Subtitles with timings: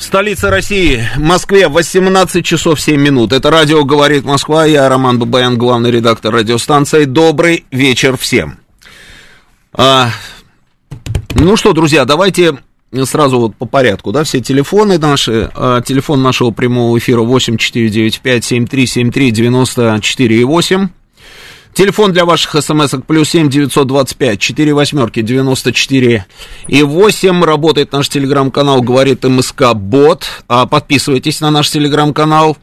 [0.00, 3.34] В столице России, Москве, 18 часов 7 минут.
[3.34, 4.64] Это радио «Говорит Москва».
[4.64, 7.04] Я Роман Бабаян, главный редактор радиостанции.
[7.04, 8.56] Добрый вечер всем.
[9.74, 10.08] А,
[11.34, 12.56] ну что, друзья, давайте
[13.04, 19.30] сразу вот по порядку, да, все телефоны наши, а, телефон нашего прямого эфира 8495 7373
[19.32, 20.88] 94 8.
[21.72, 26.26] Телефон для ваших смс-ок плюс семь девятьсот двадцать пять четыре восьмерки девяносто четыре
[26.66, 27.44] и восемь.
[27.44, 30.24] Работает наш телеграм-канал, говорит МСК Бот.
[30.48, 32.58] А, подписывайтесь на наш телеграм-канал.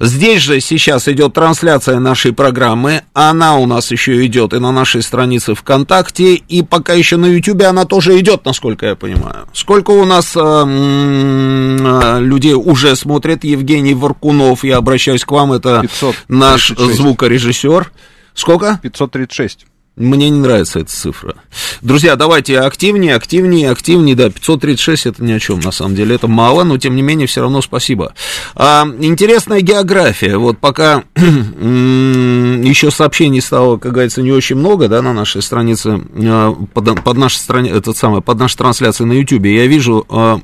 [0.00, 3.02] Здесь же сейчас идет трансляция нашей программы.
[3.12, 6.34] Она у нас еще идет и на нашей странице ВКонтакте.
[6.34, 9.46] И пока еще на Ютубе она тоже идет, насколько я понимаю.
[9.52, 13.44] Сколько у нас а, а, людей уже смотрит?
[13.44, 16.28] Евгений Варкунов, я обращаюсь к вам, это 536.
[16.28, 17.92] наш звукорежиссер.
[18.36, 18.78] Сколько?
[18.82, 19.66] 536.
[19.96, 21.36] Мне не нравится эта цифра.
[21.80, 24.14] Друзья, давайте активнее, активнее, активнее.
[24.14, 26.14] Да, 536 это ни о чем, на самом деле.
[26.14, 28.12] Это мало, но тем не менее, все равно спасибо.
[28.54, 30.36] А, интересная география.
[30.36, 36.52] Вот пока еще сообщений стало, как говорится, не очень много, да, на нашей странице, а,
[36.74, 40.38] под, под нашей страни, этот самый, под нашей трансляцией на YouTube, я вижу а,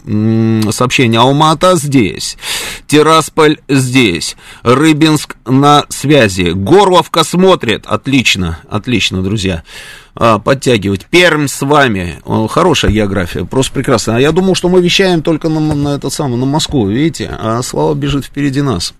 [0.70, 2.38] сообщение Алмата здесь,
[2.86, 7.84] Тирасполь здесь, Рыбинск на связи, Горловка смотрит.
[7.84, 9.62] Отлично, отлично, друзья друзья,
[10.14, 11.06] а, подтягивать.
[11.06, 12.20] Пермь с вами.
[12.48, 14.16] Хорошая география, просто прекрасно.
[14.16, 17.28] А я думал, что мы вещаем только на, на этот самый, на Москву, видите?
[17.32, 18.94] А Слава бежит впереди нас.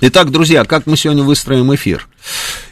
[0.00, 2.06] Итак, друзья, как мы сегодня выстроим эфир?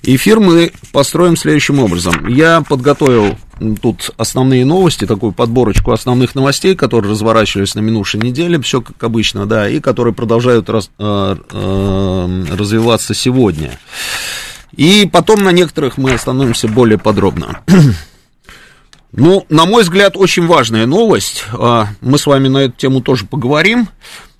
[0.02, 2.28] Эфир мы построим следующим образом.
[2.28, 3.36] Я подготовил
[3.82, 9.44] тут основные новости, такую подборочку основных новостей, которые разворачивались на минувшей неделе, все как обычно,
[9.44, 13.76] да, и которые продолжают раз, э, э, развиваться сегодня.
[14.74, 17.60] И потом на некоторых мы остановимся более подробно.
[19.12, 21.44] Ну, на мой взгляд, очень важная новость.
[21.54, 23.88] А, мы с вами на эту тему тоже поговорим.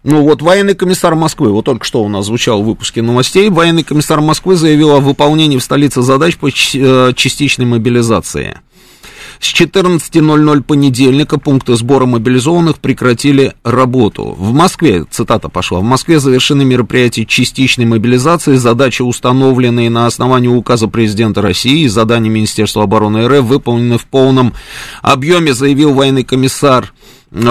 [0.02, 3.82] Ну вот военный комиссар Москвы, вот только что у нас звучал в выпуске новостей, военный
[3.82, 8.60] комиссар Москвы заявил о выполнении в столице задач по э, частичной мобилизации.
[9.40, 14.34] С 14.00 понедельника пункты сбора мобилизованных прекратили работу.
[14.38, 18.56] В Москве, цитата пошла, в Москве завершены мероприятия частичной мобилизации.
[18.56, 24.54] Задачи, установленные на основании указа президента России и задания Министерства обороны РФ, выполнены в полном
[25.02, 26.92] объеме, заявил военный комиссар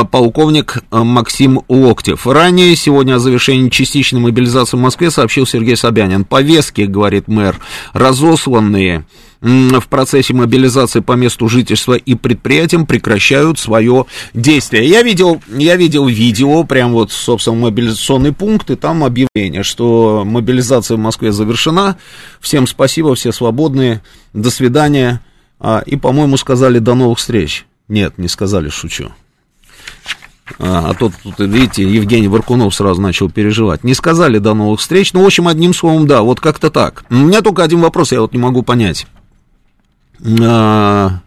[0.09, 2.25] полковник э, Максим Локтев.
[2.25, 6.25] Ранее сегодня о завершении частичной мобилизации в Москве сообщил Сергей Собянин.
[6.25, 7.59] Повестки, говорит мэр,
[7.93, 9.05] разосланные
[9.41, 14.87] в процессе мобилизации по месту жительства и предприятиям прекращают свое действие.
[14.87, 20.97] Я видел, я видел видео, прям вот, собственно, мобилизационный пункт, и там объявление, что мобилизация
[20.97, 21.97] в Москве завершена.
[22.39, 24.01] Всем спасибо, все свободные,
[24.33, 25.21] до свидания.
[25.59, 27.65] А, и, по-моему, сказали до новых встреч.
[27.87, 29.11] Нет, не сказали, шучу.
[30.59, 33.83] А, а тут, тут, видите, Евгений Варкунов сразу начал переживать.
[33.83, 37.03] Не сказали до новых встреч, ну, в общем, одним словом, да, вот как-то так.
[37.09, 39.07] У меня только один вопрос, я вот не могу понять.
[40.41, 41.21] А,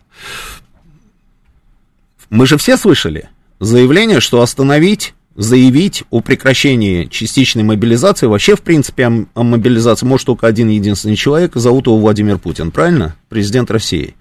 [2.30, 3.28] мы же все слышали
[3.60, 10.46] заявление, что остановить, заявить о прекращении частичной мобилизации, вообще, в принципе, о мобилизации может только
[10.46, 13.16] один единственный человек, зовут его Владимир Путин, правильно?
[13.28, 14.14] Президент России.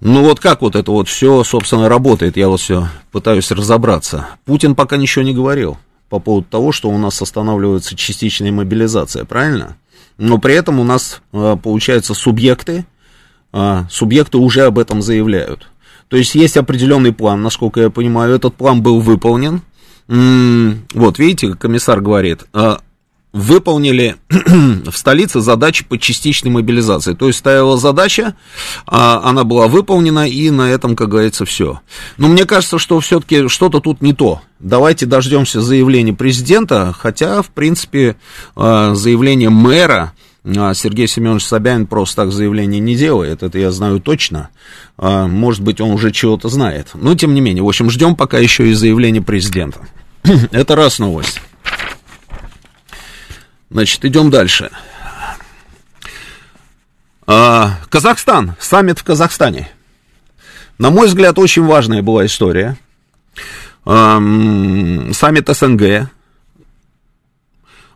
[0.00, 4.28] Ну вот как вот это вот все, собственно, работает, я вот все пытаюсь разобраться.
[4.44, 5.76] Путин пока ничего не говорил
[6.08, 9.76] по поводу того, что у нас останавливается частичная мобилизация, правильно?
[10.16, 12.86] Но при этом у нас, а, получается, субъекты,
[13.52, 15.68] а, субъекты уже об этом заявляют.
[16.08, 19.62] То есть есть определенный план, насколько я понимаю, этот план был выполнен.
[20.08, 22.80] Вот, видите, комиссар говорит, а,
[23.38, 27.14] выполнили в столице задачи по частичной мобилизации.
[27.14, 28.34] То есть стояла задача,
[28.86, 31.80] а она была выполнена, и на этом, как говорится, все.
[32.16, 34.42] Но мне кажется, что все-таки что-то тут не то.
[34.58, 38.16] Давайте дождемся заявления президента, хотя, в принципе,
[38.56, 40.12] а, заявление мэра
[40.44, 44.50] а, Сергей Семенович Собянин просто так заявление не делает, это я знаю точно.
[44.96, 46.88] Может быть, он уже чего-то знает.
[46.94, 49.78] Но, тем не менее, в общем, ждем пока еще и заявления президента.
[50.50, 51.40] это раз новость.
[53.70, 54.70] Значит, идем дальше.
[57.26, 59.68] А, Казахстан, саммит в Казахстане.
[60.78, 62.78] На мой взгляд, очень важная была история.
[63.84, 66.08] э, саммит СНГ,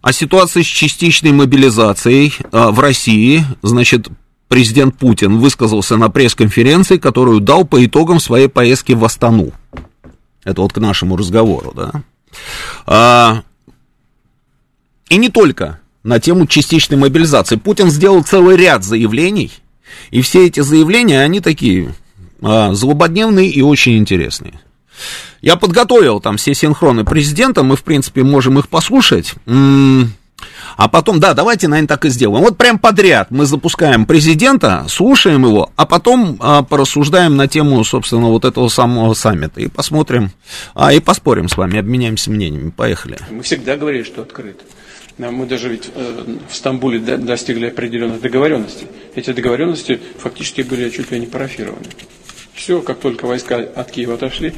[0.02, 4.08] о ситуации с частичной мобилизацией э, в России, значит,
[4.48, 9.52] президент Путин высказался на пресс-конференции, которую дал по итогам своей поездки в Астану.
[10.44, 11.92] Это вот к нашему разговору, да.
[12.84, 13.42] А,
[15.12, 17.56] и не только на тему частичной мобилизации.
[17.56, 19.52] Путин сделал целый ряд заявлений,
[20.10, 21.94] и все эти заявления, они такие
[22.40, 24.58] а, злободневные и очень интересные.
[25.42, 29.34] Я подготовил там все синхроны президента, мы, в принципе, можем их послушать.
[30.76, 32.42] А потом, да, давайте, наверное, так и сделаем.
[32.42, 38.28] Вот прям подряд мы запускаем президента, слушаем его, а потом а, порассуждаем на тему, собственно,
[38.28, 39.60] вот этого самого саммита.
[39.60, 40.30] И посмотрим,
[40.74, 42.70] а, и поспорим с вами, обменяемся мнениями.
[42.70, 43.18] Поехали.
[43.30, 44.62] Мы всегда говорили, что открыт.
[45.18, 48.86] Мы даже ведь э, в Стамбуле достигли определенных договоренностей.
[49.14, 51.86] Эти договоренности фактически были чуть ли не парафированы.
[52.54, 54.52] Все, как только войска от Киева отошли,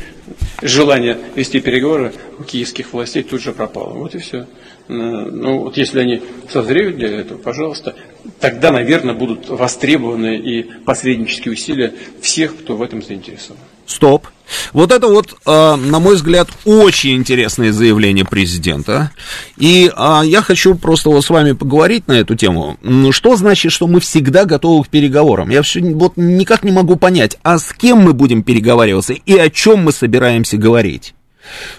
[0.62, 3.94] желание вести переговоры у киевских властей тут же пропало.
[3.94, 4.46] Вот и все.
[4.88, 7.94] Ну, вот если они созреют для этого, пожалуйста,
[8.40, 13.60] тогда, наверное, будут востребованы и посреднические усилия всех, кто в этом заинтересован.
[13.86, 14.26] Стоп.
[14.72, 19.10] Вот это вот, э, на мой взгляд, очень интересное заявление президента.
[19.56, 22.78] И э, я хочу просто вот с вами поговорить на эту тему.
[23.10, 25.50] Что значит, что мы всегда готовы к переговорам?
[25.50, 29.50] Я все вот никак не могу понять, а с кем мы будем переговариваться и о
[29.50, 31.14] чем мы собираемся говорить?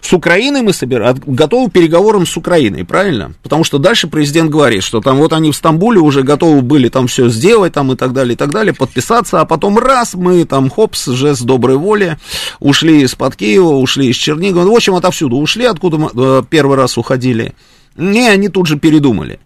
[0.02, 3.34] С Украиной мы собираем, готовы переговорам с Украиной, правильно?
[3.44, 7.08] Потому что дальше президент говорит, что там вот они в Стамбуле уже готовы были там
[7.08, 10.70] все сделать, там и так далее, и так далее, подписаться, а потом раз мы там,
[10.70, 12.18] хопс, жест доброй воли,
[12.60, 16.78] ушли из-под Киева, ушли из Чернигова, ну, в общем, отовсюду ушли, откуда мы э, первый
[16.78, 17.54] раз уходили.
[17.98, 19.40] Не, они тут же передумали.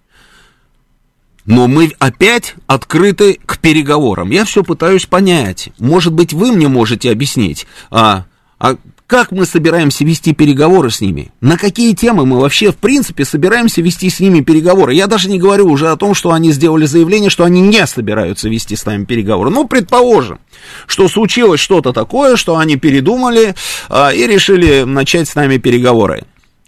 [1.45, 4.30] Но мы опять открыты к переговорам.
[4.30, 5.69] Я все пытаюсь понять.
[5.80, 8.25] Может быть, вы мне можете объяснить, а,
[8.60, 8.75] а
[9.09, 11.31] как мы собираемся вести переговоры с ними?
[11.41, 14.94] На какие темы мы вообще, в принципе, собираемся вести с ними переговоры?
[14.94, 18.50] Я даже не говорю уже о том, что они сделали заявление, что они не собираются
[18.50, 19.50] вести с нами переговоры.
[19.50, 20.38] Ну, предположим,
[20.85, 23.56] что случилось что-то такое, что они передумали
[23.89, 26.25] а, и решили начать с нами переговоры.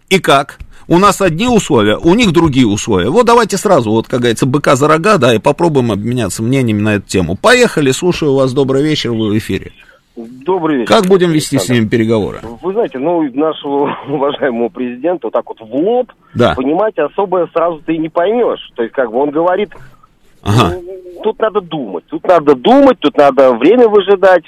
[0.10, 0.58] И как?
[0.88, 3.12] У нас одни условия, у них другие условия.
[3.12, 6.96] Вот давайте сразу, вот, как говорится, быка за рога, да, и попробуем обменяться мнениями на
[6.96, 7.36] эту тему.
[7.36, 9.74] Поехали, слушаю вас, добрый вечер, вы в эфире.
[10.16, 10.94] Добрый вечер.
[10.94, 11.80] Как будем вести Александр.
[11.80, 12.40] с ними переговоры?
[12.62, 16.54] Вы знаете, ну, нашего уважаемого президента вот так вот в лоб, да.
[16.56, 18.72] понимать особо сразу ты не поймешь.
[18.76, 19.72] То есть, как бы он говорит,
[20.44, 20.76] ага.
[20.76, 20.92] ну,
[21.24, 24.44] тут надо думать, тут надо думать, тут надо время выжидать.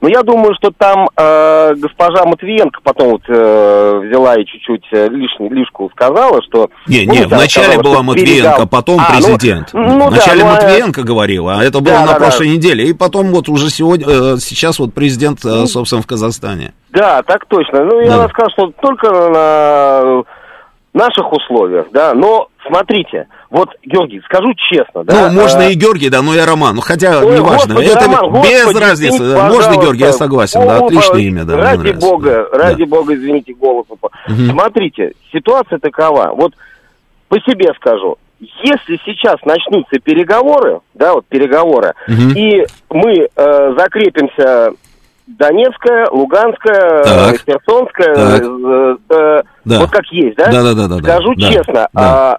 [0.00, 5.08] Но я думаю, что там э, госпожа Матвиенко потом вот э, взяла и чуть-чуть э,
[5.08, 6.70] лишний, лишку сказала, что...
[6.86, 8.66] Не, не, ну, вначале была Матвиенко, передал...
[8.68, 9.70] потом а, ну, президент.
[9.72, 11.04] Ну, ну, вначале да, ну, Матвиенко а...
[11.04, 12.52] говорила, а это было да, на да, прошлой да.
[12.54, 12.84] неделе.
[12.84, 16.74] И потом вот уже сегодня, э, сейчас вот президент, э, ну, собственно, в Казахстане.
[16.90, 17.84] Да, так точно.
[17.84, 18.28] Ну, я да.
[18.28, 20.24] сказал, что только на
[20.94, 25.28] наших условиях, да, но смотрите, вот, Георгий, скажу честно, да.
[25.28, 25.68] Ну, можно а...
[25.68, 26.76] и Георгий, да, но и Роман.
[26.76, 27.74] Ну, хотя, Ой, неважно.
[27.74, 29.16] Господи, это Роман, без господи, разницы.
[29.16, 31.56] Извините, можно Георгий, я согласен, О, да, отличное имя, да.
[31.56, 32.58] Ради бога, да.
[32.58, 33.86] ради бога, извините, голос.
[33.90, 34.50] Угу.
[34.50, 36.32] Смотрите, ситуация такова.
[36.34, 36.54] Вот
[37.28, 38.16] по себе скажу.
[38.40, 42.36] Если сейчас начнутся переговоры, да, вот переговоры, угу.
[42.36, 44.72] и мы э, закрепимся
[45.26, 47.40] Донецкая, Луганская, так.
[47.46, 48.42] Херсонская, так.
[48.42, 49.80] Э, э, да.
[49.80, 50.50] вот как есть, да?
[50.50, 50.98] Да, да, да, да.
[50.98, 51.50] Скажу да.
[51.50, 51.88] честно, да.
[51.94, 52.38] А,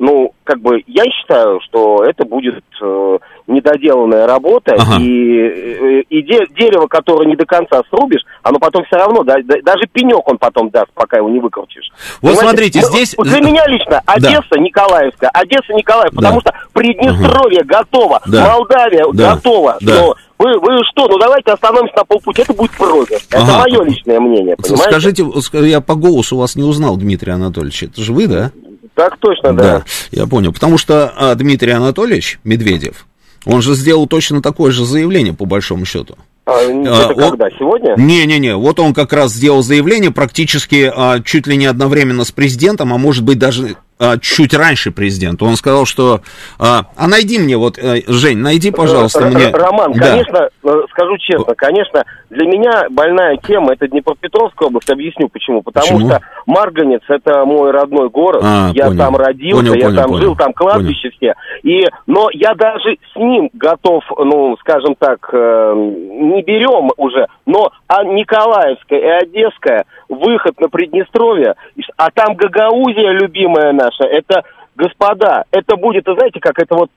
[0.00, 3.18] ну, как бы, я считаю, что это будет э,
[3.48, 4.98] недоделанная работа, ага.
[4.98, 9.34] и, э, и де, дерево, которое не до конца срубишь, оно потом все равно, да,
[9.44, 11.90] да, даже пенек он потом даст, пока его не выкрутишь.
[12.22, 12.40] Вот Понимаете?
[12.40, 13.14] смотрите, Мы, здесь...
[13.18, 14.60] Для меня лично Одесса, да.
[14.60, 16.16] Николаевская, Одесса, Николаев, да.
[16.16, 17.80] потому что Приднестровье ага.
[17.80, 18.48] готово, да.
[18.48, 19.34] Молдавия да.
[19.34, 19.94] готова, да.
[19.94, 23.26] но вы, вы что, ну давайте остановимся на полпути, это будет проигрыш.
[23.30, 23.58] Это ага.
[23.58, 24.90] мое личное мнение, понимаете?
[24.90, 28.50] Скажите, я по голосу вас не узнал, Дмитрий Анатольевич, это же вы, да?
[28.94, 29.62] Так точно, да.
[29.62, 30.52] Да, я понял.
[30.52, 33.06] Потому что а, Дмитрий Анатольевич Медведев,
[33.44, 36.16] он же сделал точно такое же заявление, по большому счету.
[36.46, 37.30] А, а это он...
[37.30, 37.50] когда?
[37.50, 37.94] Сегодня?
[37.98, 42.94] Не-не-не, вот он как раз сделал заявление практически а, чуть ли не одновременно с президентом,
[42.94, 45.42] а может быть даже а, чуть раньше президент.
[45.42, 46.22] Он сказал, что...
[46.58, 49.50] А, а найди мне, вот, э, Жень, найди, пожалуйста, Р- мне...
[49.50, 50.10] Роман, да.
[50.10, 54.90] конечно, э, скажу честно, конечно, для меня больная тема это Днепропетровская область.
[54.90, 55.62] Объясню почему.
[55.62, 56.08] Потому почему?
[56.08, 58.42] что Марганец это мой родной город.
[58.42, 58.98] А, я понял.
[58.98, 60.20] там родился, понял, я понял, там понял.
[60.22, 61.34] жил, там кладбище понял.
[61.60, 61.68] все.
[61.68, 67.70] И, но я даже с ним готов, ну, скажем так, э, не берем уже, но
[67.90, 71.54] а Николаевская и Одесская, выход на Приднестровье,
[71.96, 74.44] а там Гагаузия любимая наша, это,
[74.76, 76.90] господа, это будет, знаете, как это вот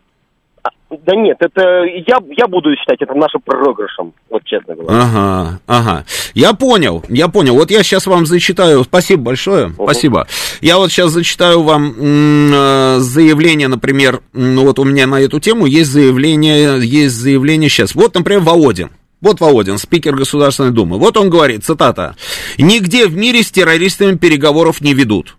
[0.92, 5.00] Да нет, это я, я буду считать это нашим проигрышем, вот честно говоря.
[5.02, 6.06] Ага, ага.
[6.36, 7.56] Я понял, я понял.
[7.56, 9.86] Вот я сейчас вам зачитаю, спасибо большое, угу.
[9.86, 10.28] спасибо.
[10.62, 15.66] Я вот сейчас зачитаю вам м- заявление, например, ну вот у меня на эту тему
[15.66, 17.96] есть заявление, есть заявление сейчас.
[17.96, 18.92] Вот, например, Володин.
[19.24, 21.00] Вот Володин, спикер Государственной Думы.
[21.00, 22.18] Вот он говорит, цитата.
[22.58, 25.38] «Нигде в мире с террористами переговоров не ведут.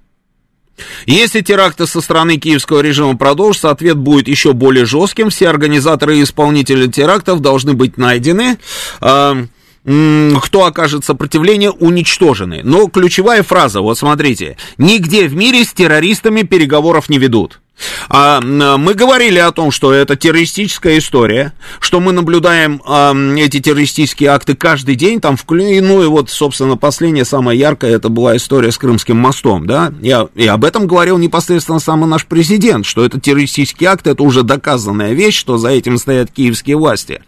[1.04, 5.28] Если теракты со стороны киевского режима продолжатся, ответ будет еще более жестким.
[5.28, 8.56] Все организаторы и исполнители терактов должны быть найдены.
[9.02, 9.46] Э,
[9.84, 12.62] кто окажет сопротивление, уничтожены.
[12.64, 17.60] Но ключевая фраза, вот смотрите, нигде в мире с террористами переговоров не ведут.
[18.08, 24.30] А, мы говорили о том, что это террористическая история, что мы наблюдаем а, эти террористические
[24.30, 28.70] акты каждый день, там, в, ну и вот, собственно, последняя, самая яркая, это была история
[28.70, 33.20] с Крымским мостом, да, я, и об этом говорил непосредственно сам наш президент, что это
[33.20, 37.22] террористический акт, это уже доказанная вещь, что за этим стоят киевские власти.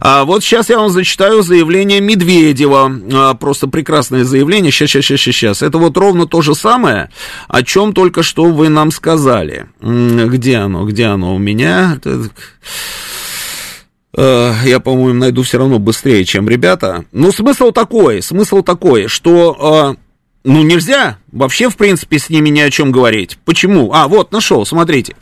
[0.00, 5.34] А вот сейчас я вам зачитаю заявление Медведева, а, просто прекрасное заявление, сейчас, сейчас, сейчас,
[5.34, 7.10] сейчас, это вот ровно то же самое,
[7.48, 9.66] о чем только что вы нам сказали.
[9.88, 10.84] Где оно?
[10.84, 11.98] Где оно у меня?
[14.16, 17.04] Э, я, по-моему, найду все равно быстрее, чем ребята.
[17.12, 20.00] Ну, смысл такой, смысл такой, что, э,
[20.44, 23.38] ну, нельзя вообще, в принципе, с ними ни о чем говорить.
[23.44, 23.92] Почему?
[23.92, 25.14] А, вот, нашел, смотрите.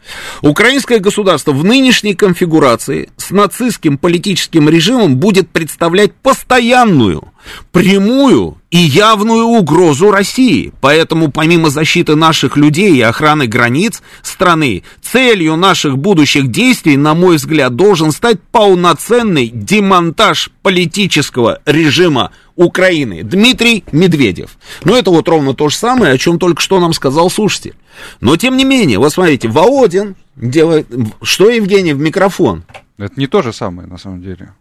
[0.42, 7.32] Украинское государство в нынешней конфигурации с нацистским политическим режимом будет представлять постоянную,
[7.72, 10.72] прямую и явную угрозу России.
[10.80, 17.36] Поэтому помимо защиты наших людей и охраны границ страны, целью наших будущих действий, на мой
[17.36, 23.22] взгляд, должен стать полноценный демонтаж политического режима Украины.
[23.22, 24.56] Дмитрий Медведев.
[24.84, 27.74] Ну, это вот ровно то же самое, о чем только что нам сказал слушатель.
[28.20, 30.86] Но, тем не менее, вот смотрите, Володин делает...
[31.22, 32.64] Что, Евгений, в микрофон?
[32.98, 34.52] Это не то же самое, на самом деле.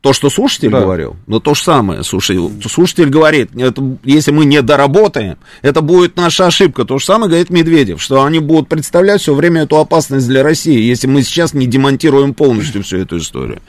[0.00, 0.80] То, что слушатель да.
[0.80, 2.04] говорил, но то же самое.
[2.04, 2.38] Слушай,
[2.68, 6.84] слушатель говорит, это, если мы не доработаем, это будет наша ошибка.
[6.84, 10.80] То же самое говорит Медведев, что они будут представлять все время эту опасность для России,
[10.80, 13.60] если мы сейчас не демонтируем полностью всю эту историю.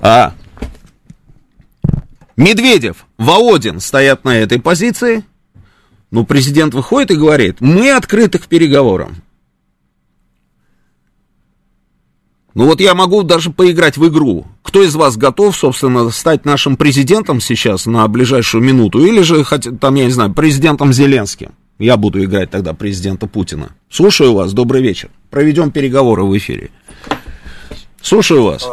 [0.00, 0.34] А
[2.36, 5.24] Медведев, Володин стоят на этой позиции.
[6.12, 9.22] Ну, президент выходит и говорит, мы открыты к переговорам.
[12.52, 14.46] Ну вот я могу даже поиграть в игру.
[14.62, 19.02] Кто из вас готов, собственно, стать нашим президентом сейчас на ближайшую минуту?
[19.02, 19.42] Или же,
[19.80, 21.52] там, я не знаю, президентом Зеленским?
[21.78, 23.70] Я буду играть тогда президента Путина.
[23.88, 25.08] Слушаю вас, добрый вечер.
[25.30, 26.68] Проведем переговоры в эфире.
[28.02, 28.68] Слушаю вас.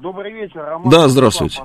[0.00, 0.88] Добрый вечер, Роман.
[0.88, 1.62] Да, здравствуйте.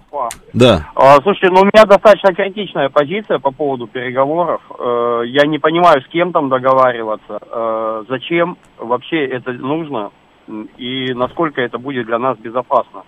[0.53, 0.89] Да.
[0.93, 4.61] А, слушайте, ну у меня достаточно критичная позиция по поводу переговоров.
[4.77, 7.39] Э, я не понимаю, с кем там договариваться.
[7.41, 10.11] Э, зачем вообще это нужно?
[10.77, 13.03] и насколько это будет для нас безопасно.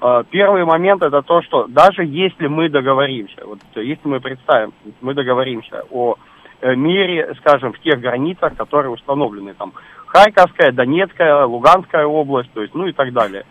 [0.00, 5.14] А, первый момент это то, что даже если мы договоримся, вот если мы представим, мы
[5.14, 6.16] договоримся о
[6.60, 9.72] э, мире, скажем, в тех границах, которые установлены там
[10.06, 13.44] Харьковская, Донецкая, Луганская область, то есть, ну и так далее.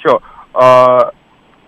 [0.00, 0.20] Все.
[0.54, 1.10] А,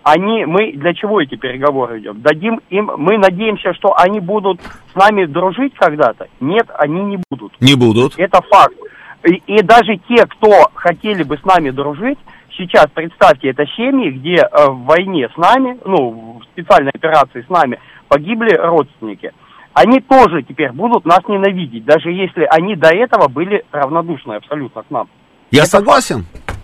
[0.03, 2.21] они, мы для чего эти переговоры идем?
[2.21, 6.27] Дадим им, мы надеемся, что они будут с нами дружить когда-то?
[6.41, 7.53] Нет, они не будут.
[7.61, 8.17] Не будут.
[8.17, 8.75] Это факт.
[9.23, 12.19] И, и даже те, кто хотели бы с нами дружить,
[12.57, 17.49] сейчас представьте, это семьи, где э, в войне с нами, ну, в специальной операции с
[17.49, 19.31] нами погибли родственники.
[19.73, 24.91] Они тоже теперь будут нас ненавидеть, даже если они до этого были равнодушны абсолютно к
[24.91, 25.07] нам.
[25.49, 26.25] Я это согласен.
[26.25, 26.62] Факт.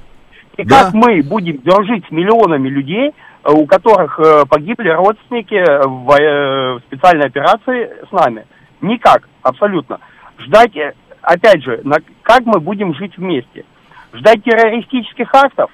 [0.59, 0.83] И да.
[0.83, 3.11] как мы будем дружить с миллионами людей,
[3.45, 8.45] э, у которых э, погибли родственники в, э, в специальной операции с нами?
[8.81, 9.99] Никак, абсолютно.
[10.39, 10.73] Ждать
[11.21, 13.63] опять же, на, как мы будем жить вместе?
[14.11, 15.71] Ждать террористических актов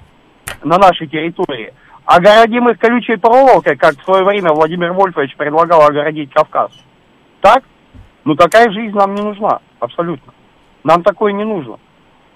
[0.63, 1.73] на нашей территории,
[2.05, 6.71] огородим их колючей проволокой, как в свое время Владимир Вольфович предлагал огородить Кавказ.
[7.41, 7.63] Так?
[8.23, 10.31] Ну такая жизнь нам не нужна, абсолютно.
[10.83, 11.79] Нам такое не нужно.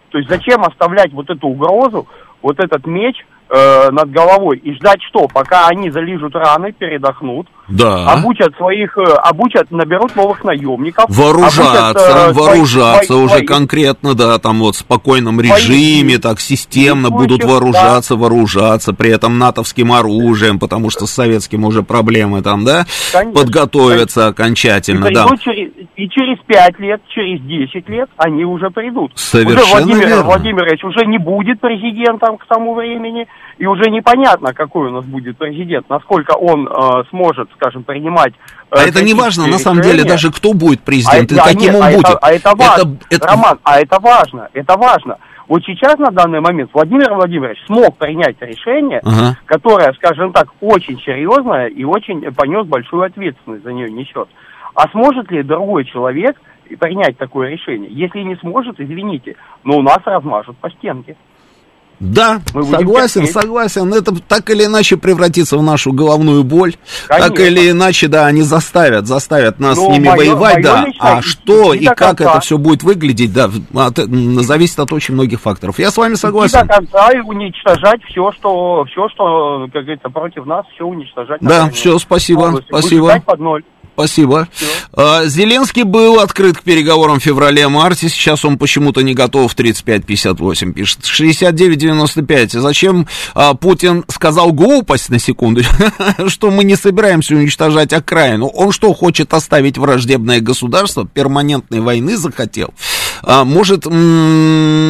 [0.10, 2.08] То есть зачем оставлять вот эту угрозу,
[2.42, 4.58] вот этот меч э, над головой.
[4.58, 8.12] И ждать что, пока они залижут раны, передохнут, да.
[8.14, 11.06] обучат своих, э, обучат, наберут новых наемников.
[11.10, 16.22] Вооружаться, обучат, э, вооружаться свои, уже свои, конкретно, да, там вот в спокойном режиме, свои,
[16.22, 18.22] так системно будут вооружаться, да.
[18.22, 24.20] вооружаться, при этом натовским оружием, потому что с советским уже проблемы там, да, конечно, подготовятся
[24.22, 24.44] конечно.
[24.44, 25.28] окончательно, и да.
[25.40, 29.12] Через, и через 5 лет, через 10 лет они уже придут.
[29.16, 30.24] Совершенно уже Владимир верно.
[30.24, 35.38] Владимирович уже не будет президентом к тому времени, и уже непонятно, какой у нас будет
[35.38, 38.34] президент, насколько он э, сможет, скажем, принимать...
[38.72, 41.76] Э, а это не важно, на самом деле, даже кто будет президент а, и каким
[41.76, 42.06] а, он а будет.
[42.06, 43.28] Это, а это важно, это, это...
[43.28, 45.18] Роман, а это важно, это важно.
[45.48, 49.36] Вот сейчас, на данный момент, Владимир Владимирович смог принять решение, ага.
[49.46, 54.30] которое, скажем так, очень серьезное и очень понес большую ответственность за нее несет.
[54.76, 56.40] А сможет ли другой человек
[56.80, 57.90] принять такое решение?
[57.92, 61.16] Если не сможет, извините, но у нас размажут по стенке.
[62.00, 63.94] Да, Мы согласен, согласен.
[63.94, 66.76] Это так или иначе превратится в нашу головную боль.
[67.08, 67.30] Конечно.
[67.30, 70.86] Так или иначе, да, они заставят, заставят нас Но с ними мое, воевать, мое да.
[71.00, 72.32] А что и как конца.
[72.32, 75.78] это все будет выглядеть, да, от, зависит от очень многих факторов.
[75.78, 76.60] Я с вами согласен.
[76.60, 81.40] И до конца и уничтожать все, что, все, что, как говорится, против нас, все уничтожать.
[81.42, 83.20] Да, все, спасибо, спасибо.
[83.26, 83.64] Под ноль.
[84.00, 84.48] Спасибо.
[84.54, 85.28] Все.
[85.28, 88.08] Зеленский был открыт к переговорам в феврале-марте.
[88.08, 89.54] Сейчас он почему-то не готов.
[89.54, 91.00] 35-58 пишет.
[91.02, 92.62] 69-95.
[92.62, 95.64] Зачем а, Путин сказал глупость на секунду,
[96.28, 98.48] что мы не собираемся уничтожать окраину?
[98.48, 101.06] Он что, хочет оставить враждебное государство?
[101.06, 102.74] Перманентной войны захотел?
[103.22, 104.89] А, может, м-м,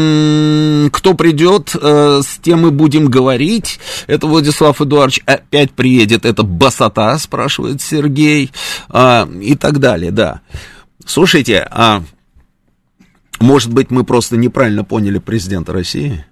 [0.92, 3.80] кто придет, э, с тем и будем говорить.
[4.08, 6.26] Это Владислав Эдуардович опять приедет.
[6.26, 8.52] Это басота, спрашивает Сергей
[8.90, 10.42] а, и так далее, да.
[11.06, 12.04] Слушайте, а
[13.40, 16.26] может быть, мы просто неправильно поняли президента России?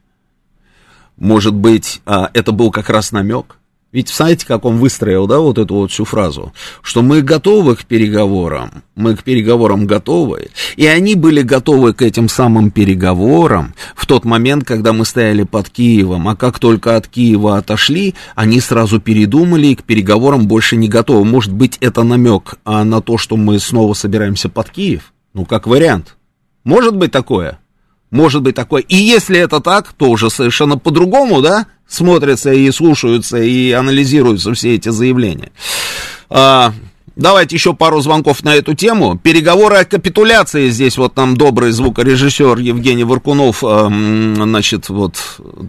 [1.15, 3.57] Может быть, а, это был как раз намек?
[3.93, 6.51] Ведь знаете, как он выстроил, да, вот эту вот всю фразу,
[6.81, 12.27] что мы готовы к переговорам, мы к переговорам готовы, и они были готовы к этим
[12.27, 17.57] самым переговорам в тот момент, когда мы стояли под Киевом, а как только от Киева
[17.57, 21.23] отошли, они сразу передумали и к переговорам больше не готовы.
[21.23, 25.13] Может быть, это намек а, на то, что мы снова собираемся под Киев?
[25.33, 26.17] Ну, как вариант.
[26.65, 27.59] Может быть такое?
[28.09, 28.81] Может быть такое.
[28.83, 34.75] И если это так, то уже совершенно по-другому, да, смотрятся и слушаются и анализируются все
[34.75, 35.51] эти заявления.
[36.29, 36.73] А,
[37.17, 39.17] давайте еще пару звонков на эту тему.
[39.17, 40.69] Переговоры о капитуляции.
[40.69, 45.17] Здесь вот нам добрый звукорежиссер Евгений Варкунов, а, значит, вот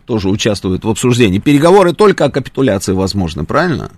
[0.07, 1.40] тоже участвует в обсуждении.
[1.40, 3.90] Переговоры только о капитуляции возможны, правильно?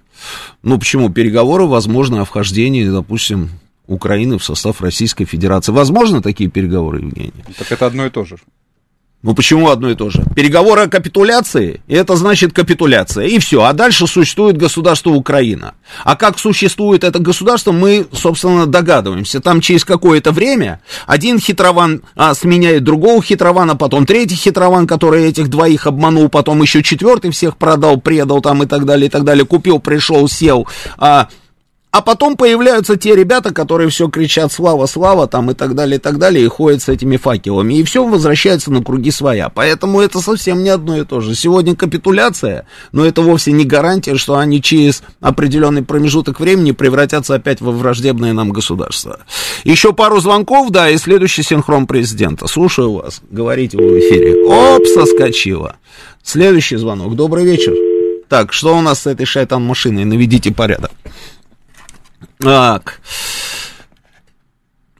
[0.62, 1.10] Ну, почему?
[1.10, 3.50] Переговоры возможны о вхождении, допустим,
[3.90, 5.72] Украины в состав Российской Федерации.
[5.72, 7.32] Возможно такие переговоры, Евгений?
[7.58, 8.36] Так это одно и то же.
[9.22, 10.24] Ну почему одно и то же?
[10.34, 13.64] Переговоры о капитуляции, и это значит капитуляция, и все.
[13.64, 15.74] А дальше существует государство Украина.
[16.04, 19.40] А как существует это государство, мы, собственно, догадываемся.
[19.40, 25.48] Там через какое-то время один хитрован а, сменяет другого хитрована, потом третий хитрован, который этих
[25.50, 29.44] двоих обманул, потом еще четвертый всех продал, предал там и так далее, и так далее,
[29.44, 31.28] купил, пришел, сел, а,
[31.92, 36.00] а потом появляются те ребята, которые все кричат «Слава, слава!» там и так далее, и
[36.00, 37.74] так далее, и ходят с этими факелами.
[37.74, 39.48] И все возвращается на круги своя.
[39.48, 41.34] Поэтому это совсем не одно и то же.
[41.34, 47.60] Сегодня капитуляция, но это вовсе не гарантия, что они через определенный промежуток времени превратятся опять
[47.60, 49.18] во враждебное нам государство.
[49.64, 52.46] Еще пару звонков, да, и следующий синхрон президента.
[52.46, 54.44] Слушаю вас, говорите в эфире.
[54.44, 55.76] Оп, соскочила.
[56.22, 57.16] Следующий звонок.
[57.16, 57.74] Добрый вечер.
[58.28, 60.04] Так, что у нас с этой шайтан-машиной?
[60.04, 60.92] Наведите порядок.
[62.40, 63.00] Так.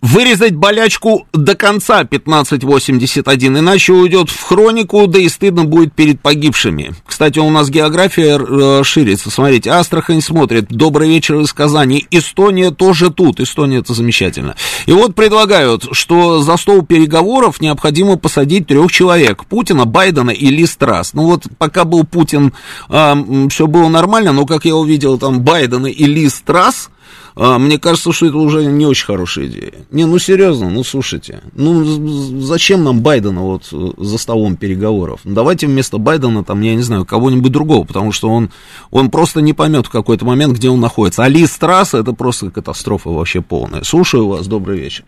[0.02, 6.94] Вырезать болячку до конца 1581, иначе уйдет в хронику, да и стыдно будет перед погибшими.
[7.06, 9.30] Кстати, у нас география э, ширится.
[9.30, 10.68] Смотрите, Астрахань смотрит.
[10.70, 12.06] Добрый вечер из Казани.
[12.10, 13.40] Эстония тоже тут.
[13.40, 14.56] Эстония это замечательно.
[14.86, 19.44] И вот предлагают, что за стол переговоров необходимо посадить трех человек.
[19.44, 21.12] Путина, Байдена и Ли Страс.
[21.12, 22.54] Ну вот пока был Путин,
[22.88, 23.14] э,
[23.50, 26.88] все было нормально, но как я увидел там Байдена и Ли Страс,
[27.36, 29.72] а, мне кажется, что это уже не очень хорошая идея.
[29.90, 35.20] Не, ну серьезно, ну слушайте, ну зачем нам Байдена вот э, за столом переговоров?
[35.24, 38.50] Ну, давайте вместо Байдена там, я не знаю, кого-нибудь другого, потому что он,
[38.90, 41.24] он просто не поймет в какой-то момент, где он находится.
[41.24, 43.84] А Ли Страсса это просто катастрофа вообще полная.
[43.84, 45.04] Слушаю вас, добрый вечер.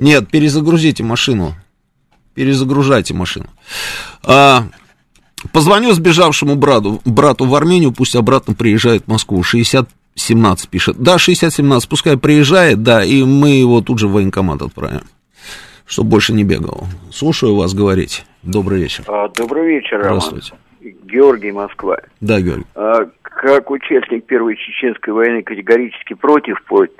[0.00, 1.54] Нет, перезагрузите машину.
[2.34, 3.46] Перезагружайте машину.
[4.22, 4.68] А,
[5.52, 9.42] Позвоню сбежавшему брату, брату в Армению, пусть обратно приезжает в Москву.
[9.42, 9.88] 60
[10.20, 10.96] 17 пишет.
[10.98, 15.02] Да, 60-17, пускай приезжает, да, и мы его тут же в военкомат отправим,
[15.86, 16.86] чтобы больше не бегал.
[17.12, 18.24] Слушаю вас говорить.
[18.42, 19.04] Добрый вечер.
[19.08, 20.52] А, добрый вечер, Здравствуйте.
[20.52, 20.98] Роман.
[21.04, 21.98] Георгий, Москва.
[22.20, 22.66] Да, Георгий.
[22.74, 26.90] А, как участник Первой Чеченской войны категорически против вот,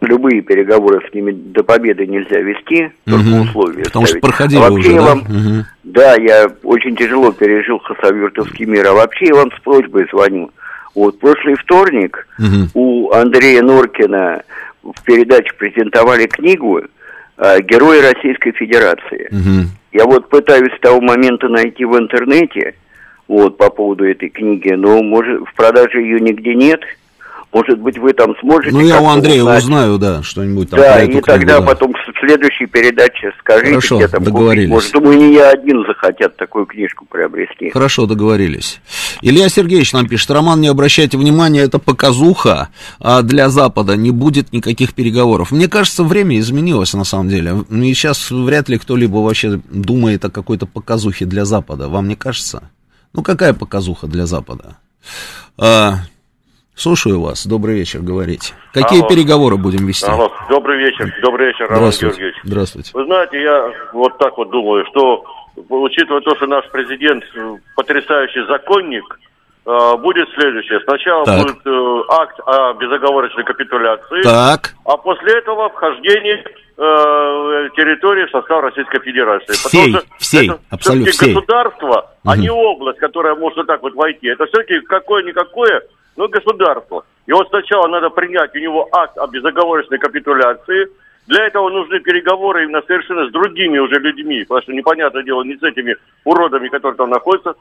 [0.00, 3.42] любые переговоры с ними до победы нельзя вести, только угу.
[3.42, 4.22] условия Потому ставить.
[4.22, 5.02] что проходили а вообще уже, да?
[5.02, 5.64] Вам, угу.
[5.84, 10.50] да, я очень тяжело пережил Хасавюртовский мир, а вообще я вам с просьбой звоню.
[10.96, 12.70] Вот прошлый вторник угу.
[12.72, 14.42] у Андрея Норкина
[14.82, 19.28] в передаче презентовали книгу э, «Герои Российской Федерации».
[19.30, 19.68] Угу.
[19.92, 22.74] Я вот пытаюсь с того момента найти в интернете,
[23.28, 26.80] вот, по поводу этой книги, но, может, в продаже ее нигде нет.
[27.56, 28.76] Может быть, вы там сможете...
[28.76, 29.62] Ну, я у Андрея узнать.
[29.62, 30.78] узнаю, да, что-нибудь там.
[30.78, 31.66] Да, и книгу, тогда да.
[31.66, 34.68] потом в следующей передаче скажите, Хорошо, где там договорились.
[34.68, 34.74] Купить.
[34.74, 37.70] Может, думаю, не я один захотят такую книжку приобрести.
[37.70, 38.82] Хорошо, договорились.
[39.22, 42.68] Илья Сергеевич нам пишет, Роман, не обращайте внимания, это показуха,
[43.00, 45.50] а для Запада не будет никаких переговоров.
[45.50, 47.64] Мне кажется, время изменилось на самом деле.
[47.70, 51.88] И сейчас вряд ли кто-либо вообще думает о какой-то показухе для Запада.
[51.88, 52.68] Вам не кажется?
[53.14, 54.76] Ну, какая показуха для Запада?
[55.56, 56.00] А,
[56.76, 57.46] Слушаю вас.
[57.46, 58.52] Добрый вечер, говорите.
[58.74, 59.08] Какие Алло.
[59.08, 60.10] переговоры будем вести?
[60.10, 60.30] Алло.
[60.50, 61.10] Добрый вечер.
[61.22, 62.34] Добрый вечер, Роман Георгиевич.
[62.44, 62.90] Здравствуйте.
[62.92, 65.24] Вы знаете, я вот так вот думаю, что,
[65.56, 67.24] учитывая то, что наш президент
[67.76, 69.04] потрясающий законник,
[69.64, 70.80] э, будет следующее.
[70.80, 71.44] Сначала так.
[71.44, 74.74] будет э, акт о безоговорочной капитуляции, так.
[74.84, 79.54] а после этого вхождение э, территории в состав Российской Федерации.
[79.54, 81.32] Всей, Потому что всей, это абсолютно всей.
[81.32, 82.30] государство, угу.
[82.30, 84.26] а не область, которая может вот так вот войти.
[84.26, 85.80] Это все-таки какое-никакое
[86.16, 87.04] но государство.
[87.26, 90.88] И вот сначала надо принять у него акт о безоговорочной капитуляции.
[91.26, 95.56] Для этого нужны переговоры именно совершенно с другими уже людьми, потому что непонятное дело не
[95.56, 97.54] с этими уродами, которые там находятся.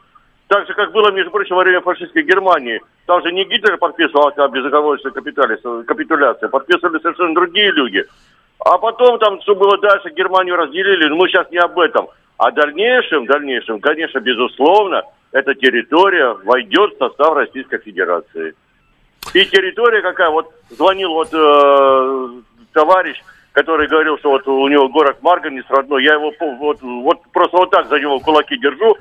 [0.47, 2.79] Так же, как было, между прочим, во время фашистской Германии.
[3.07, 8.05] Там же не Гитлер подписывал акт о безоговорочной капитуляции, подписывали совершенно другие люди.
[8.59, 12.09] А потом там, что было дальше, Германию разделили, но мы сейчас не об этом.
[12.37, 15.03] А дальнейшем, дальнейшем, конечно, безусловно,
[15.35, 18.55] эта территория войдет в состав Российской Федерации.
[19.33, 22.29] И территория какая, вот звонил вот э,
[22.71, 23.21] товарищ,
[23.51, 27.69] который говорил, что вот у него город Марганец родной, я его вот, вот просто вот
[27.69, 28.97] так за него кулаки держу,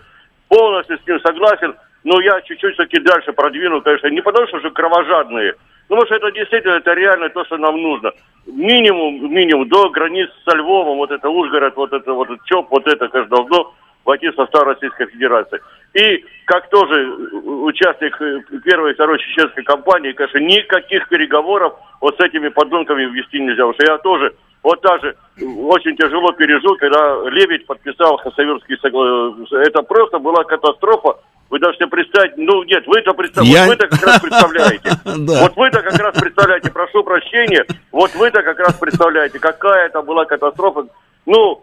[0.49, 4.73] полностью с ним согласен, но я чуть-чуть таки дальше продвину, конечно, не потому что же
[4.73, 5.55] кровожадные,
[5.89, 8.11] ну, потому что это действительно, это реально то, что нам нужно.
[8.47, 13.07] Минимум, минимум, до границ со Львовом, вот это Ужгород, вот это вот ЧОП, вот это,
[13.07, 13.73] конечно, должно
[14.05, 15.61] войти в состав Российской Федерации.
[15.95, 17.09] И как тоже
[17.45, 18.19] участник
[18.65, 23.65] первой и второй чеченской кампании, конечно, никаких переговоров вот с этими подонками ввести нельзя.
[23.67, 29.67] Потому что я тоже вот даже очень тяжело пережил, когда Лебедь подписал Хасавюрский соглашение.
[29.67, 31.19] Это просто была катастрофа.
[31.51, 33.67] Вы даже себе представить, ну нет, вы это представляете, я...
[33.67, 34.91] вот вы-то как раз представляете.
[35.05, 40.25] Вот вы-то как раз представляете, прошу прощения, вот вы-то как раз представляете, какая это была
[40.25, 40.87] катастрофа.
[41.27, 41.63] Ну,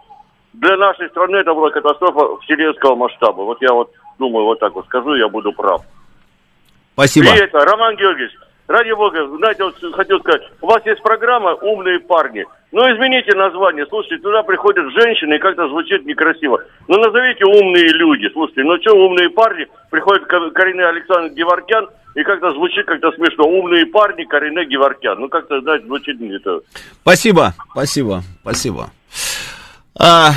[0.54, 3.42] для нашей страны это была катастрофа вселенского масштаба.
[3.42, 3.92] Вот я вот
[4.22, 5.82] думаю, вот так вот скажу, я буду прав.
[6.94, 7.26] Спасибо.
[7.26, 8.32] И это, Роман Георгиевич,
[8.68, 12.46] ради бога, знаете, вот хотел сказать, у вас есть программа «Умные парни».
[12.72, 13.86] Ну, измените название.
[13.88, 16.64] Слушайте, туда приходят женщины, и как-то звучит некрасиво.
[16.88, 18.30] Ну, назовите «Умные люди».
[18.32, 23.46] Слушайте, ну что, «Умные парни», приходит Карине Александр Геворкян, и как-то звучит как-то смешно.
[23.46, 25.20] «Умные парни» Карине Геворкян.
[25.20, 26.62] Ну, как-то, знаете, звучит не это.
[27.02, 28.92] Спасибо, спасибо, спасибо.
[30.00, 30.32] А,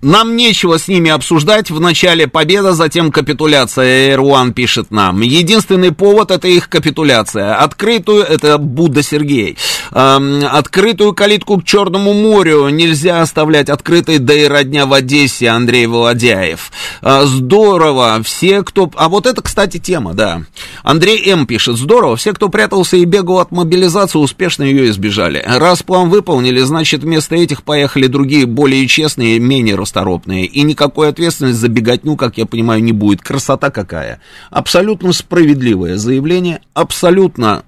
[0.00, 1.70] нам нечего с ними обсуждать.
[1.70, 4.12] В начале победа, затем капитуляция.
[4.12, 5.20] Эруан пишет нам.
[5.22, 7.56] Единственный повод это их капитуляция.
[7.56, 9.56] Открытую, это Будда Сергей.
[9.92, 15.86] Эм, открытую калитку к Черному морю нельзя оставлять открытой, да и родня в Одессе, Андрей
[15.86, 16.70] Володяев.
[17.02, 18.22] Э, здорово.
[18.22, 18.90] Все, кто...
[18.94, 20.42] А вот это, кстати, тема, да.
[20.82, 21.46] Андрей М.
[21.46, 21.76] пишет.
[21.76, 22.16] Здорово.
[22.16, 25.42] Все, кто прятался и бегал от мобилизации, успешно ее избежали.
[25.44, 30.44] Раз план выполнили, значит, вместо этих поехали другие, более честные, менее расторопные.
[30.44, 33.22] И никакой ответственности за беготню, как я понимаю, не будет.
[33.22, 34.20] Красота какая.
[34.50, 37.64] Абсолютно справедливое заявление, абсолютно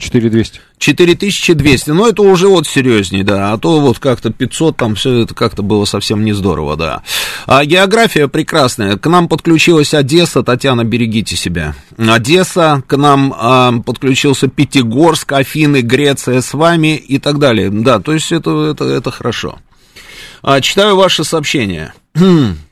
[0.00, 0.60] 4200.
[0.78, 5.34] 4200, ну это уже вот серьезнее, да, а то вот как-то 500, там все это
[5.34, 7.02] как-то было совсем не здорово, да.
[7.46, 11.74] А география прекрасная, к нам подключилась Одесса, Татьяна, берегите себя.
[11.98, 18.12] Одесса, к нам а, подключился Пятигорск, Афины, Греция с вами и так далее, да, то
[18.12, 19.58] есть это, это, это хорошо.
[20.42, 21.92] А, читаю ваши сообщения.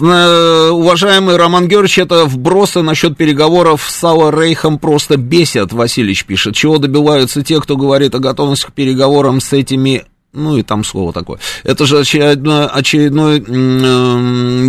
[0.00, 6.54] Уважаемый Роман Георгиевич, это вбросы насчет переговоров с Сава Рейхом просто бесят, Васильевич пишет.
[6.54, 11.12] Чего добиваются те, кто говорит о готовности к переговорам с этими ну и там слово
[11.12, 11.38] такое.
[11.64, 13.40] Это же очередной, очередной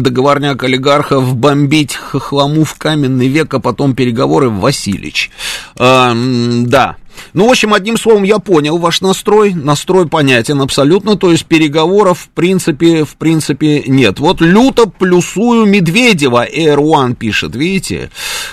[0.01, 5.31] договорняк олигархов бомбить хохлому в каменный век, а потом переговоры Васильевич.
[5.77, 6.95] А, да,
[7.33, 12.19] ну, в общем, одним словом, я понял ваш настрой, настрой понятен абсолютно, то есть переговоров
[12.19, 14.19] в принципе, в принципе нет.
[14.19, 18.11] Вот люто плюсую Медведева, Air One пишет, видите?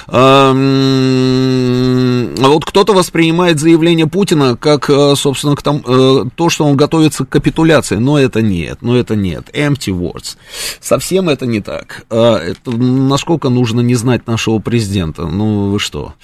[0.09, 1.27] Эм,
[2.37, 7.25] вот кто-то воспринимает заявление Путина как, э, собственно, к тому, э, то, что он готовится
[7.25, 10.37] к капитуляции, но это нет, но это нет, empty words.
[10.81, 12.07] Совсем это не так.
[12.11, 16.15] Э, это, насколько нужно не знать нашего президента, ну вы что?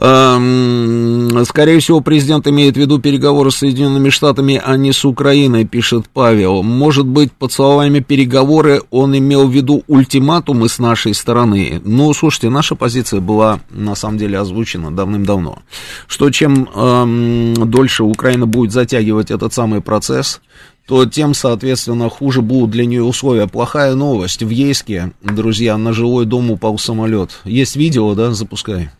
[0.00, 5.64] Эм, скорее всего, президент имеет в виду переговоры с Соединенными Штатами, а не с Украиной,
[5.64, 6.62] пишет Павел.
[6.62, 11.80] Может быть, под словами переговоры он имел в виду ультиматумы с нашей стороны.
[11.84, 15.58] Ну, слушайте, наша позиция была на самом деле озвучена давным-давно.
[16.06, 20.40] Что чем эм, дольше Украина будет затягивать этот самый процесс,
[20.86, 23.46] то тем, соответственно, хуже будут для нее условия.
[23.46, 24.42] Плохая новость.
[24.42, 27.40] В Ейске, друзья, на жилой дом упал самолет.
[27.44, 28.32] Есть видео, да?
[28.32, 28.90] Запускай.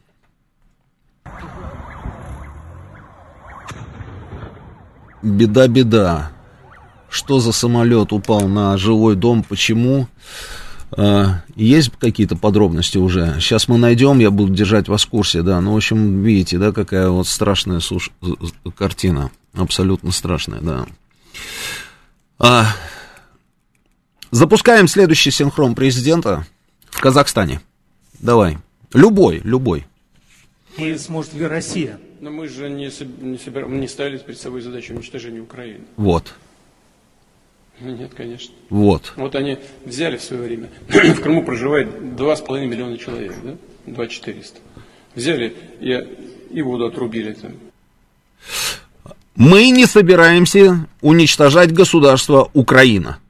[5.22, 6.30] Беда-беда.
[7.08, 10.08] Что за самолет упал на жилой дом, почему?
[10.92, 13.36] А, есть какие-то подробности уже?
[13.40, 15.60] Сейчас мы найдем, я буду держать вас в курсе, да.
[15.60, 18.10] Ну, в общем, видите, да, какая вот страшная суш...
[18.76, 19.30] картина.
[19.54, 20.86] Абсолютно страшная, да.
[22.38, 22.66] А...
[24.30, 26.46] Запускаем следующий синхрон президента
[26.90, 27.62] в Казахстане.
[28.20, 28.58] Давай.
[28.92, 29.86] Любой, любой.
[30.76, 33.68] И сможет ли Россия но мы же не, не, собир...
[33.68, 35.84] не ставили перед собой задачу уничтожения Украины.
[35.96, 36.34] Вот.
[37.80, 38.54] Нет, конечно.
[38.70, 39.12] Вот.
[39.16, 40.70] Вот они взяли в свое время.
[40.88, 43.56] в Крыму проживает 2,5 миллиона человек, да?
[43.86, 44.58] 2 400.
[45.14, 46.06] Взяли и,
[46.50, 47.52] и воду отрубили там.
[49.36, 53.20] Мы не собираемся уничтожать государство Украина.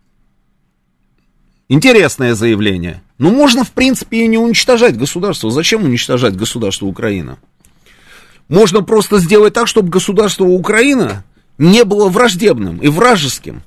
[1.69, 3.03] Интересное заявление.
[3.19, 5.51] Ну, можно, в принципе, и не уничтожать государство.
[5.51, 7.39] Зачем уничтожать государство Украина?
[8.49, 11.25] Можно просто сделать так, чтобы государство Украина
[11.59, 13.63] не было враждебным и вражеским.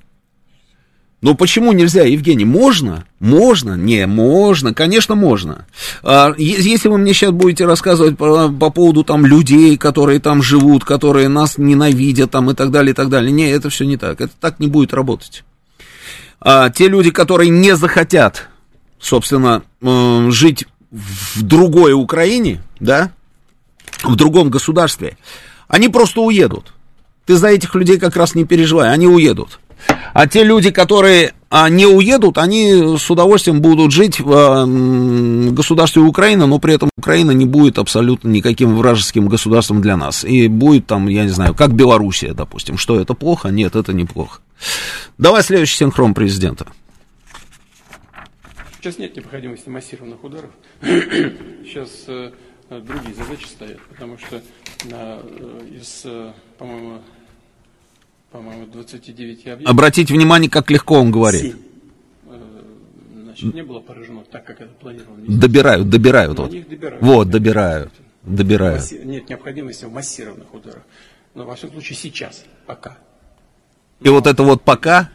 [1.22, 2.46] Но почему нельзя, Евгений?
[2.46, 3.06] Можно?
[3.20, 3.76] Можно?
[3.76, 5.68] Не, можно, конечно, можно.
[6.02, 10.84] А, если вы мне сейчас будете рассказывать по, по поводу там людей, которые там живут,
[10.84, 13.32] которые нас ненавидят там и так далее, и так далее.
[13.32, 14.20] Не, это все не так.
[14.20, 15.44] Это так не будет работать.
[16.40, 18.50] А, те люди, которые не захотят,
[19.00, 23.12] собственно, э, жить в другой Украине, да,
[24.04, 25.18] в другом государстве,
[25.68, 26.74] они просто уедут.
[27.26, 29.60] Ты за этих людей как раз не переживай, они уедут.
[30.14, 36.46] А те люди, которые а, не уедут, они с удовольствием будут жить в государстве Украины,
[36.46, 40.24] но при этом Украина не будет абсолютно никаким вражеским государством для нас.
[40.24, 42.78] И будет там, я не знаю, как Белоруссия, допустим.
[42.78, 43.50] Что это плохо?
[43.50, 44.42] Нет, это неплохо.
[45.18, 46.68] Давай следующий синхрон президента.
[48.80, 50.50] Сейчас нет необходимости массированных ударов.
[50.82, 52.32] Сейчас Э,
[52.80, 54.42] другие задачи стоят, потому что
[54.86, 57.02] э, из, э, по-моему,
[58.32, 59.70] по-моему, 29 объектов...
[59.70, 61.42] Обратите внимание, как легко он говорит.
[61.42, 61.58] 7,
[63.24, 65.26] значит, не было поражено так, как это планировано.
[65.28, 66.40] Добирают, добирают.
[66.40, 66.52] Вот.
[66.52, 67.02] добирают.
[67.02, 68.92] Вот, добирают, добирают.
[68.92, 70.84] Нет необходимости в массированных ударах.
[71.34, 72.98] Но, во всяком случае, сейчас, пока.
[74.02, 75.10] И вот это вот пока,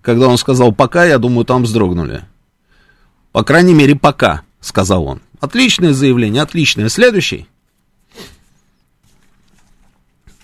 [0.00, 2.24] когда он сказал пока, я думаю, там вздрогнули.
[3.32, 5.22] По крайней мере, пока, сказал он.
[5.42, 6.88] Отличное заявление, отличное.
[6.88, 7.48] Следующий.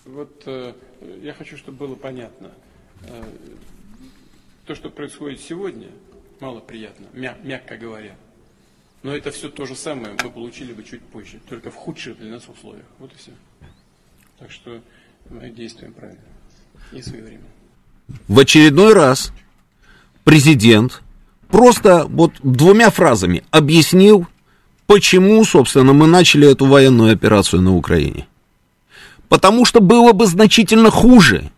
[0.04, 0.74] Вот э,
[1.22, 2.50] я хочу, чтобы было понятно.
[3.02, 3.22] Э,
[4.66, 5.86] то, что происходит сегодня,
[6.40, 8.16] мало приятно, мя мягко говоря.
[9.04, 12.32] Но это все то же самое мы получили бы чуть позже, только в худших для
[12.32, 12.86] нас условиях.
[12.98, 13.30] Вот и все.
[14.40, 14.82] Так что
[15.30, 16.24] мы действуем правильно
[16.90, 17.46] и своевременно.
[18.26, 19.30] В очередной раз
[20.24, 21.02] президент
[21.46, 24.26] просто вот двумя фразами объяснил
[24.88, 28.26] Почему, собственно, мы начали эту военную операцию на Украине?
[29.28, 31.50] Потому что было бы значительно хуже,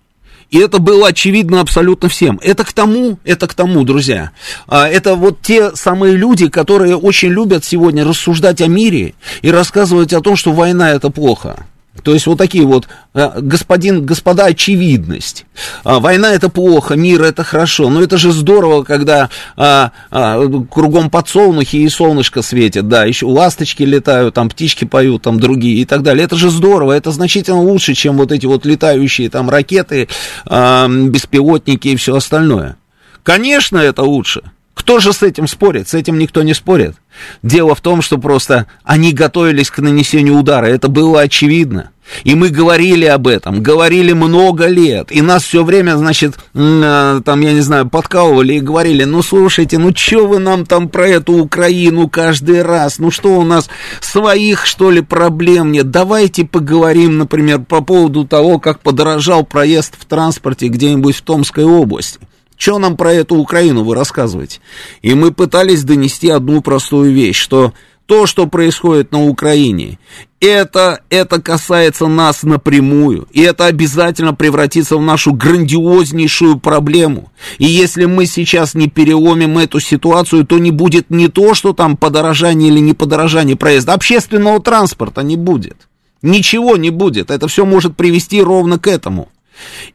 [0.51, 2.41] И это было очевидно абсолютно всем.
[2.43, 4.33] Это к тому, это к тому, друзья.
[4.67, 10.13] А, это вот те самые люди, которые очень любят сегодня рассуждать о мире и рассказывать
[10.13, 11.67] о том, что война это плохо.
[12.03, 15.45] То есть вот такие вот, э, господин, господа, очевидность.
[15.85, 17.91] А, война это плохо, мир это хорошо.
[17.91, 23.83] Но это же здорово, когда а, а, кругом подсолнухи и солнышко светит, да, еще ласточки
[23.83, 26.25] летают, там птички поют, там другие и так далее.
[26.25, 30.09] Это же здорово, это значительно лучше, чем вот эти вот летающие там ракеты,
[30.47, 32.77] а, беспилотники и все остальное.
[33.23, 34.43] Конечно, это лучше.
[34.81, 35.89] Кто же с этим спорит?
[35.91, 36.95] С этим никто не спорит.
[37.43, 40.65] Дело в том, что просто они готовились к нанесению удара.
[40.65, 41.91] Это было очевидно.
[42.25, 45.13] И мы говорили об этом, говорили много лет.
[45.13, 49.77] И нас все время, значит, э, там, я не знаю, подкалывали и говорили, ну, слушайте,
[49.77, 52.99] ну, что вы нам там про эту Украину каждый раз?
[52.99, 53.69] Ну, что у нас
[54.01, 55.91] своих, что ли, проблем нет?
[55.91, 62.19] Давайте поговорим, например, по поводу того, как подорожал проезд в транспорте где-нибудь в Томской области.
[62.61, 64.61] Что нам про эту Украину вы рассказываете?
[65.01, 67.73] И мы пытались донести одну простую вещь, что
[68.05, 69.99] то, что происходит на Украине,
[70.41, 77.33] это, это касается нас напрямую, и это обязательно превратится в нашу грандиознейшую проблему.
[77.57, 81.97] И если мы сейчас не переломим эту ситуацию, то не будет не то, что там
[81.97, 85.89] подорожание или не подорожание проезда, общественного транспорта не будет.
[86.21, 87.31] Ничего не будет.
[87.31, 89.31] Это все может привести ровно к этому.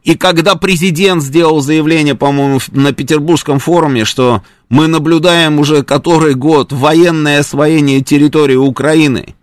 [0.03, 6.71] И когда президент сделал заявление, по-моему, на Петербургском форуме, что мы наблюдаем уже который год
[6.71, 9.35] военное освоение территории Украины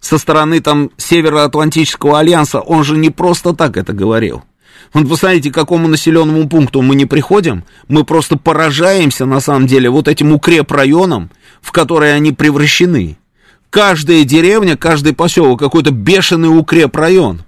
[0.00, 4.42] со стороны там Североатлантического альянса, он же не просто так это говорил.
[4.92, 9.90] Вот посмотрите, к какому населенному пункту мы не приходим, мы просто поражаемся, на самом деле,
[9.90, 11.30] вот этим укрепрайоном,
[11.62, 13.16] в которые они превращены.
[13.70, 17.42] Каждая деревня, каждый поселок, какой-то бешеный укрепрайон.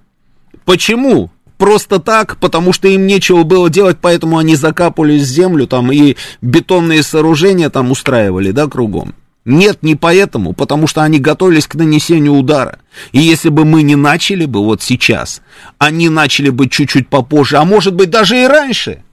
[0.65, 1.31] Почему?
[1.57, 7.03] Просто так, потому что им нечего было делать, поэтому они закапывали землю там и бетонные
[7.03, 9.13] сооружения там устраивали, да, кругом.
[9.45, 12.79] Нет, не поэтому, потому что они готовились к нанесению удара.
[13.13, 15.41] И если бы мы не начали бы вот сейчас,
[15.77, 19.03] они начали бы чуть-чуть попозже, а может быть даже и раньше,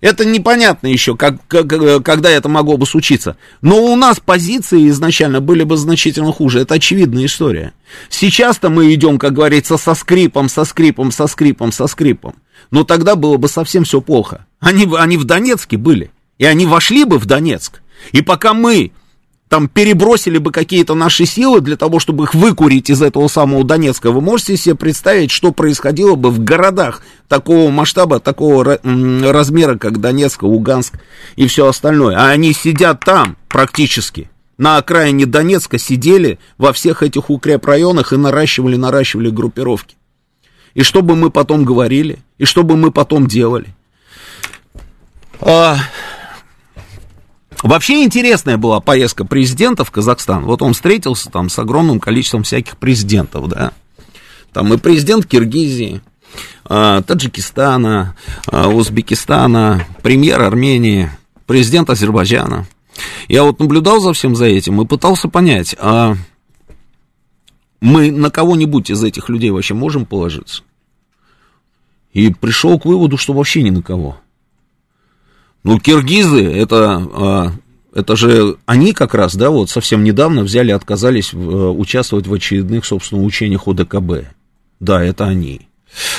[0.00, 1.68] это непонятно еще, как, как,
[2.04, 3.36] когда это могло бы случиться.
[3.62, 6.60] Но у нас позиции изначально были бы значительно хуже.
[6.60, 7.72] Это очевидная история.
[8.08, 12.34] Сейчас-то мы идем, как говорится, со скрипом, со скрипом, со скрипом, со скрипом.
[12.70, 14.46] Но тогда было бы совсем все плохо.
[14.60, 16.10] Они, они в Донецке были.
[16.38, 17.80] И они вошли бы в Донецк.
[18.12, 18.92] И пока мы
[19.48, 24.10] там перебросили бы какие-то наши силы для того, чтобы их выкурить из этого самого Донецка.
[24.10, 30.42] Вы можете себе представить, что происходило бы в городах такого масштаба, такого размера, как Донецк,
[30.42, 30.98] Луганск
[31.36, 32.16] и все остальное.
[32.16, 34.30] А они сидят там практически.
[34.58, 39.96] На окраине Донецка сидели во всех этих укрепрайонах и наращивали, наращивали группировки.
[40.74, 43.68] И что бы мы потом говорили, и что бы мы потом делали.
[45.40, 45.78] А,
[47.62, 50.44] Вообще интересная была поездка президента в Казахстан.
[50.44, 53.72] Вот он встретился там с огромным количеством всяких президентов, да.
[54.52, 56.00] Там и президент Киргизии,
[56.64, 58.16] а, Таджикистана,
[58.46, 61.10] а, Узбекистана, премьер Армении,
[61.46, 62.66] президент Азербайджана.
[63.28, 66.16] Я вот наблюдал за всем за этим и пытался понять, а
[67.80, 70.62] мы на кого-нибудь из этих людей вообще можем положиться?
[72.12, 74.18] И пришел к выводу, что вообще ни на кого.
[75.64, 77.52] Ну, киргизы, это, а,
[77.94, 82.84] это же они как раз, да, вот совсем недавно взяли, отказались э, участвовать в очередных,
[82.84, 84.28] собственно, учениях ОДКБ.
[84.80, 85.62] Да, это они.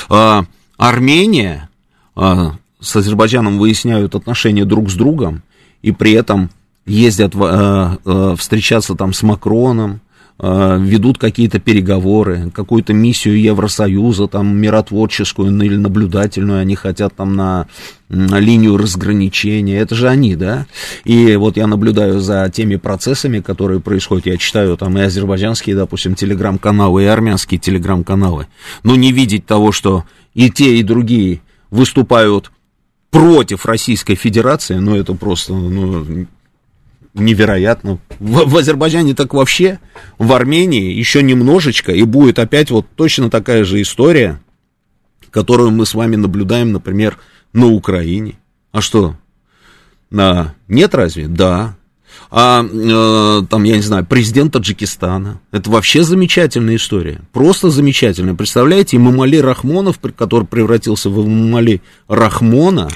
[0.08, 0.44] А,
[0.76, 1.68] Армения
[2.14, 5.42] а, с Азербайджаном выясняют отношения друг с другом,
[5.82, 6.50] и при этом
[6.86, 10.09] ездят встречаться там с Макроном, Э,
[10.42, 17.66] ведут какие-то переговоры, какую-то миссию Евросоюза, там, миротворческую или наблюдательную, они хотят там на,
[18.08, 20.66] на линию разграничения, это же они, да,
[21.04, 26.14] и вот я наблюдаю за теми процессами, которые происходят, я читаю там и азербайджанские, допустим,
[26.14, 28.46] телеграм-каналы, и армянские телеграм-каналы,
[28.82, 32.50] но не видеть того, что и те, и другие выступают
[33.10, 36.26] против Российской Федерации, ну, это просто, ну,
[37.14, 37.98] невероятно.
[38.18, 39.78] В, в Азербайджане так вообще,
[40.18, 44.40] в Армении еще немножечко, и будет опять вот точно такая же история,
[45.30, 47.18] которую мы с вами наблюдаем, например,
[47.52, 48.38] на Украине.
[48.72, 49.16] А что?
[50.16, 51.28] А, нет разве?
[51.28, 51.76] Да.
[52.30, 55.40] А э, там, я не знаю, президент Таджикистана.
[55.50, 57.22] Это вообще замечательная история.
[57.32, 58.34] Просто замечательная.
[58.34, 62.88] Представляете, Имамали Рахмонов, который превратился в Имамали Рахмона.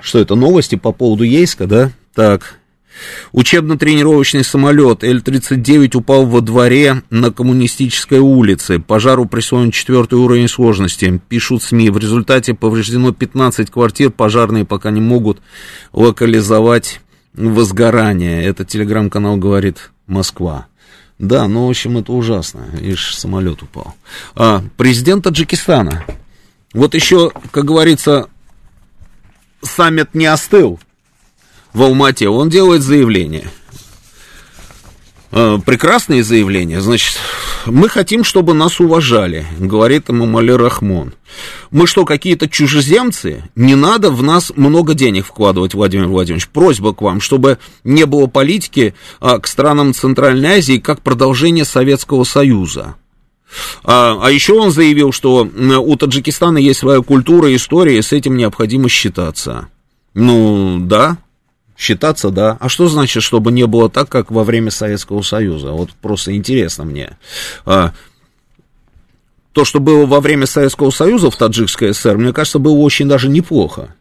[0.00, 1.92] Что это, новости по поводу Ейска, да?
[2.14, 2.59] Так,
[3.32, 8.78] Учебно-тренировочный самолет Л-39 упал во дворе на Коммунистической улице.
[8.78, 11.20] Пожару присвоен четвертый уровень сложности.
[11.28, 11.90] Пишут СМИ.
[11.90, 14.10] В результате повреждено 15 квартир.
[14.10, 15.40] Пожарные пока не могут
[15.92, 17.00] локализовать
[17.34, 18.44] возгорание.
[18.44, 20.66] Это телеграм-канал говорит Москва.
[21.18, 22.66] Да, ну, в общем, это ужасно.
[22.80, 23.94] Ишь, самолет упал.
[24.34, 26.04] А, президент Таджикистана.
[26.72, 28.28] Вот еще, как говорится,
[29.62, 30.80] саммит не остыл
[31.72, 33.50] в Алмате, он делает заявление.
[35.32, 36.80] А, прекрасные заявления.
[36.80, 37.16] Значит,
[37.66, 41.14] мы хотим, чтобы нас уважали, говорит ему Мали Рахмон.
[41.70, 43.44] Мы что, какие-то чужеземцы?
[43.54, 46.48] Не надо в нас много денег вкладывать, Владимир Владимирович.
[46.48, 52.24] Просьба к вам, чтобы не было политики а, к странам Центральной Азии как продолжение Советского
[52.24, 52.96] Союза.
[53.84, 58.36] А, а еще он заявил, что у Таджикистана есть своя культура история, и с этим
[58.36, 59.68] необходимо считаться.
[60.14, 61.18] Ну, да,
[61.80, 62.58] считаться, да.
[62.60, 65.72] А что значит, чтобы не было так, как во время Советского Союза?
[65.72, 67.16] Вот просто интересно мне.
[67.64, 67.92] А,
[69.52, 73.28] то, что было во время Советского Союза в Таджикской ССР, мне кажется, было очень даже
[73.30, 73.94] неплохо.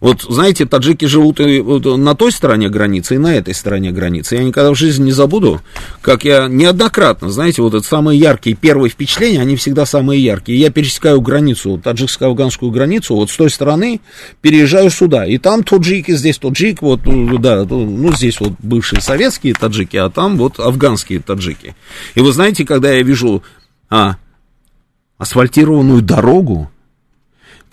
[0.00, 4.36] Вот, знаете, таджики живут и на той стороне границы, и на этой стороне границы.
[4.36, 5.60] Я никогда в жизни не забуду,
[6.00, 10.58] как я неоднократно, знаете, вот это самые яркие, первые впечатления, они всегда самые яркие.
[10.58, 14.00] Я пересекаю границу, таджикско-афганскую границу, вот с той стороны
[14.40, 19.96] переезжаю сюда, и там таджики, здесь таджик, вот, да, ну, здесь вот бывшие советские таджики,
[19.96, 21.74] а там вот афганские таджики.
[22.14, 23.42] И вы знаете, когда я вижу
[23.90, 24.16] а,
[25.18, 26.70] асфальтированную дорогу,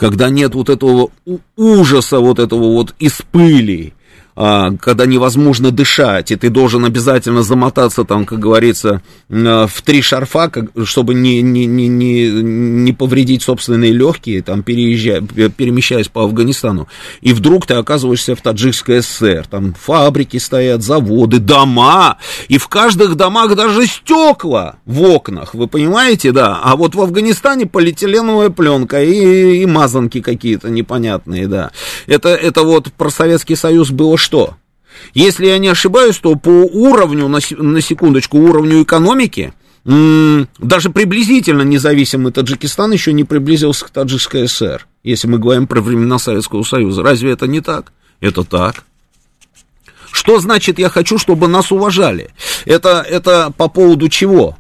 [0.02, 1.12] когда нет вот этого
[1.56, 3.94] ужаса, вот этого вот из пыли,
[4.42, 10.52] когда невозможно дышать, и ты должен обязательно замотаться там, как говорится, в три шарфа,
[10.84, 16.88] чтобы не, не, не, не, не повредить собственные легкие, там, переезжая, перемещаясь по Афганистану.
[17.22, 22.18] И вдруг ты оказываешься в Таджикской ССР, там фабрики стоят, заводы, дома,
[22.48, 26.60] и в каждых домах даже стекла в окнах, вы понимаете, да?
[26.64, 31.72] А вот в Афганистане полиэтиленовая пленка и, и мазанки какие-то непонятные, да.
[32.08, 34.31] Это, это вот про Советский Союз было что?
[35.14, 39.54] Если я не ошибаюсь, то по уровню, на секундочку, уровню экономики,
[39.84, 46.20] даже приблизительно независимый Таджикистан еще не приблизился к Таджикской ССР, если мы говорим про времена
[46.20, 47.02] Советского Союза.
[47.02, 47.92] Разве это не так?
[48.20, 48.84] Это так.
[50.12, 52.30] Что значит я хочу, чтобы нас уважали?
[52.66, 54.58] Это, это по поводу чего?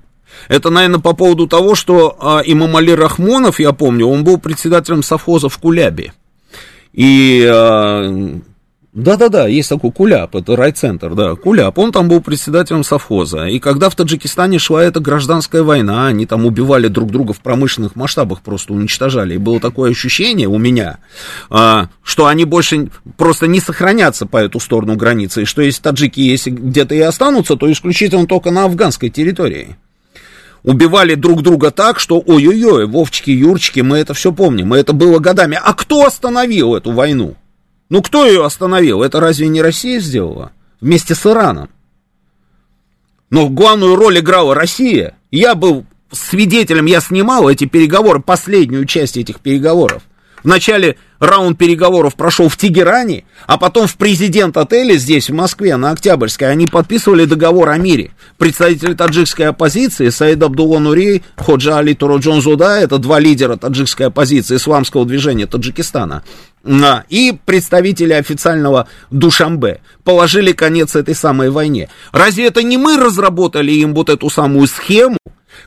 [0.47, 5.03] Это, наверное, по поводу того, что а, имам Али Рахмонов, я помню, он был председателем
[5.03, 6.13] совхоза в Кулябе.
[6.93, 8.39] И а,
[8.93, 13.89] да-да-да, есть такой Куляп, это райцентр, да, Куляп, он там был председателем совхоза, и когда
[13.89, 18.73] в Таджикистане шла эта гражданская война, они там убивали друг друга в промышленных масштабах, просто
[18.73, 20.97] уничтожали, и было такое ощущение у меня,
[21.49, 26.19] а, что они больше просто не сохранятся по эту сторону границы, и что если таджики
[26.19, 29.77] если где-то и останутся, то исключительно только на афганской территории.
[30.63, 35.19] Убивали друг друга так, что ой-ой-ой, Вовчики, Юрчики, мы это все помним, и это было
[35.19, 35.57] годами.
[35.61, 37.35] А кто остановил эту войну?
[37.91, 39.03] Ну кто ее остановил?
[39.03, 40.53] Это разве не Россия сделала?
[40.79, 41.69] Вместе с Ираном.
[43.29, 45.17] Но главную роль играла Россия.
[45.29, 50.03] Я был свидетелем, я снимал эти переговоры, последнюю часть этих переговоров.
[50.41, 55.91] Вначале раунд переговоров прошел в Тегеране, а потом в президент отеля здесь, в Москве, на
[55.91, 58.11] Октябрьской, они подписывали договор о мире.
[58.38, 64.57] Представители таджикской оппозиции, Саид Абдулла Нури, Ходжа Али Туроджон Зуда, это два лидера таджикской оппозиции
[64.57, 66.24] исламского движения Таджикистана,
[66.63, 71.89] а, и представители официального Душамбе положили конец этой самой войне.
[72.11, 75.17] Разве это не мы разработали им вот эту самую схему,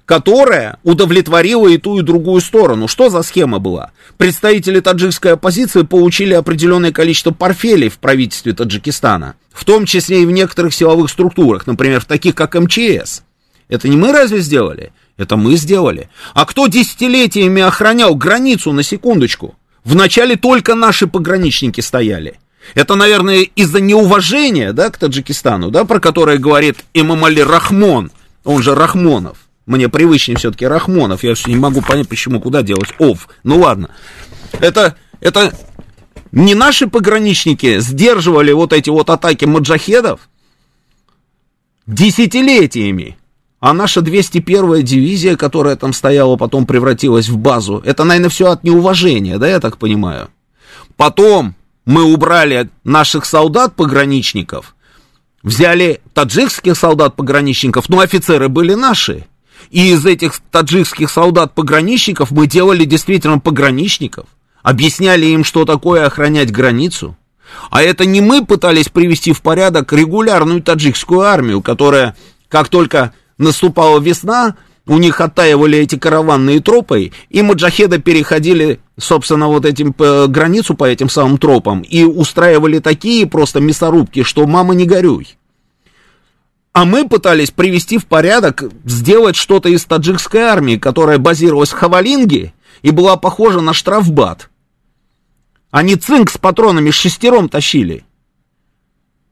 [0.06, 2.88] которая удовлетворила и ту, и другую сторону.
[2.88, 3.92] Что за схема была?
[4.16, 10.30] Представители таджикской оппозиции получили определенное количество портфелей в правительстве Таджикистана, в том числе и в
[10.30, 13.22] некоторых силовых структурах, например, в таких как МЧС.
[13.68, 14.92] Это не мы разве сделали?
[15.16, 16.10] Это мы сделали.
[16.34, 19.54] А кто десятилетиями охранял границу, на секундочку?
[19.84, 22.38] Вначале только наши пограничники стояли.
[22.74, 28.10] Это, наверное, из-за неуважения, да, к Таджикистану, да, про которое говорит Имамали Рахмон,
[28.42, 29.43] он же Рахмонов.
[29.66, 31.24] Мне привычнее все-таки Рахмонов.
[31.24, 33.28] Я все не могу понять, почему, куда делать ов.
[33.44, 33.90] Ну ладно.
[34.60, 35.54] Это, это
[36.32, 40.28] не наши пограничники сдерживали вот эти вот атаки маджахедов
[41.86, 43.16] десятилетиями.
[43.60, 48.62] А наша 201-я дивизия, которая там стояла, потом превратилась в базу, это, наверное, все от
[48.62, 50.28] неуважения, да, я так понимаю.
[50.96, 51.54] Потом
[51.86, 54.76] мы убрали наших солдат-пограничников,
[55.42, 59.26] взяли таджикских солдат-пограничников, но офицеры были наши.
[59.70, 64.26] И из этих таджикских солдат-пограничников мы делали действительно пограничников,
[64.62, 67.16] объясняли им, что такое охранять границу.
[67.70, 72.16] А это не мы пытались привести в порядок регулярную таджикскую армию, которая,
[72.48, 74.56] как только наступала весна,
[74.86, 80.84] у них оттаивали эти караванные тропы, и маджахеды переходили, собственно, вот этим э, границу по
[80.84, 85.36] этим самым тропам и устраивали такие просто мясорубки, что мама не горюй.
[86.74, 92.52] А мы пытались привести в порядок, сделать что-то из таджикской армии, которая базировалась в Хавалинге
[92.82, 94.50] и была похожа на штрафбат.
[95.70, 98.04] Они цинк с патронами шестером тащили.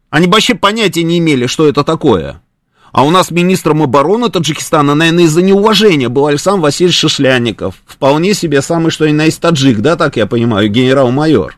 [0.09, 2.41] Они вообще понятия не имели, что это такое.
[2.93, 7.75] А у нас министром обороны Таджикистана, наверное, из-за неуважения был Александр Васильевич Шишлянников.
[7.87, 11.57] Вполне себе самый, что ни на есть таджик, да, так я понимаю, генерал-майор.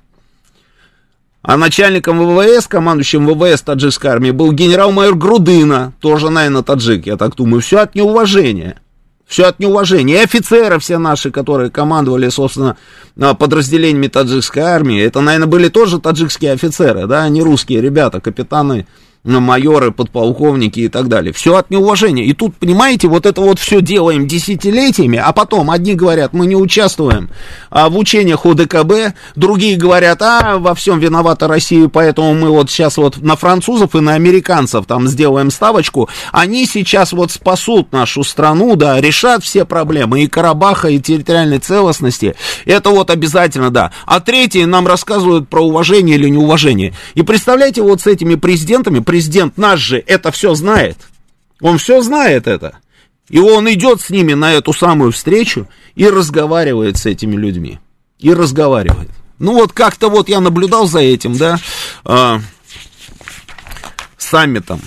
[1.46, 7.36] А начальником ВВС, командующим ВВС таджикской армии, был генерал-майор Грудына, тоже, наверное, таджик, я так
[7.36, 7.60] думаю.
[7.60, 8.80] Все от неуважения.
[9.26, 10.20] Все от неуважения.
[10.20, 12.78] И офицеры все наши, которые командовали, собственно,
[13.14, 18.86] подразделениями таджикской армии, это, наверное, были тоже таджикские офицеры, да, не русские ребята, капитаны
[19.24, 21.32] майоры, подполковники и так далее.
[21.32, 22.24] Все от неуважения.
[22.24, 26.56] И тут, понимаете, вот это вот все делаем десятилетиями, а потом одни говорят, мы не
[26.56, 27.30] участвуем
[27.70, 32.96] а, в учениях ОДКБ, другие говорят, а, во всем виновата Россия, поэтому мы вот сейчас
[32.96, 36.08] вот на французов и на американцев там сделаем ставочку.
[36.32, 42.34] Они сейчас вот спасут нашу страну, да, решат все проблемы и Карабаха, и территориальной целостности.
[42.66, 43.90] Это вот обязательно, да.
[44.06, 46.92] А третьи нам рассказывают про уважение или неуважение.
[47.14, 50.96] И представляете, вот с этими президентами, президент наш же это все знает.
[51.60, 52.78] Он все знает это.
[53.28, 57.78] И он идет с ними на эту самую встречу и разговаривает с этими людьми.
[58.18, 59.08] И разговаривает.
[59.38, 61.60] Ну вот как-то вот я наблюдал за этим, да,
[62.04, 62.40] э,
[64.18, 64.80] саммитом.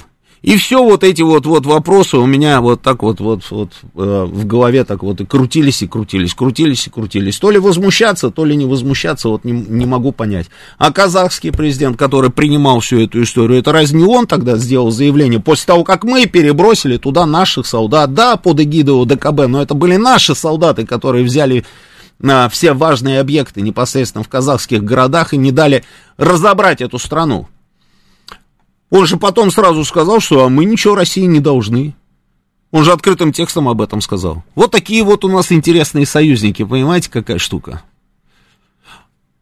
[0.48, 4.26] И все вот эти вот, вот вопросы у меня вот так вот, вот, вот э,
[4.32, 7.38] в голове так вот и крутились, и крутились, крутились и крутились.
[7.38, 10.48] То ли возмущаться, то ли не возмущаться, вот не, не могу понять.
[10.78, 15.42] А казахский президент, который принимал всю эту историю, это разве не он тогда сделал заявление
[15.42, 19.98] после того, как мы перебросили туда наших солдат, да, под эгидой ОДКБ, но это были
[19.98, 21.66] наши солдаты, которые взяли
[22.20, 25.84] на все важные объекты непосредственно в казахских городах и не дали
[26.16, 27.50] разобрать эту страну.
[28.90, 31.94] Он же потом сразу сказал, что а мы ничего России не должны.
[32.72, 34.44] Он же открытым текстом об этом сказал.
[34.56, 37.82] Вот такие вот у нас интересные союзники, понимаете, какая штука.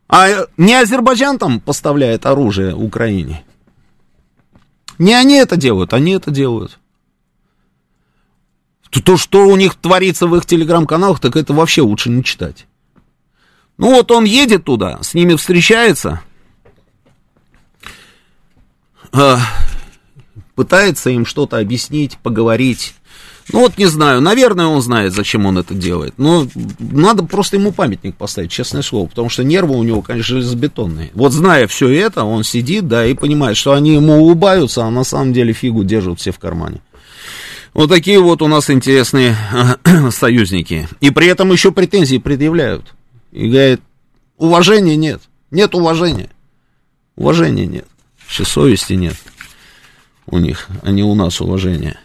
[0.08, 3.44] А не Азербайджан там поставляет оружие Украине.
[4.98, 6.80] Не они это делают, они это делают.
[9.04, 12.66] То, что у них творится в их телеграм-каналах, так это вообще лучше не читать.
[13.78, 16.35] Ну вот он едет туда, с ними встречается, э,
[20.56, 22.96] пытается им что-то объяснить, поговорить.
[23.54, 26.16] Ну вот не знаю, наверное, он знает, зачем он это делает.
[26.18, 26.48] Но
[26.80, 31.12] надо просто ему памятник поставить, честное слово, потому что нервы у него, конечно, железобетонные.
[31.14, 35.04] Вот зная все это, он сидит, да, и понимает, что они ему улыбаются, а на
[35.04, 36.82] самом деле фигу держат все в кармане.
[37.76, 39.36] Вот такие вот у нас интересные
[40.10, 40.88] союзники.
[41.02, 42.96] И при этом еще претензии предъявляют.
[43.32, 43.82] И говорят,
[44.38, 45.22] уважения нет.
[45.52, 46.30] Нет уважения.
[47.16, 47.86] Уважения нет.
[48.38, 49.16] Вообще совести нет
[50.28, 51.98] у них, а не у нас уважения.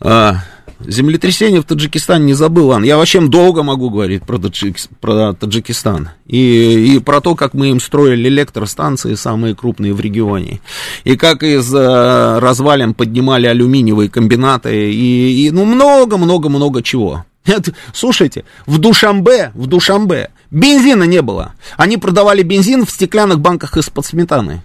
[0.00, 0.36] А,
[0.80, 2.84] землетрясение в Таджикистане не забыл, Ан.
[2.84, 6.08] Я вообще долго могу говорить про, Таджик, про Таджикистан.
[6.26, 10.60] И, и про то, как мы им строили электростанции, самые крупные в регионе.
[11.04, 14.90] И как из а, развалин поднимали алюминиевые комбинаты.
[14.90, 17.26] И, и ну, много-много-много чего.
[17.44, 21.52] Это, слушайте, в Душамбе, в Душамбе бензина не было.
[21.76, 24.62] Они продавали бензин в стеклянных банках из-под сметаны.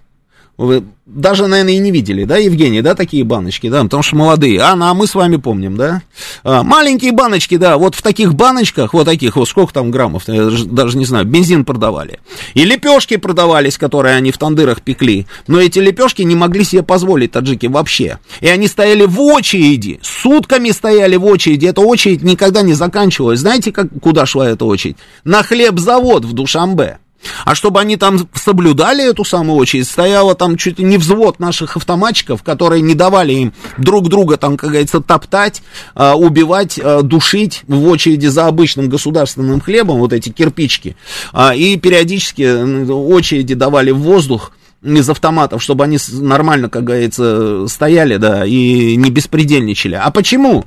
[0.57, 4.59] Вы даже, наверное, и не видели, да, Евгений, да, такие баночки, да, потому что молодые.
[4.61, 6.01] А, ну, а мы с вами помним, да?
[6.43, 10.49] А, маленькие баночки, да, вот в таких баночках, вот таких, вот сколько там граммов, я
[10.65, 12.19] даже не знаю, бензин продавали.
[12.55, 15.27] И лепешки продавались, которые они в тандырах пекли.
[15.47, 18.17] Но эти лепешки не могли себе позволить таджики вообще.
[18.41, 21.67] И они стояли в очереди, сутками стояли в очереди.
[21.67, 23.41] Эта очередь никогда не заканчивалась.
[23.41, 24.97] Знаете, как, куда шла эта очередь?
[25.23, 26.99] На хлебзавод в Душамбе.
[27.45, 31.77] А чтобы они там соблюдали эту самую очередь, стояло там чуть ли не взвод наших
[31.77, 35.61] автоматчиков, которые не давали им друг друга там, как говорится, топтать,
[35.93, 40.95] а, убивать, а, душить в очереди за обычным государственным хлебом, вот эти кирпички.
[41.33, 44.51] А, и периодически очереди давали в воздух
[44.83, 49.95] из автоматов, чтобы они нормально, как говорится, стояли, да, и не беспредельничали.
[49.95, 50.65] А почему?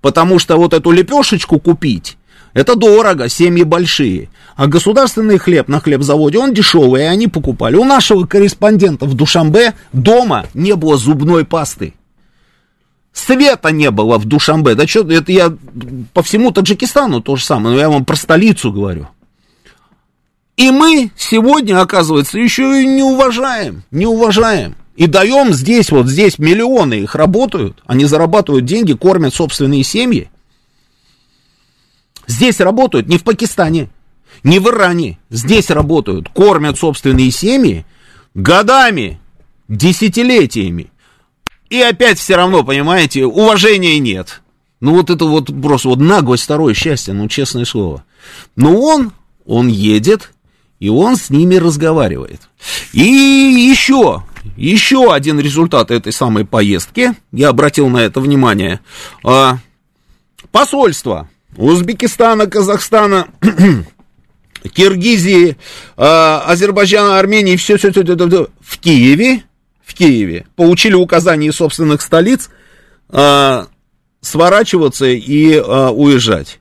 [0.00, 2.16] Потому что вот эту лепешечку купить,
[2.54, 4.30] это дорого, семьи большие.
[4.56, 7.76] А государственный хлеб на хлебзаводе, он дешевый, и они покупали.
[7.76, 11.94] У нашего корреспондента в Душамбе дома не было зубной пасты.
[13.12, 14.76] Света не было в Душамбе.
[14.76, 15.52] Да что, это я
[16.12, 19.08] по всему Таджикистану то же самое, но я вам про столицу говорю.
[20.56, 24.76] И мы сегодня, оказывается, еще и не уважаем, не уважаем.
[24.94, 30.30] И даем здесь, вот здесь миллионы их работают, они зарабатывают деньги, кормят собственные семьи.
[32.26, 33.88] Здесь работают, не в Пакистане,
[34.42, 35.18] не в Иране.
[35.30, 37.84] Здесь работают, кормят собственные семьи
[38.34, 39.20] годами,
[39.68, 40.90] десятилетиями.
[41.70, 44.42] И опять все равно, понимаете, уважения нет.
[44.80, 48.04] Ну вот это вот просто вот наглость второе счастье, ну честное слово.
[48.54, 49.12] Но он,
[49.46, 50.32] он едет,
[50.78, 52.42] и он с ними разговаривает.
[52.92, 54.24] И еще,
[54.56, 58.80] еще один результат этой самой поездки, я обратил на это внимание,
[59.24, 59.58] а,
[60.52, 63.28] посольство Узбекистана, Казахстана,
[64.72, 65.56] Киргизии,
[65.96, 69.44] а, Азербайджана, Армении, все, все, все, все, все, в Киеве,
[69.84, 72.50] в Киеве, получили указания из собственных столиц
[73.08, 73.66] а,
[74.20, 76.60] сворачиваться и а, уезжать.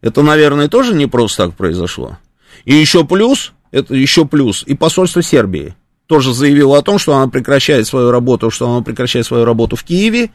[0.00, 2.18] Это, наверное, тоже не просто так произошло.
[2.64, 5.74] И еще плюс, это еще плюс, и посольство Сербии
[6.06, 9.84] тоже заявило о том, что она прекращает свою работу, что она прекращает свою работу в
[9.84, 10.30] Киеве,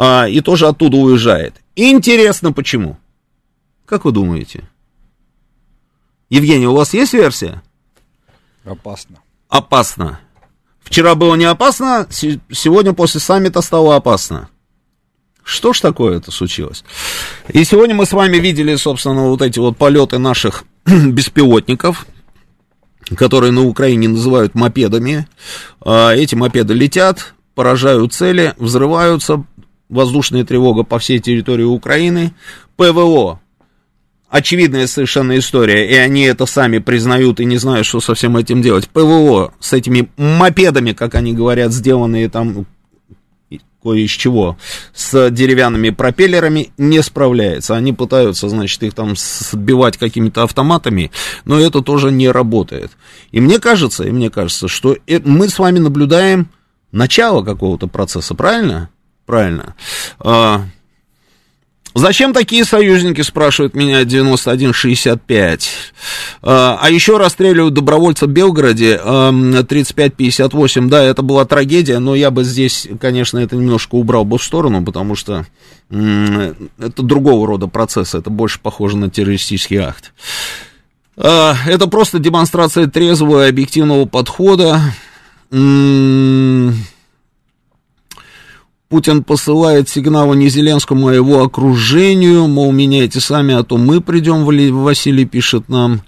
[0.00, 1.54] и тоже оттуда уезжает.
[1.76, 2.98] Интересно, почему?
[3.86, 4.68] Как вы думаете?
[6.28, 7.62] Евгений, у вас есть версия?
[8.64, 9.18] Опасно.
[9.48, 10.20] Опасно.
[10.80, 14.48] Вчера было не опасно, сегодня после саммита стало опасно.
[15.42, 16.84] Что ж такое это случилось?
[17.48, 22.06] И сегодня мы с вами видели, собственно, вот эти вот полеты наших беспилотников,
[23.16, 25.26] которые на Украине называют мопедами.
[25.80, 29.44] А, эти мопеды летят, поражают цели, взрываются,
[29.90, 32.32] воздушная тревога по всей территории Украины,
[32.76, 33.40] ПВО.
[34.30, 38.62] Очевидная совершенно история, и они это сами признают и не знают, что со всем этим
[38.62, 38.88] делать.
[38.88, 42.64] ПВО с этими мопедами, как они говорят, сделанные там
[43.82, 44.56] кое из чего,
[44.94, 47.74] с деревянными пропеллерами не справляется.
[47.74, 51.10] Они пытаются, значит, их там сбивать какими-то автоматами,
[51.44, 52.92] но это тоже не работает.
[53.32, 56.50] И мне кажется, и мне кажется, что мы с вами наблюдаем
[56.92, 58.90] начало какого-то процесса, правильно?
[59.30, 59.76] Правильно.
[60.18, 60.64] А,
[61.94, 65.70] Зачем такие союзники, спрашивает меня 9165.
[66.42, 70.88] А, а еще расстреливают добровольца в Белгороде 35-58.
[70.88, 74.84] Да, это была трагедия, но я бы здесь, конечно, это немножко убрал бы в сторону,
[74.84, 75.46] потому что
[75.88, 80.12] это другого рода процесс, это больше похоже на террористический акт.
[81.16, 84.80] А, это просто демонстрация трезвого и объективного подхода.
[88.90, 94.44] Путин посылает сигналы не Зеленскому, а его окружению, мол, меняйте сами, а то мы придем,
[94.44, 96.02] Василий пишет нам.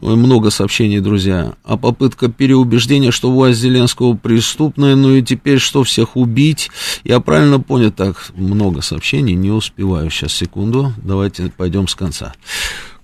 [0.00, 1.52] Много сообщений, друзья.
[1.64, 6.70] А попытка переубеждения, что власть Зеленского преступная, ну и теперь что, всех убить?
[7.04, 7.92] Я правильно понял?
[7.92, 10.10] Так, много сообщений, не успеваю.
[10.10, 12.32] Сейчас, секунду, давайте пойдем с конца.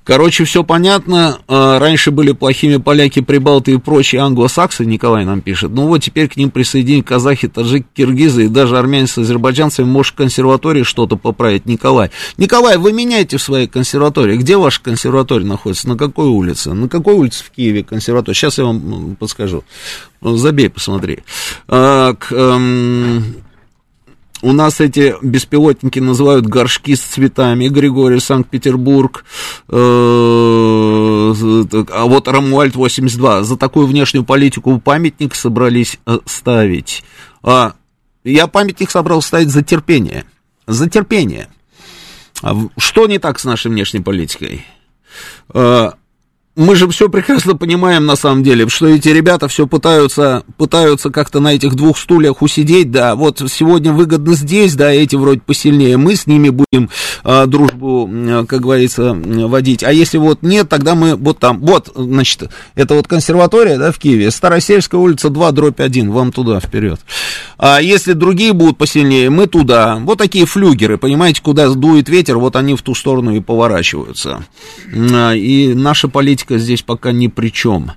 [0.04, 1.38] Короче, все понятно.
[1.46, 5.70] А, раньше были плохими поляки, прибалты и прочие англосаксы, Николай нам пишет.
[5.70, 9.86] Ну вот теперь к ним присоединить казахи, таджики, киргизы и даже армяне с азербайджанцами.
[9.86, 12.10] Может, консерватории что-то поправить, Николай.
[12.38, 14.36] Николай, вы меняете в своей консерватории.
[14.36, 15.88] Где ваша консерватория находится?
[15.88, 16.72] На какой улице?
[16.72, 18.34] На какой улице в Киеве консерватория?
[18.34, 19.64] Сейчас я вам подскажу.
[20.22, 21.20] Забей, посмотри.
[21.68, 23.24] А, к, эм,
[24.42, 27.68] у нас эти беспилотники называют горшки с цветами.
[27.68, 29.24] Григорий, Санкт-Петербург.
[29.68, 29.74] Э,
[31.92, 33.42] а вот Рамуальд 82.
[33.42, 37.04] За такую внешнюю политику памятник собрались э, ставить.
[37.42, 37.74] А
[38.24, 40.24] Я памятник собрал ставить за терпение.
[40.66, 41.48] За терпение.
[42.42, 44.64] А что не так с нашей внешней политикой?
[46.56, 51.10] Э, мы же все прекрасно понимаем, на самом деле, что эти ребята все пытаются, пытаются
[51.10, 55.96] как-то на этих двух стульях усидеть, да, вот сегодня выгодно здесь, да, эти вроде посильнее,
[55.96, 56.90] мы с ними будем
[57.24, 58.08] а, дружбу,
[58.46, 63.08] как говорится, водить, а если вот нет, тогда мы вот там, вот, значит, это вот
[63.08, 67.00] консерватория, да, в Киеве, Старосельская улица 2, дробь 1, вам туда, вперед.
[67.58, 72.56] А если другие будут посильнее, мы туда, вот такие флюгеры, понимаете, куда дует ветер, вот
[72.56, 74.44] они в ту сторону и поворачиваются,
[74.94, 77.92] а, и наша политика политика здесь пока ни при чем.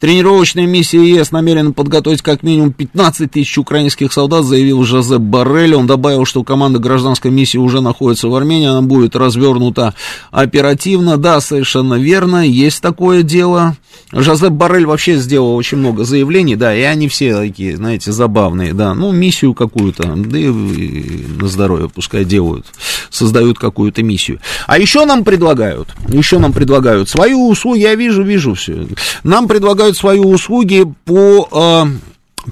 [0.00, 5.74] Тренировочная миссия ЕС намерена подготовить как минимум 15 тысяч украинских солдат, заявил Жозеп Баррель.
[5.74, 9.94] Он добавил, что команда гражданской миссии уже находится в Армении, она будет развернута
[10.30, 11.16] оперативно.
[11.16, 13.76] Да, совершенно верно, есть такое дело.
[14.12, 18.94] Жозеп Баррель вообще сделал очень много заявлений, да, и они все такие, знаете, забавные, да.
[18.94, 22.66] Ну, миссию какую-то, да и на здоровье пускай делают,
[23.10, 24.40] создают какую-то миссию.
[24.66, 28.86] А еще нам предлагают, еще нам предлагают свои услуги, я вижу, вижу все.
[29.22, 32.50] Нам предлагают свои услуги по э,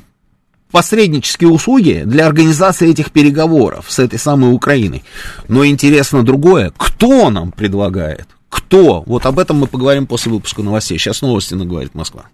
[0.70, 5.04] посреднические услуги для организации этих переговоров с этой самой Украиной.
[5.48, 8.26] Но интересно другое, кто нам предлагает?
[8.48, 9.02] Кто?
[9.06, 10.98] Вот об этом мы поговорим после выпуска новостей.
[10.98, 12.24] Сейчас новости на «Говорит Москва».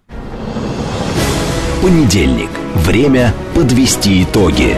[1.81, 2.49] Понедельник.
[2.75, 4.77] Время подвести итоги.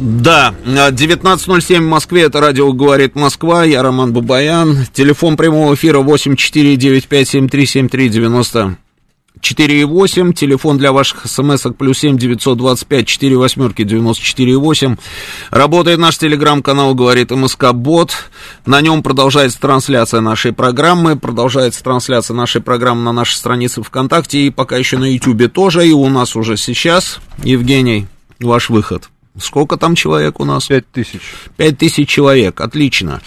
[0.00, 8.76] Да, 19.07 в Москве, это радио «Говорит Москва», я Роман Бабаян, телефон прямого эфира 8495-7373-90
[9.40, 14.96] 4,8, телефон для ваших смс-ок плюс 7 925 4 восьмерки 94,8.
[15.50, 18.12] Работает наш телеграм-канал «Говорит МСК Бот».
[18.66, 24.50] На нем продолжается трансляция нашей программы, продолжается трансляция нашей программы на нашей странице ВКонтакте и
[24.50, 28.06] пока еще на Ютубе тоже, и у нас уже сейчас, Евгений,
[28.40, 29.10] ваш выход.
[29.40, 30.66] Сколько там человек у нас?
[30.66, 31.20] Пять тысяч.
[31.56, 33.20] Пять тысяч человек, отлично.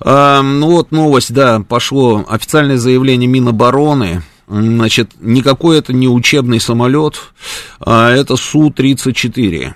[0.00, 7.32] А, ну вот новость, да, пошло официальное заявление Минобороны, Значит, никакой это не учебный самолет,
[7.80, 9.74] а это Су-34.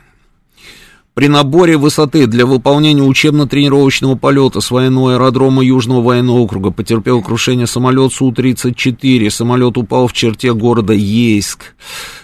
[1.21, 7.67] При наборе высоты для выполнения учебно-тренировочного полета с военного аэродрома Южного военного округа потерпел крушение
[7.67, 9.29] самолет Су-34.
[9.29, 11.75] Самолет упал в черте города Ейск.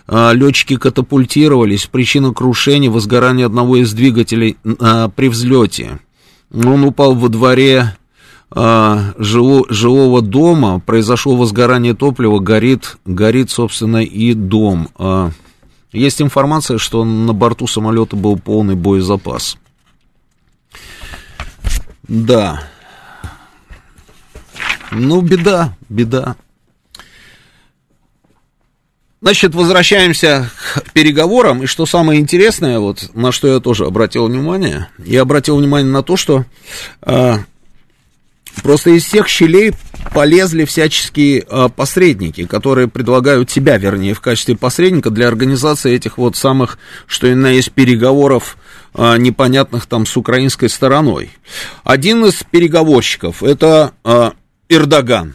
[0.06, 1.84] А, летчики катапультировались.
[1.84, 5.98] Причина крушения– возгорание одного из двигателей а, при взлете.
[6.50, 7.98] Он упал во дворе
[8.50, 14.88] а, жило, жилого дома произошло возгорание топлива, горит, горит, собственно, и дом.
[15.96, 19.56] А, есть информация, что на борту самолета был полный боезапас.
[22.06, 22.62] Да.
[24.92, 26.36] Ну, беда, беда.
[29.20, 31.62] Значит, возвращаемся к переговорам.
[31.62, 36.02] И что самое интересное, вот на что я тоже обратил внимание, я обратил внимание на
[36.02, 36.44] то, что
[37.02, 37.38] э,
[38.62, 39.72] Просто из всех щелей
[40.12, 46.36] полезли всяческие э, посредники, которые предлагают себя, вернее, в качестве посредника для организации этих вот
[46.36, 48.56] самых, что именно есть переговоров
[48.94, 51.30] э, непонятных там с украинской стороной.
[51.84, 54.30] Один из переговорщиков это э,
[54.68, 55.34] Эрдоган.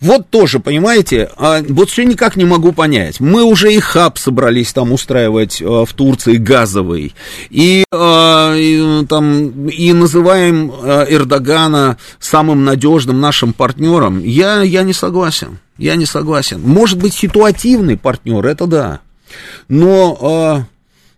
[0.00, 3.20] Вот тоже, понимаете, а, вот все никак не могу понять.
[3.20, 7.14] Мы уже и хаб собрались там устраивать а, в Турции газовый,
[7.50, 14.24] и, а, и, там, и называем Эрдогана самым надежным нашим партнером.
[14.24, 16.62] Я, я не согласен, я не согласен.
[16.62, 19.00] Может быть, ситуативный партнер, это да,
[19.68, 20.66] но,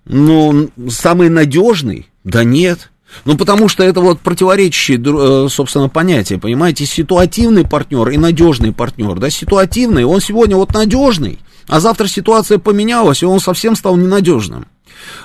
[0.06, 2.91] но самый надежный, да нет.
[3.24, 9.18] Ну, потому что это вот противоречащие, э, собственно, понятия, понимаете, ситуативный партнер и надежный партнер,
[9.18, 11.38] да, ситуативный, он сегодня вот надежный,
[11.68, 14.66] а завтра ситуация поменялась, и он совсем стал ненадежным.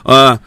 [0.04, 0.40] А,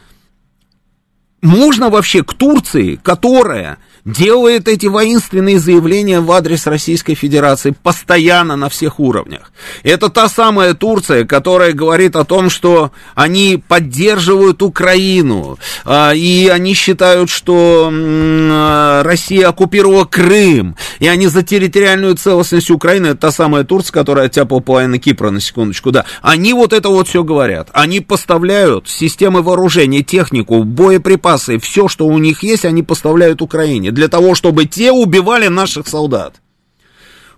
[1.43, 8.69] можно вообще к Турции, которая делает эти воинственные заявления в адрес Российской Федерации постоянно на
[8.69, 9.53] всех уровнях.
[9.83, 16.75] Это та самая Турция, которая говорит о том, что они поддерживают Украину, а, и они
[16.75, 23.65] считают, что а, Россия оккупировала Крым, и они за территориальную целостность Украины, это та самая
[23.65, 27.69] Турция, которая оттяпала половину Кипра, на секундочку, да, они вот это вот все говорят.
[27.73, 34.09] Они поставляют системы вооружения, технику, боеприпасы, все, что у них есть, они поставляют Украине для
[34.09, 36.41] того, чтобы те убивали наших солдат.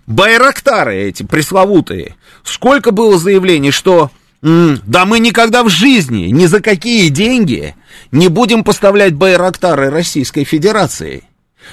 [0.05, 2.15] Байрактары эти пресловутые.
[2.43, 7.75] Сколько было заявлений, что да мы никогда в жизни ни за какие деньги
[8.11, 11.23] не будем поставлять Байрактары Российской Федерации.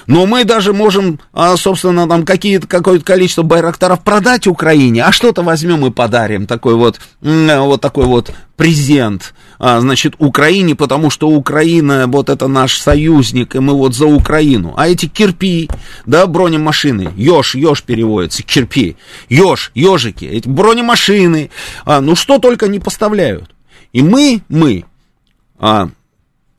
[0.07, 5.41] Но мы даже можем, а, собственно, там какие-то, какое-то количество байрактаров продать Украине, а что-то
[5.41, 12.05] возьмем и подарим, такой вот, вот такой вот презент, а, значит, Украине, потому что Украина,
[12.07, 14.73] вот это наш союзник, и мы вот за Украину.
[14.77, 15.69] А эти кирпи,
[16.05, 18.97] да, бронемашины, еж, еж переводится, кирпи,
[19.29, 21.49] еж, ежики, эти бронемашины,
[21.85, 23.49] а, ну что только не поставляют.
[23.93, 24.85] И мы, мы,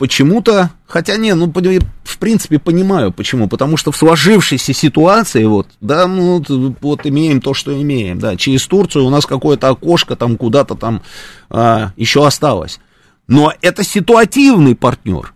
[0.03, 6.09] почему-то, хотя не, ну, в принципе, понимаю, почему, потому что в сложившейся ситуации, вот, да,
[6.09, 6.43] ну,
[6.81, 11.03] вот имеем то, что имеем, да, через Турцию у нас какое-то окошко там куда-то там
[11.51, 12.81] а, еще осталось,
[13.29, 15.35] но это ситуативный партнер,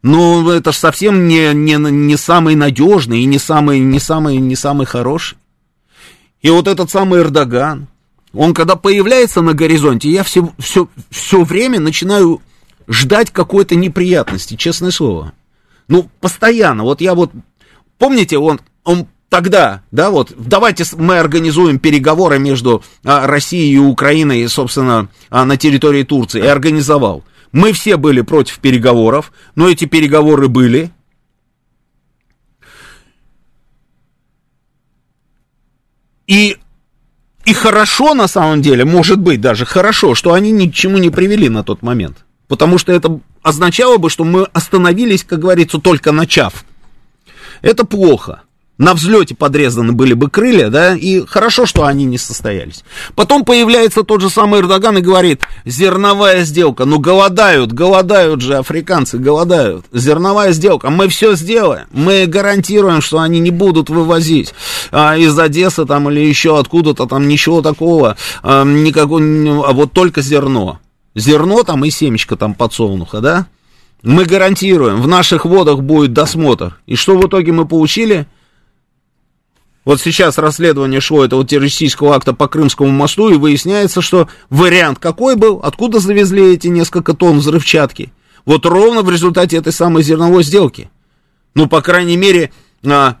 [0.00, 4.56] но это же совсем не, не, не самый надежный и не самый, не самый, не
[4.56, 5.36] самый хороший.
[6.40, 7.88] И вот этот самый Эрдоган,
[8.32, 12.40] он когда появляется на горизонте, я все, все, все время начинаю
[12.88, 15.32] ждать какой-то неприятности, честное слово.
[15.88, 16.84] Ну, постоянно.
[16.84, 17.30] Вот я вот,
[17.98, 24.48] помните, он, он тогда, да, вот, давайте мы организуем переговоры между а, Россией и Украиной,
[24.48, 27.24] собственно, а, на территории Турции, и организовал.
[27.52, 30.90] Мы все были против переговоров, но эти переговоры были.
[36.26, 36.56] И,
[37.44, 41.10] и хорошо, на самом деле, может быть даже хорошо, что они ни к чему не
[41.10, 42.25] привели на тот момент.
[42.48, 46.64] Потому что это означало бы, что мы остановились, как говорится, только начав.
[47.62, 48.42] Это плохо
[48.78, 52.84] на взлете подрезаны были бы крылья, да, и хорошо, что они не состоялись.
[53.14, 59.18] Потом появляется тот же самый Эрдоган и говорит, зерновая сделка, ну голодают, голодают же африканцы,
[59.18, 64.52] голодают, зерновая сделка, мы все сделаем, мы гарантируем, что они не будут вывозить
[64.90, 69.20] а, из Одессы там или еще откуда-то там ничего такого, а, никакого,
[69.66, 70.80] а вот только зерно.
[71.16, 73.46] Зерно там и семечко там подсолнуха, да?
[74.02, 76.78] Мы гарантируем, в наших водах будет досмотр.
[76.84, 78.28] И что в итоге мы получили?
[79.86, 85.36] Вот сейчас расследование шло этого террористического акта по Крымскому мосту, и выясняется, что вариант какой
[85.36, 88.12] был, откуда завезли эти несколько тонн взрывчатки.
[88.44, 90.90] Вот ровно в результате этой самой зерновой сделки.
[91.54, 92.52] Ну, по крайней мере,
[92.84, 93.16] а,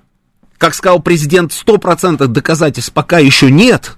[0.58, 3.96] как сказал президент, 100% доказательств пока еще нет,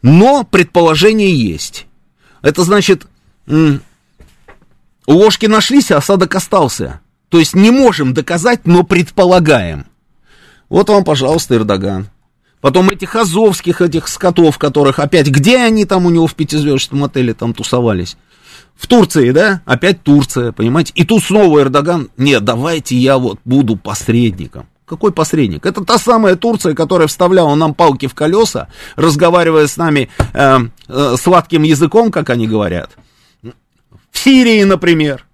[0.00, 1.86] но предположение есть.
[2.42, 3.06] Это значит,
[5.06, 7.00] ложки нашлись, а осадок остался.
[7.28, 9.86] То есть не можем доказать, но предполагаем.
[10.68, 12.08] Вот вам, пожалуйста, Эрдоган.
[12.60, 17.34] Потом этих азовских, этих скотов, которых опять, где они там у него в пятизвездочном отеле
[17.34, 18.16] там тусовались?
[18.74, 19.62] В Турции, да?
[19.64, 20.92] Опять Турция, понимаете?
[20.94, 24.66] И тут снова Эрдоган, нет, давайте я вот буду посредником.
[24.92, 25.64] Какой посредник?
[25.64, 31.16] Это та самая Турция, которая вставляла нам палки в колеса, разговаривая с нами э, э,
[31.18, 32.90] сладким языком, как они говорят.
[33.42, 35.24] В Сирии, например.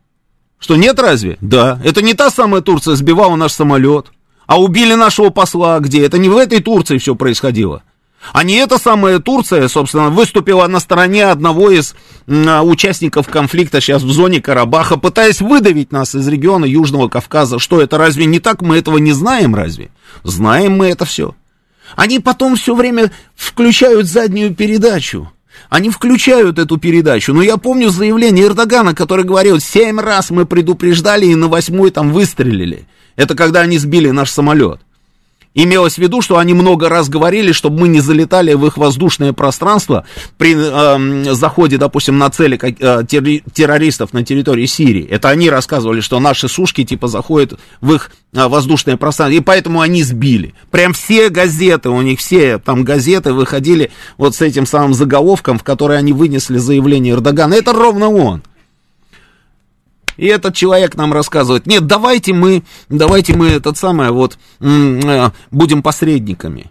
[0.61, 1.38] Что, нет разве?
[1.40, 1.80] Да.
[1.82, 4.06] Это не та самая Турция сбивала наш самолет.
[4.46, 6.06] А убили нашего посла где?
[6.06, 7.82] Это не в этой Турции все происходило.
[8.33, 11.95] А не эта самая Турция, собственно, выступила на стороне одного из
[12.27, 17.59] а, участников конфликта сейчас в зоне Карабаха, пытаясь выдавить нас из региона Южного Кавказа.
[17.59, 18.61] Что это разве не так?
[18.61, 19.91] Мы этого не знаем разве?
[20.25, 21.35] Знаем мы это все.
[21.97, 25.33] Они потом все время включают заднюю передачу.
[25.71, 27.33] Они включают эту передачу.
[27.33, 32.12] Но я помню заявление Эрдогана, который говорил, семь раз мы предупреждали и на восьмой там
[32.12, 32.87] выстрелили.
[33.16, 34.81] Это когда они сбили наш самолет.
[35.61, 39.32] Имелось в виду, что они много раз говорили, чтобы мы не залетали в их воздушное
[39.32, 40.04] пространство
[40.36, 43.02] при э, заходе, допустим, на цели э,
[43.52, 45.04] террористов на территории Сирии.
[45.11, 49.80] Это они рассказывали, что наши сушки типа заходят в их э, воздушное пространство, и поэтому
[49.80, 50.54] они сбили.
[50.70, 55.64] Прям все газеты, у них все там газеты выходили вот с этим самым заголовком, в
[55.64, 57.54] который они вынесли заявление Эрдогана.
[57.54, 58.44] Это ровно он.
[60.19, 65.81] И этот человек нам рассказывает, нет, давайте мы, давайте мы этот самое вот, э, будем
[65.81, 66.71] посредниками.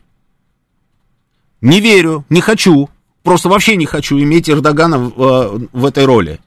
[1.62, 2.90] Не верю, не хочу,
[3.24, 6.40] просто вообще не хочу иметь Эрдогана в, э, в этой роли.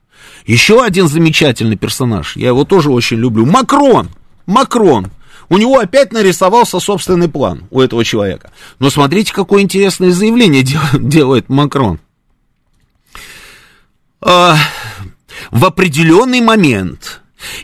[0.44, 4.10] Еще один замечательный персонаж, я его тоже очень люблю, Макрон,
[4.44, 5.10] Макрон.
[5.48, 8.52] У него опять нарисовался собственный план у этого человека.
[8.78, 11.98] Но смотрите, какое интересное заявление делает Макрон.
[15.50, 17.22] В определенный момент,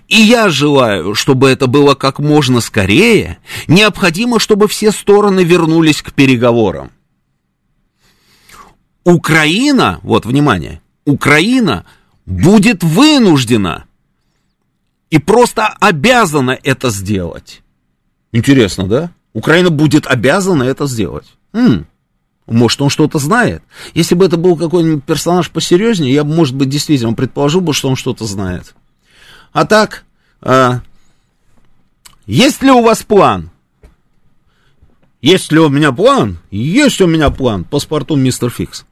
[0.08, 6.12] и я желаю, чтобы это было как можно скорее, необходимо, чтобы все стороны вернулись к
[6.12, 6.90] переговорам.
[9.04, 11.84] Украина, вот внимание, Украина
[12.24, 13.84] будет вынуждена
[15.10, 17.62] и просто обязана это сделать.
[18.32, 19.12] Интересно, да?
[19.32, 21.26] Украина будет обязана это сделать.
[21.52, 21.86] М-м.
[22.46, 23.62] Может, он что-то знает.
[23.94, 27.88] Если бы это был какой-нибудь персонаж посерьезнее, я бы, может быть, действительно предположил бы, что
[27.88, 28.74] он что-то знает.
[29.52, 30.04] А так,
[30.40, 30.80] а,
[32.26, 33.50] есть ли у вас план?
[35.20, 36.38] Есть ли у меня план?
[36.50, 37.64] Есть у меня план.
[37.64, 38.84] Паспорту мистер Фикс.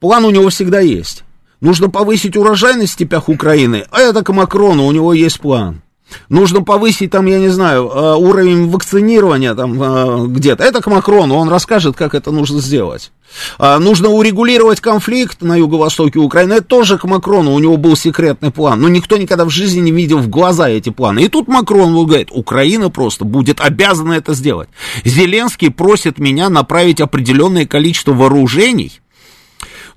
[0.00, 1.22] План у него всегда есть.
[1.60, 5.82] Нужно повысить урожайность в степях Украины, а это к Макрону, у него есть план.
[6.28, 10.62] Нужно повысить там, я не знаю, э, уровень вакцинирования там э, где-то.
[10.64, 13.10] Это к Макрону, он расскажет, как это нужно сделать.
[13.58, 16.54] А, нужно урегулировать конфликт на юго-востоке Украины.
[16.54, 18.80] Это тоже к Макрону, у него был секретный план.
[18.80, 21.24] Но никто никогда в жизни не видел в глаза эти планы.
[21.24, 24.68] И тут Макрон говорит, Украина просто будет обязана это сделать.
[25.04, 29.00] Зеленский просит меня направить определенное количество вооружений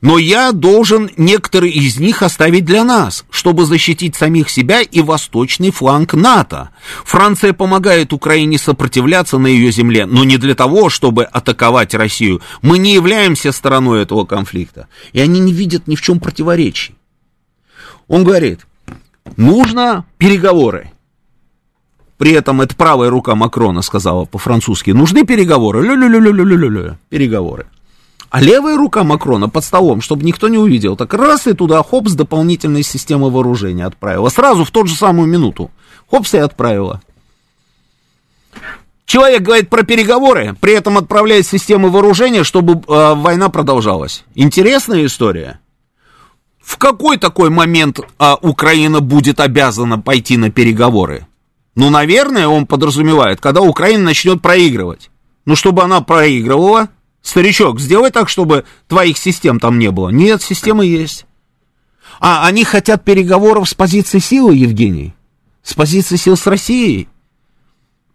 [0.01, 5.71] но я должен некоторые из них оставить для нас, чтобы защитить самих себя и восточный
[5.71, 6.69] фланг НАТО.
[7.03, 12.41] Франция помогает Украине сопротивляться на ее земле, но не для того, чтобы атаковать Россию.
[12.61, 14.87] Мы не являемся стороной этого конфликта.
[15.11, 16.95] И они не видят ни в чем противоречий.
[18.07, 18.61] Он говорит,
[19.35, 20.91] нужно переговоры.
[22.17, 27.67] при этом это правая рука Макрона сказала по-французски, нужны переговоры, лю-лю-лю-лю-лю-лю, переговоры.
[28.29, 32.07] А левая рука Макрона под столом, чтобы никто не увидел, так раз и туда, хоп,
[32.07, 34.29] с дополнительной системы вооружения отправила.
[34.29, 35.71] Сразу в ту же самую минуту.
[36.09, 37.01] Хопс и отправила.
[39.05, 44.23] Человек говорит про переговоры, при этом отправляет системы вооружения, чтобы э, война продолжалась.
[44.35, 45.59] Интересная история.
[46.61, 51.25] В какой такой момент э, Украина будет обязана пойти на переговоры?
[51.73, 55.09] Ну, наверное, он подразумевает, когда Украина начнет проигрывать.
[55.45, 56.89] Ну, чтобы она проигрывала,
[57.29, 60.09] старичок, сделай так, чтобы твоих систем там не было.
[60.09, 61.25] Нет, системы есть.
[62.19, 65.13] А они хотят переговоров с позиции силы, Евгений?
[65.63, 67.07] С позиции сил с Россией?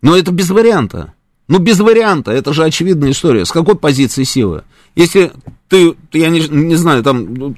[0.02, 1.14] Но это без варианта.
[1.48, 3.44] Ну, без варианта, это же очевидная история.
[3.44, 4.64] С какой позиции силы?
[4.94, 5.32] Если
[5.68, 7.56] ты, я не, не знаю, там,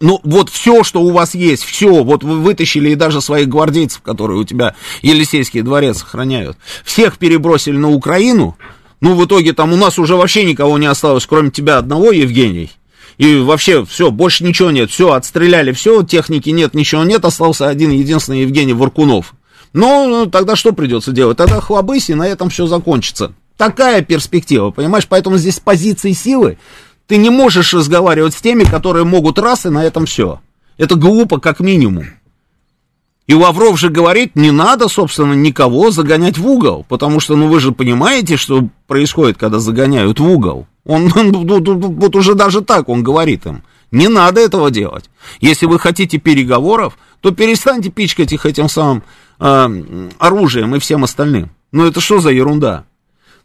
[0.00, 4.00] ну, вот все, что у вас есть, все, вот вы вытащили и даже своих гвардейцев,
[4.02, 8.56] которые у тебя Елисейский дворец сохраняют, всех перебросили на Украину,
[9.00, 12.70] ну, в итоге там у нас уже вообще никого не осталось, кроме тебя одного, Евгений,
[13.18, 17.90] и вообще все, больше ничего нет, все, отстреляли все, техники нет, ничего нет, остался один
[17.90, 19.34] единственный Евгений Варкунов,
[19.72, 21.36] ну, ну, тогда что придется делать?
[21.36, 23.32] Тогда хлобысь, и на этом все закончится.
[23.56, 25.06] Такая перспектива, понимаешь?
[25.08, 26.58] Поэтому здесь позиции силы
[27.06, 30.40] ты не можешь разговаривать с теми, которые могут раз, и на этом все.
[30.78, 32.06] Это глупо, как минимум.
[33.26, 37.60] И Лавров же говорит, не надо, собственно, никого загонять в угол, потому что, ну, вы
[37.60, 40.66] же понимаете, что происходит, когда загоняют в угол.
[40.84, 41.32] Он, он
[41.96, 43.62] вот уже даже так он говорит им.
[43.92, 45.10] Не надо этого делать.
[45.40, 49.02] Если вы хотите переговоров, то перестаньте пичкать их этим самым
[49.38, 51.50] э, оружием и всем остальным.
[51.72, 52.84] Ну это что за ерунда?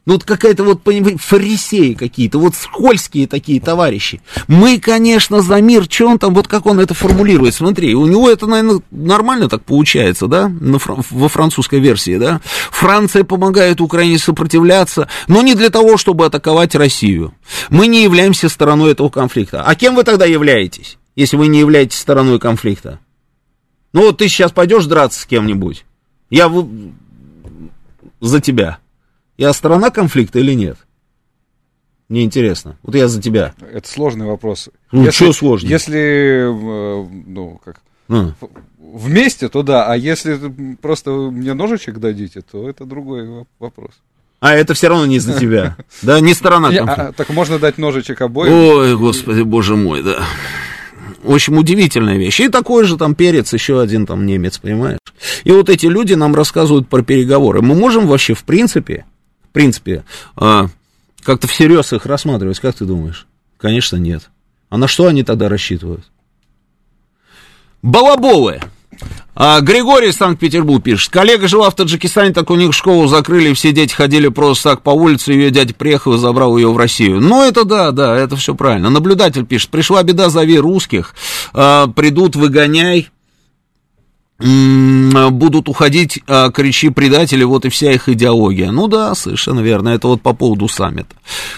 [0.06, 4.22] Ну, вот какая-то вот, понимаете, фарисеи какие-то, вот скользкие такие товарищи.
[4.46, 8.30] Мы, конечно, за мир, что он там, вот как он это формулирует, смотри, у него
[8.30, 12.40] это, наверное, нормально так получается, да, на, во французской версии, да.
[12.70, 17.34] Франция помогает Украине сопротивляться, но не для того, чтобы атаковать Россию.
[17.68, 19.64] Мы не являемся стороной этого конфликта.
[19.64, 23.00] А кем вы тогда являетесь, если вы не являетесь стороной конфликта?
[23.92, 25.84] Ну, вот ты сейчас пойдешь драться с кем-нибудь,
[26.30, 26.48] я
[28.20, 28.78] за тебя.
[29.38, 30.78] Я сторона конфликта или нет?
[32.08, 32.78] Мне интересно.
[32.82, 33.54] Вот я за тебя.
[33.72, 34.68] Это сложный вопрос.
[34.92, 35.66] Ну, если, что сложно?
[35.66, 38.32] Если, э, ну, как, а.
[38.78, 40.38] вместе, то да, а если
[40.80, 43.90] просто мне ножичек дадите, то это другой вопрос.
[44.38, 45.76] А это все равно не за тебя.
[46.02, 47.14] Да, не сторона а, конфликта.
[47.16, 48.52] Так можно дать ножичек обоим?
[48.52, 50.24] Ой, господи, боже мой, да.
[51.24, 52.38] В общем, удивительная вещь.
[52.38, 54.98] И такой же там перец, еще один там немец, понимаешь?
[55.42, 57.62] И вот эти люди нам рассказывают про переговоры.
[57.62, 59.04] Мы можем вообще, в принципе,
[59.56, 60.04] принципе,
[60.36, 60.68] а,
[61.22, 63.26] как-то всерьез их рассматривать, как ты думаешь?
[63.56, 64.28] Конечно, нет.
[64.68, 66.04] А на что они тогда рассчитывают?
[67.80, 68.60] Балаболы.
[69.34, 71.10] А, Григорий из Санкт-Петербург пишет.
[71.10, 74.90] Коллега жила в Таджикистане, так у них школу закрыли, все дети ходили просто так по
[74.90, 77.22] улице, ее дядя приехал и забрал ее в Россию.
[77.22, 78.90] Ну, это да, да, это все правильно.
[78.90, 79.70] Наблюдатель пишет.
[79.70, 81.14] Пришла беда, зови русских,
[81.54, 83.08] а, придут, выгоняй,
[84.38, 88.70] будут уходить, а, кричи предатели, вот и вся их идеология.
[88.70, 91.14] Ну да, совершенно верно, это вот по поводу саммита.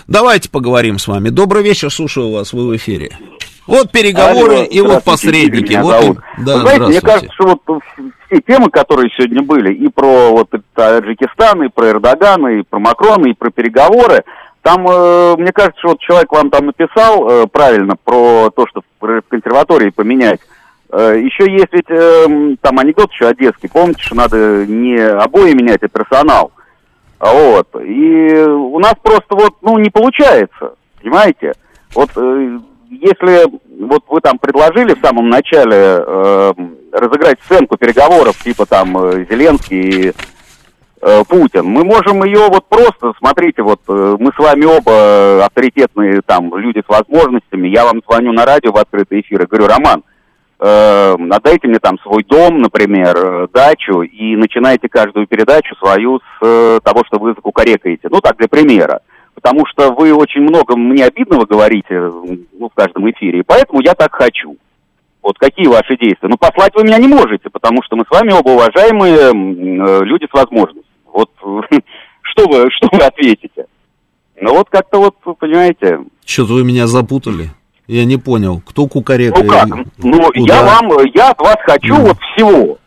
[0.07, 1.31] Давайте поговорим с вами.
[1.31, 3.19] Добрый вечер, слушаю вас, вы в эфире.
[3.67, 5.73] Вот переговоры Алло, и вот посредники.
[5.73, 6.19] Меня вот зовут.
[6.39, 7.83] Да, Вы знаете, мне кажется, что вот
[8.27, 13.27] все темы, которые сегодня были, и про вот Таджикистан, и про Эрдогана, и про Макрона,
[13.29, 14.25] и про переговоры,
[14.63, 18.83] там, э, мне кажется, что вот человек вам там написал э, правильно про то, что
[19.01, 20.41] в консерватории поменять.
[20.91, 25.83] Э, еще есть ведь э, там анекдот еще одесский, помните, что надо не обои менять,
[25.83, 26.53] а персонал.
[27.21, 27.69] Вот.
[27.85, 31.53] И у нас просто вот, ну, не получается, понимаете?
[31.95, 32.59] Вот э,
[32.91, 33.45] если
[33.85, 36.53] вот вы там предложили в самом начале э,
[36.93, 40.13] разыграть сценку переговоров типа там э, Зеленский и
[41.03, 46.23] э, Путин, мы можем ее вот просто, смотрите, вот э, мы с вами оба авторитетные
[46.23, 50.03] там люди с возможностями, я вам звоню на радио в открытый эфир и говорю, Роман,
[50.61, 56.81] отдайте мне там свой дом, например, э, дачу, и начинайте каждую передачу свою с э,
[56.83, 58.09] того, что вы закукарекаете.
[58.11, 59.01] Ну, так, для примера
[59.41, 63.95] потому что вы очень много мне обидного говорите ну, в каждом эфире, и поэтому я
[63.95, 64.57] так хочу.
[65.23, 66.29] Вот какие ваши действия?
[66.29, 70.27] Ну, послать вы меня не можете, потому что мы с вами оба уважаемые э, люди
[70.29, 70.83] с возможностью.
[71.13, 71.31] Вот
[72.23, 73.67] что вы, что вы ответите?
[74.41, 76.01] Ну, вот как-то вот, понимаете...
[76.25, 77.51] Что-то вы меня запутали.
[77.89, 79.45] Я не понял, кто кукарекает?
[79.45, 79.69] Ну как?
[79.99, 82.79] Ну, я вам, я от вас хочу вот всего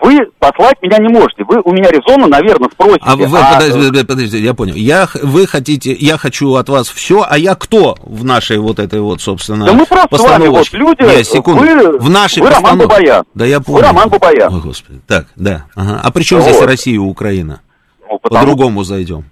[0.00, 1.44] вы послать меня не можете.
[1.44, 3.02] Вы у меня резонно, наверное, спросите.
[3.02, 3.54] А вы, а...
[3.54, 4.74] подождите, подождите, я понял.
[4.74, 9.00] Я, вы хотите, я хочу от вас все, а я кто в нашей вот этой
[9.00, 11.60] вот, собственно, Да мы просто с вами вот люди, Нет, секунду.
[11.60, 13.24] Вы, в нашей вы Роман Бабаян.
[13.34, 13.78] Да я понял.
[13.78, 14.54] Вы Роман Бабаян.
[14.54, 15.00] Ой, господи.
[15.06, 15.66] Так, да.
[15.74, 16.00] Ага.
[16.02, 16.48] А при чем вот.
[16.48, 17.60] здесь Россия и Украина?
[18.08, 18.40] Ну, потому...
[18.40, 19.24] По-другому зайдем.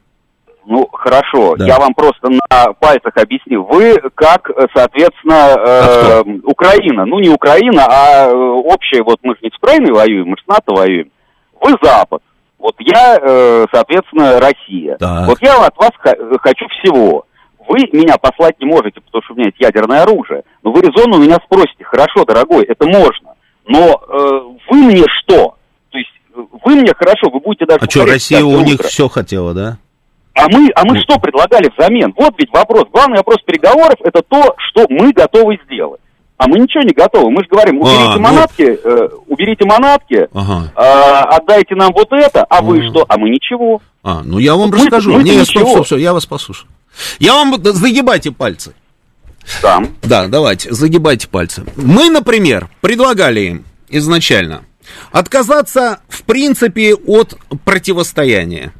[0.71, 1.64] Ну, хорошо, да.
[1.64, 3.64] я вам просто на пальцах объясню.
[3.64, 7.07] Вы как, соответственно, э, а Украина.
[7.07, 10.45] Ну, не Украина, а э, общая, вот мы же не с Украиной воюем, мы же
[10.45, 11.11] с НАТО воюем.
[11.62, 12.21] Вы Запад.
[12.59, 14.97] Вот я, э, соответственно, Россия.
[14.99, 15.29] Так.
[15.29, 15.93] Вот я от вас
[16.43, 17.25] хочу всего.
[17.66, 20.43] Вы меня послать не можете, потому что у меня есть ядерное оружие.
[20.62, 23.31] Но вы резонно у меня спросите, хорошо, дорогой, это можно.
[23.66, 24.41] Но э,
[24.71, 25.57] вы мне что?
[25.91, 27.81] То есть э, вы мне хорошо, вы будете даже...
[27.81, 29.79] А что, Россия у них все хотела, да?
[30.39, 32.14] А мы, а мы что предлагали взамен?
[32.16, 32.84] Вот ведь вопрос.
[32.93, 36.01] Главный вопрос переговоров– это то, что мы готовы сделать.
[36.36, 37.30] А мы ничего не готовы.
[37.32, 38.91] Мы же говорим, уберите а, манатки, ну...
[38.91, 40.72] э, уберите манатки, ага.
[40.76, 43.05] э, отдайте нам вот это, а, а вы что?
[43.09, 43.82] А мы ничего.
[44.05, 45.14] А, ну я вам мы, расскажу.
[45.14, 46.70] Мы, не, стоп, стоп, стоп, я вас послушаю.
[47.18, 48.72] Я вам загибайте пальцы.
[49.61, 49.89] Там.
[50.03, 51.64] Да, давайте, загибайте пальцы.
[51.74, 54.62] Мы, например, предлагали им изначально
[55.11, 58.72] отказаться, в принципе, от противостояния.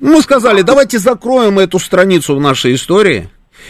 [0.00, 3.28] Мы сказали, давайте закроем эту страницу в нашей истории.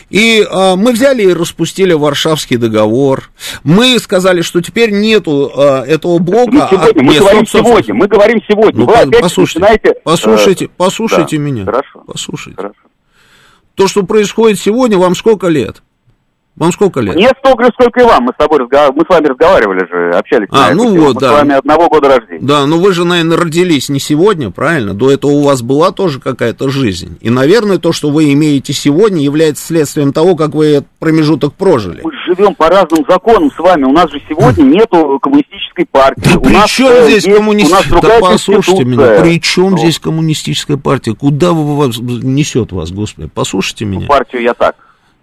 [0.09, 3.31] И а, мы взяли и распустили Варшавский договор.
[3.65, 6.53] Мы сказали, что теперь нету а, этого блока.
[6.53, 7.97] Мы, сегодня, а, мы нет, говорим стоп, сегодня, стоп.
[7.97, 8.81] мы говорим сегодня.
[8.81, 10.01] Ну, Вы послушайте, начинаете...
[10.05, 11.65] послушайте, послушайте да, меня.
[11.65, 12.05] Хорошо.
[12.07, 12.57] Послушайте.
[12.57, 12.81] Хорошо.
[13.75, 15.83] То, что происходит сегодня, вам сколько лет?
[16.61, 17.17] Вам сколько лет?
[17.17, 18.25] Мне столько же, сколько и вам.
[18.25, 18.95] Мы с, тобой разгов...
[18.95, 20.47] мы с вами разговаривали же, общались.
[20.51, 21.29] А, ну вот, мы да.
[21.31, 22.47] с вами одного года рождения.
[22.47, 24.93] Да, но вы же, наверное, родились не сегодня, правильно?
[24.93, 27.17] До этого у вас была тоже какая-то жизнь.
[27.23, 32.03] И, наверное, то, что вы имеете сегодня, является следствием того, как вы этот промежуток прожили.
[32.05, 33.85] Мы живем по разным законам с вами.
[33.85, 36.29] У нас же сегодня нету коммунистической партии.
[36.31, 38.03] Да у при нас, чем э, здесь коммунистическая?
[38.03, 39.79] Да послушайте меня, при чем ну.
[39.79, 41.15] здесь коммунистическая партия?
[41.15, 43.31] Куда вы вас несет вас, господи?
[43.33, 44.07] Послушайте меня.
[44.07, 44.77] Партию я так.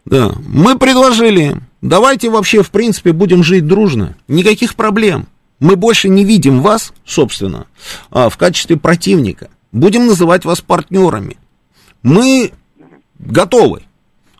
[0.09, 5.27] Да, мы предложили, давайте вообще, в принципе, будем жить дружно, никаких проблем.
[5.59, 7.67] Мы больше не видим вас, собственно,
[8.09, 9.49] а, в качестве противника.
[9.73, 11.35] Будем называть вас партнерами.
[12.03, 12.53] Мы
[13.19, 13.83] готовы.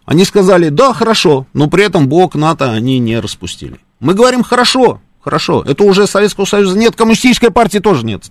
[0.06, 3.78] Они сказали, да, хорошо, но при этом блок НАТО они не распустили.
[4.00, 8.24] Мы говорим, хорошо, хорошо, это уже Советского Союза нет, коммунистической партии тоже нет.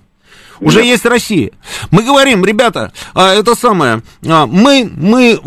[0.59, 0.87] Уже нет.
[0.87, 1.51] есть Россия.
[1.91, 5.39] Мы говорим, ребята, а, это самое, а, мы, мы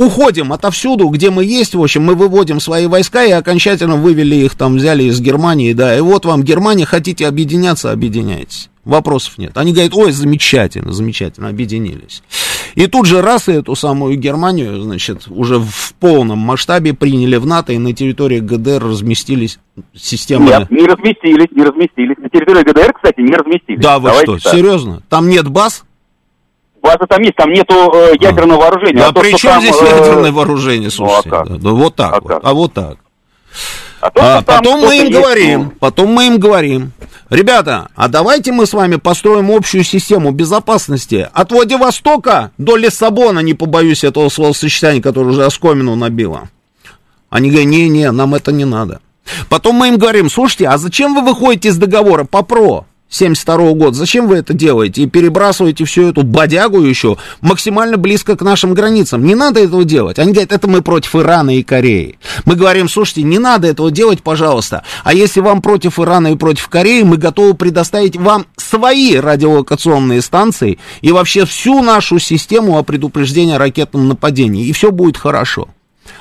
[0.00, 4.54] уходим отовсюду, где мы есть, в общем, мы выводим свои войска и окончательно вывели их,
[4.54, 8.70] там, взяли из Германии, да, и вот вам Германия, хотите объединяться, объединяйтесь.
[8.82, 9.58] Вопросов нет.
[9.58, 12.22] Они говорят, ой, замечательно, замечательно, объединились.
[12.76, 17.44] И тут же раз и эту самую Германию, значит, уже в полном масштабе приняли в
[17.44, 19.58] НАТО, и на территории ГДР разместились
[19.94, 20.46] системы...
[20.46, 22.16] Нет, не разместились, не разместились.
[22.16, 23.82] На территории ГДР, кстати, не разместились.
[23.82, 24.54] Да, вы Давайте что, так.
[24.54, 25.02] серьезно?
[25.10, 25.84] Там нет баз?
[26.90, 28.70] База там есть, там нету э, ядерного а.
[28.70, 29.02] вооружения.
[29.02, 29.84] А, а то, при чем там, здесь э...
[29.84, 31.28] ядерное вооружение, слушайте?
[31.30, 31.60] Ну, а, как?
[31.60, 32.98] Да, вот так а, вот, а вот так.
[34.00, 35.72] А, то, а потом мы им есть, говорим, ну...
[35.78, 36.92] потом мы им говорим,
[37.28, 43.54] ребята, а давайте мы с вами построим общую систему безопасности от Владивостока до Лиссабона, не
[43.54, 46.48] побоюсь этого словосочетания, которое уже оскомину набило.
[47.28, 49.00] Они говорят, не-не, нам это не надо.
[49.48, 52.86] Потом мы им говорим, слушайте, а зачем вы выходите из договора по ПРО?
[53.10, 53.92] 72 года.
[53.92, 55.02] Зачем вы это делаете?
[55.02, 59.24] И перебрасываете всю эту бодягу еще максимально близко к нашим границам.
[59.24, 60.18] Не надо этого делать.
[60.18, 62.18] Они говорят, это мы против Ирана и Кореи.
[62.44, 64.84] Мы говорим, слушайте, не надо этого делать, пожалуйста.
[65.04, 70.78] А если вам против Ирана и против Кореи, мы готовы предоставить вам свои радиолокационные станции
[71.00, 74.66] и вообще всю нашу систему о предупреждении о ракетном нападении.
[74.66, 75.68] И все будет хорошо.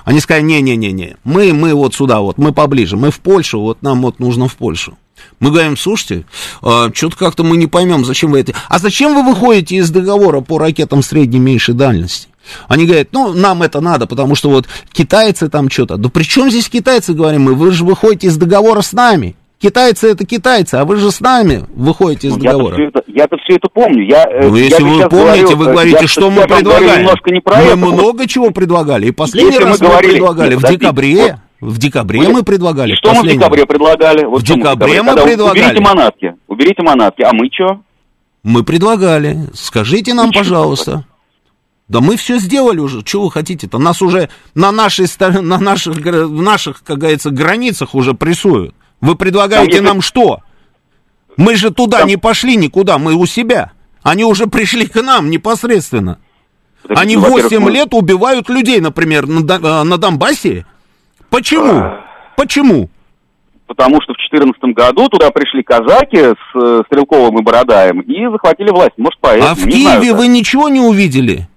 [0.06, 4.02] Они сказали, не-не-не-не, мы, мы вот сюда вот, мы поближе, мы в Польшу, вот нам
[4.02, 4.98] вот нужно в Польшу.
[5.40, 6.26] Мы говорим, слушайте,
[6.62, 8.54] а, что-то как-то мы не поймем, зачем вы это...
[8.68, 12.28] А зачем вы выходите из договора по ракетам средней и меньшей дальности?
[12.68, 15.98] Они говорят, ну, нам это надо, потому что вот китайцы там что-то.
[15.98, 17.54] Да при чем здесь китайцы, говорим мы?
[17.54, 19.36] Вы же выходите из договора с нами.
[19.62, 22.92] Китайцы это китайцы, а вы же с нами выходите из ну, договора.
[23.08, 24.08] Я-то все, это помню.
[24.08, 27.04] Я, э, ну, если я вы помните, говорю, вы говорите, я, что мы предлагали.
[27.76, 27.94] мы это.
[27.94, 29.08] много чего предлагали.
[29.08, 31.40] И последний если раз мы, говорили, предлагали нет, в декабре.
[31.62, 32.96] В декабре мы, мы предлагали.
[32.96, 34.24] Что мы в декабре предлагали?
[34.24, 35.60] Вот в декабре мы предлагали.
[35.60, 36.36] Уберите манатки.
[36.48, 37.22] Уберите манатки.
[37.22, 37.82] А мы что?
[38.44, 39.50] Мы предлагали.
[39.54, 41.06] Скажите нам, пожалуйста.
[41.90, 43.04] Да мы все сделали уже.
[43.04, 43.80] Чего вы хотите-то?
[43.80, 48.76] Нас уже на нашей на наших, наших, как говорится, границах уже прессуют.
[49.02, 50.40] Вы предлагаете Там, нам что?
[51.36, 52.08] Мы же туда Там...
[52.08, 53.72] не пошли никуда, мы у себя.
[54.04, 56.20] Они уже пришли к нам непосредственно.
[56.88, 60.66] Они 8 лет убивают людей, например, на, на Донбассе.
[61.30, 61.80] Почему?
[61.80, 62.06] А...
[62.36, 62.90] Почему?
[63.70, 68.72] потому что в 2014 году туда пришли казаки с э, Стрелковым и Бородаем и захватили
[68.72, 68.98] власть.
[68.98, 69.52] Может, поэтому.
[69.52, 71.48] А в Киеве знаю, вы ничего не увидели?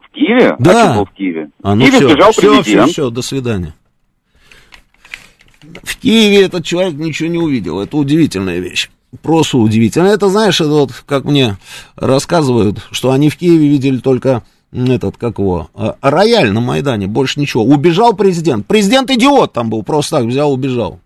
[0.00, 0.56] В Киеве?
[0.58, 0.92] Да.
[0.92, 1.50] А был в Киеве?
[1.62, 2.84] А, ну в Киеве все, сбежал все, президент.
[2.84, 3.74] Все, все, до свидания.
[5.82, 7.78] В Киеве этот человек ничего не увидел.
[7.78, 8.88] Это удивительная вещь.
[9.22, 10.06] Просто удивительно.
[10.06, 11.56] Это, знаешь, это вот, как мне
[11.96, 14.42] рассказывают, что они в Киеве видели только
[14.72, 17.64] этот, как его, а, рояль на Майдане, больше ничего.
[17.64, 18.66] Убежал президент.
[18.66, 21.00] Президент идиот там был, просто так взял, убежал.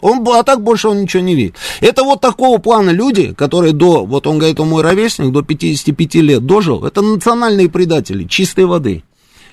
[0.00, 1.56] Он, а так больше он ничего не видит.
[1.80, 6.14] Это вот такого плана люди, которые до, вот он говорит, он мой ровесник, до 55
[6.16, 9.02] лет дожил, это национальные предатели, чистой воды.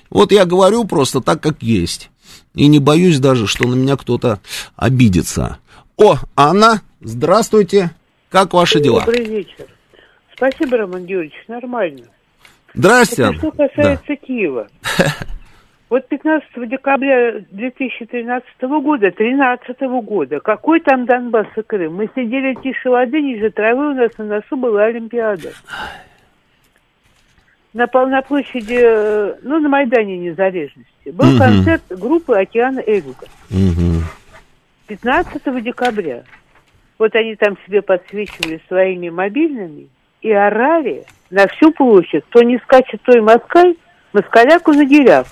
[0.08, 2.10] Вот я говорю просто так, как есть.
[2.54, 4.40] И не боюсь даже, что на меня кто-то
[4.76, 5.58] обидится.
[5.96, 7.90] О, Анна, здравствуйте.
[8.30, 9.04] Как ваши дела?
[9.04, 9.66] Добрый вечер.
[10.36, 12.04] Спасибо, Роман Георгиевич, нормально.
[12.76, 13.22] Здрасте.
[13.22, 14.16] Это что касается да.
[14.16, 14.68] Киева.
[15.88, 18.44] Вот 15 декабря 2013
[18.82, 21.94] года, 13 года, какой там Донбасс и Крым?
[21.94, 25.52] Мы сидели тише воды, ниже травы, у нас на носу была Олимпиада.
[27.72, 31.10] На, на площади, э, ну, на Майдане Незалежности.
[31.10, 31.38] Был угу.
[31.38, 33.26] концерт группы «Океан Эльга».
[33.50, 34.02] Угу.
[34.88, 36.24] 15 декабря.
[36.98, 39.88] Вот они там себе подсвечивали своими мобильными
[40.20, 42.24] и орали на всю площадь.
[42.30, 43.74] Кто не скачет, то и москаль,
[44.12, 45.26] москаляку на дерях.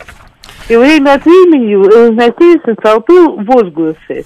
[0.68, 4.24] И время от времени разносились толпы возгласы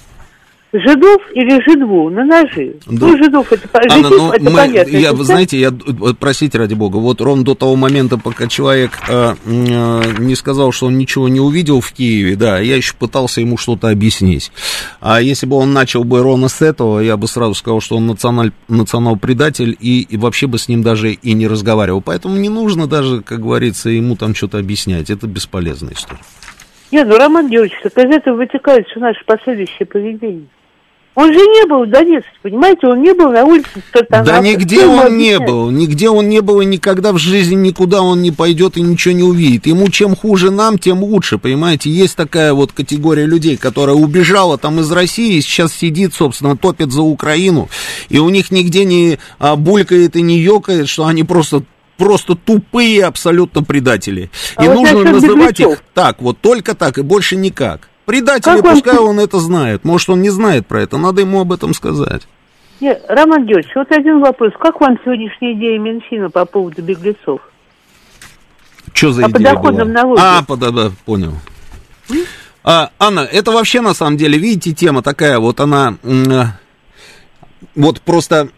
[0.73, 2.77] жидов или жидву на ножи.
[2.87, 3.07] Да.
[3.07, 4.97] Ну, жидов это, Анна, жидов, ну, это мы, понятно.
[4.97, 5.73] Я, вы знаете, я,
[6.19, 10.87] простите ради бога, вот ровно до того момента, пока человек э, э, не сказал, что
[10.87, 14.53] он ничего не увидел в Киеве, да, я еще пытался ему что-то объяснить.
[15.01, 18.07] А если бы он начал бы ровно с этого, я бы сразу сказал, что он
[18.07, 22.03] националь, национал-предатель, и, и вообще бы с ним даже и не разговаривал.
[22.03, 25.11] Поэтому не нужно даже, как говорится, ему там что-то объяснять.
[25.11, 26.21] Это бесполезная история.
[26.91, 30.47] Нет, ну, Роман Георгиевич, так из этого вытекает все наше последующее поведение.
[31.19, 34.35] Он же не был в Донецке, понимаете, он не был на улице Стартанавта.
[34.35, 35.41] Да нигде он объяснять?
[35.41, 38.83] не был, нигде он не был, и никогда в жизни никуда он не пойдет и
[38.83, 39.67] ничего не увидит.
[39.67, 41.91] Ему чем хуже нам, тем лучше, понимаете.
[41.91, 47.03] Есть такая вот категория людей, которая убежала там из России, сейчас сидит, собственно, топит за
[47.03, 47.69] Украину,
[48.09, 51.65] и у них нигде не а, булькает и не ёкает, что они просто
[51.97, 54.31] просто тупые абсолютно предатели.
[54.55, 57.89] А и вот нужно называть их так, вот только так и больше никак.
[58.09, 59.11] Предатели, как пускай он...
[59.11, 59.85] он это знает.
[59.85, 62.27] Может, он не знает про это, надо ему об этом сказать.
[62.81, 64.55] Нет, Роман Георгиевич, вот один вопрос.
[64.59, 67.43] Как вам сегодняшняя идея Минфина по поводу беглецов?
[68.95, 69.85] Что за а идея была?
[69.85, 70.23] налоге.
[70.25, 71.35] А, по, да, понял.
[72.65, 75.97] А, Анна, это вообще на самом деле, видите, тема такая, вот она,
[77.75, 78.49] вот просто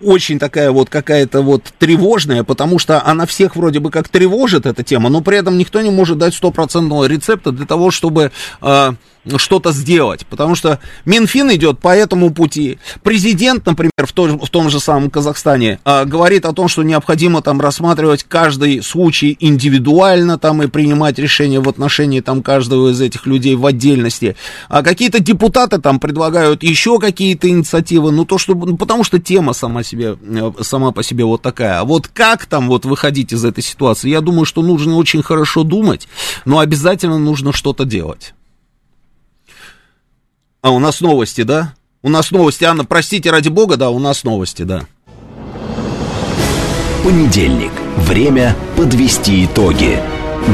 [0.00, 4.82] очень такая вот какая-то вот тревожная, потому что она всех вроде бы как тревожит, эта
[4.82, 8.32] тема, но при этом никто не может дать стопроцентного рецепта для того, чтобы
[8.62, 8.92] э,
[9.36, 12.78] что-то сделать, потому что Минфин идет по этому пути.
[13.02, 17.42] Президент, например, в, то, в том же самом Казахстане э, говорит о том, что необходимо
[17.42, 23.26] там рассматривать каждый случай индивидуально там и принимать решения в отношении там каждого из этих
[23.26, 24.36] людей в отдельности.
[24.68, 29.52] А какие-то депутаты там предлагают еще какие-то инициативы, ну то, что, ну, потому что тема
[29.52, 31.80] сама себе, э, сама по себе вот такая.
[31.80, 35.62] А вот как там вот выходить из этой ситуации, я думаю, что нужно очень хорошо
[35.62, 36.08] думать,
[36.44, 38.32] но обязательно нужно что-то делать.
[40.62, 41.72] А у нас новости, да?
[42.02, 44.82] У нас новости, Анна, простите, ради бога, да, у нас новости, да.
[47.02, 47.72] Понедельник.
[47.96, 49.98] Время подвести итоги.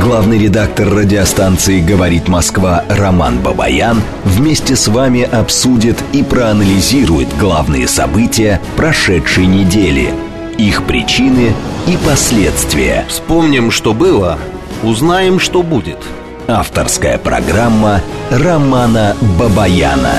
[0.01, 8.61] Главный редактор радиостанции «Говорит Москва» Роман Бабаян вместе с вами обсудит и проанализирует главные события
[8.77, 10.15] прошедшей недели,
[10.57, 11.53] их причины
[11.89, 13.05] и последствия.
[13.09, 14.39] Вспомним, что было,
[14.85, 15.99] узнаем, что будет–
[16.49, 18.01] Авторская программа
[18.31, 20.15] Романа Бабаяна.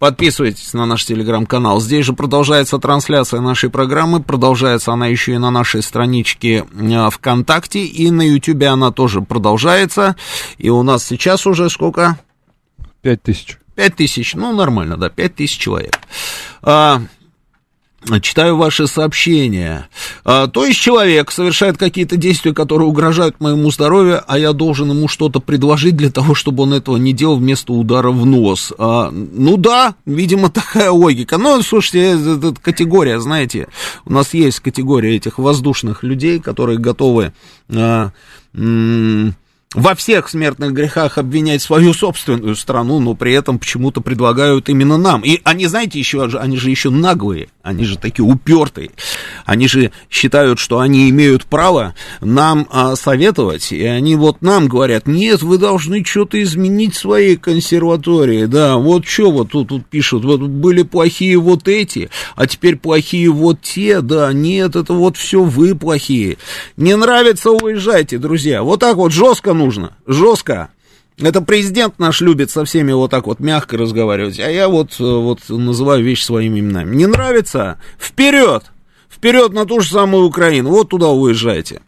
[0.00, 1.78] Подписывайтесь на наш телеграм-канал.
[1.78, 4.22] Здесь же продолжается трансляция нашей программы.
[4.22, 7.84] Продолжается она еще и на нашей страничке э, ВКонтакте.
[7.84, 10.16] И на Ютубе она тоже продолжается.
[10.56, 12.18] И у нас сейчас уже сколько?
[13.02, 13.58] Пять тысяч.
[13.74, 14.34] Пять тысяч.
[14.34, 16.00] Ну, нормально, да, пять тысяч человек.
[16.62, 17.02] А,
[18.22, 19.88] читаю ваши сообщения.
[20.24, 25.06] А, то есть человек совершает какие-то действия, которые угрожают моему здоровью, а я должен ему
[25.06, 28.72] что-то предложить для того, чтобы он этого не делал вместо удара в нос.
[28.78, 31.38] А, ну да, видимо, такая логика.
[31.38, 33.68] Ну, слушайте, это категория, знаете,
[34.04, 37.32] у нас есть категория этих воздушных людей, которые готовы...
[37.68, 38.10] А,
[39.72, 45.20] во всех смертных грехах обвинять свою собственную страну, но при этом почему-то предлагают именно нам.
[45.20, 48.90] И они, знаете, еще, они же еще наглые, они же такие упертые.
[49.44, 55.06] Они же считают, что они имеют право нам а, советовать, и они вот нам говорят,
[55.06, 60.24] нет, вы должны что-то изменить в своей консерватории, да, вот что вот тут, тут пишут,
[60.24, 65.44] вот были плохие вот эти, а теперь плохие вот те, да, нет, это вот все
[65.44, 66.38] вы плохие.
[66.76, 68.64] Не нравится, уезжайте, друзья.
[68.64, 70.70] Вот так вот жестко нужно, жестко.
[71.18, 75.04] Это президент наш любит со всеми вот так вот мягко разговаривать, а я вот, э,
[75.04, 76.96] вот называю вещи своими именами.
[76.96, 77.78] Не нравится?
[77.98, 78.64] Вперед!
[79.08, 81.82] Вперед на ту же самую Украину, вот туда уезжайте.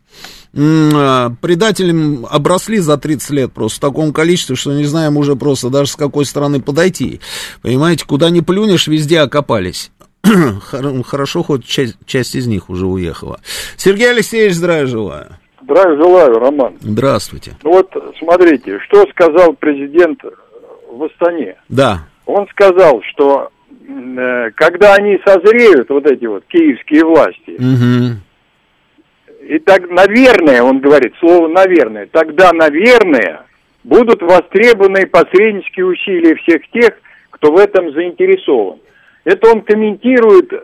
[0.54, 5.70] А, предателям обросли за 30 лет просто в таком количестве, что не знаем уже просто
[5.70, 7.20] даже с какой стороны подойти.
[7.62, 9.90] Понимаете, куда ни плюнешь, везде окопались.
[11.06, 13.40] Хорошо, хоть часть, часть из них уже уехала.
[13.76, 15.38] Сергей Алексеевич, здравия желаю.
[15.62, 16.74] Здравия желаю, Роман.
[16.80, 17.52] Здравствуйте.
[17.62, 20.20] Ну вот, смотрите, что сказал президент
[20.90, 21.56] в Астане.
[21.68, 22.00] Да.
[22.26, 28.18] Он сказал, что э, когда они созреют, вот эти вот киевские власти, угу.
[29.42, 33.44] и так, наверное, он говорит, слово «наверное», тогда, наверное,
[33.84, 36.94] будут востребованы посреднические усилия всех тех,
[37.30, 38.78] кто в этом заинтересован.
[39.24, 40.56] Это он комментирует, э,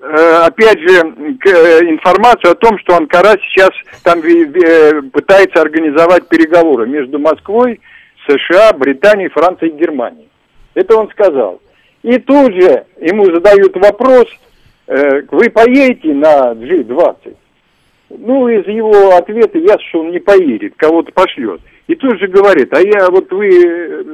[0.44, 3.70] опять же, э, информацию о том, что Анкара сейчас
[4.02, 7.80] там э, пытается организовать переговоры между Москвой,
[8.26, 10.28] США, Британией, Францией и Германией.
[10.74, 11.60] Это он сказал.
[12.02, 14.26] И тут же ему задают вопрос,
[14.86, 17.34] вы поедете на G20?
[18.10, 21.60] Ну, из его ответа ясно, что он не поедет, кого-то пошлет.
[21.88, 24.04] И тут же говорит, а я вот вы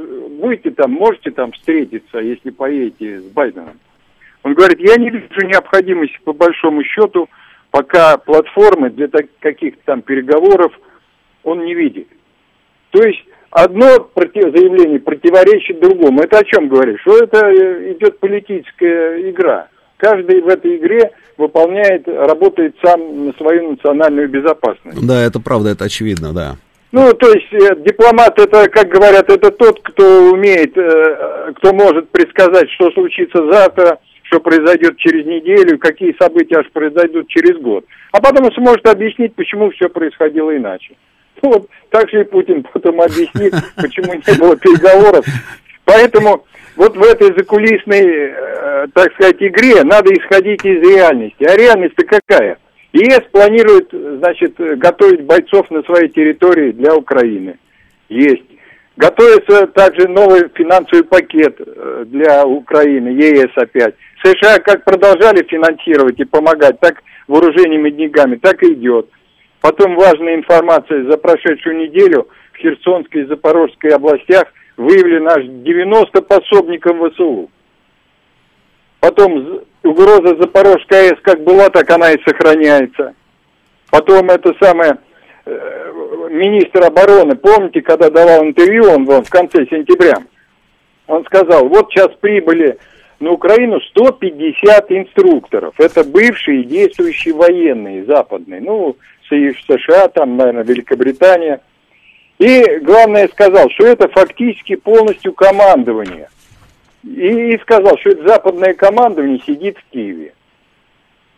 [0.40, 3.78] будете там, можете там встретиться, если поедете с Байденом?
[4.44, 7.28] Он говорит, я не вижу необходимости по большому счету,
[7.70, 9.08] пока платформы для
[9.40, 10.72] каких-то там переговоров
[11.42, 12.08] он не видит.
[12.90, 16.20] То есть одно против, заявление противоречит другому.
[16.20, 17.00] Это о чем говорит?
[17.00, 19.68] Что это э, идет политическая игра.
[19.96, 25.06] Каждый в этой игре выполняет, работает сам на свою национальную безопасность.
[25.06, 26.56] Да, это правда, это очевидно, да.
[26.92, 32.10] Ну, то есть э, дипломат это, как говорят, это тот, кто умеет, э, кто может
[32.10, 37.84] предсказать, что случится завтра, что произойдет через неделю, какие события аж произойдут через год.
[38.12, 40.94] А потом он сможет объяснить, почему все происходило иначе.
[41.42, 45.24] Ну, вот так же и Путин потом объяснит, почему не было переговоров.
[45.84, 46.44] Поэтому
[46.76, 51.44] вот в этой закулисной, э, так сказать, игре надо исходить из реальности.
[51.44, 52.58] А реальность-то какая?
[52.92, 57.58] ЕС планирует, значит, готовить бойцов на своей территории для Украины.
[58.08, 58.44] Есть.
[58.96, 63.94] Готовится также новый финансовый пакет э, для Украины, ЕС опять.
[64.22, 69.08] США как продолжали финансировать и помогать, так вооружениями и деньгами, так и идет.
[69.60, 71.10] Потом важная информация.
[71.10, 74.44] За прошедшую неделю в Херсонской и Запорожской областях
[74.76, 77.50] выявлено аж 90 пособников ВСУ.
[79.00, 83.14] Потом угроза Запорожской АЭС как была, так она и сохраняется.
[83.90, 84.98] Потом это самое,
[85.46, 85.92] э,
[86.30, 90.14] министр обороны, помните, когда давал интервью, он вон, в конце сентября,
[91.06, 92.78] он сказал, вот сейчас прибыли
[93.20, 95.74] на Украину 150 инструкторов.
[95.78, 98.60] Это бывшие действующие военные западные.
[98.60, 98.96] Ну,
[99.28, 101.60] США, там, наверное, Великобритания.
[102.38, 106.28] И главное сказал, что это фактически полностью командование.
[107.04, 110.34] И, и сказал, что это западное командование сидит в Киеве.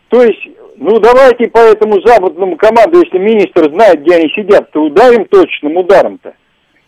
[0.09, 0.39] То есть,
[0.77, 5.77] ну давайте по этому западному команду, если министр знает, где они сидят, то ударим точным
[5.77, 6.33] ударом-то.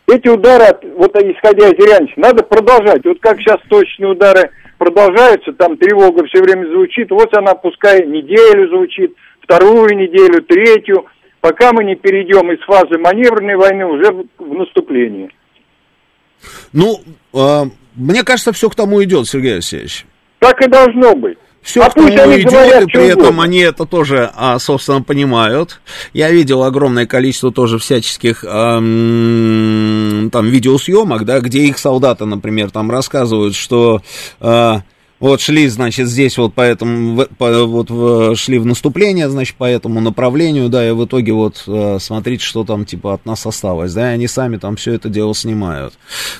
[0.07, 0.65] Эти удары,
[0.95, 3.05] вот исходя из реальности, надо продолжать.
[3.05, 8.69] Вот как сейчас точные удары продолжаются, там тревога все время звучит, вот она пускай неделю
[8.69, 11.05] звучит, вторую неделю, третью,
[11.41, 15.29] пока мы не перейдем из фазы маневренной войны уже в наступление.
[16.71, 17.01] Ну,
[17.33, 17.63] э,
[17.95, 20.05] мне кажется, все к тому идет, Сергей Алексеевич.
[20.39, 21.38] Так и должно быть.
[21.61, 23.43] Все а к тому идет, говорят, и при этом угодно.
[23.43, 25.81] они это тоже, а, собственно, понимают.
[26.13, 32.89] Я видел огромное количество тоже всяческих эм, там видеосъемок, да, где их солдаты, например, там
[32.89, 34.01] рассказывают, что
[34.39, 34.79] э,
[35.19, 39.99] Вот шли, значит, здесь вот поэтому, по, вот в, шли в наступление, значит, по этому
[39.99, 44.11] направлению, да, и в итоге вот э, смотрите, что там, типа, от нас осталось, да,
[44.11, 45.93] и они сами там все это дело снимают.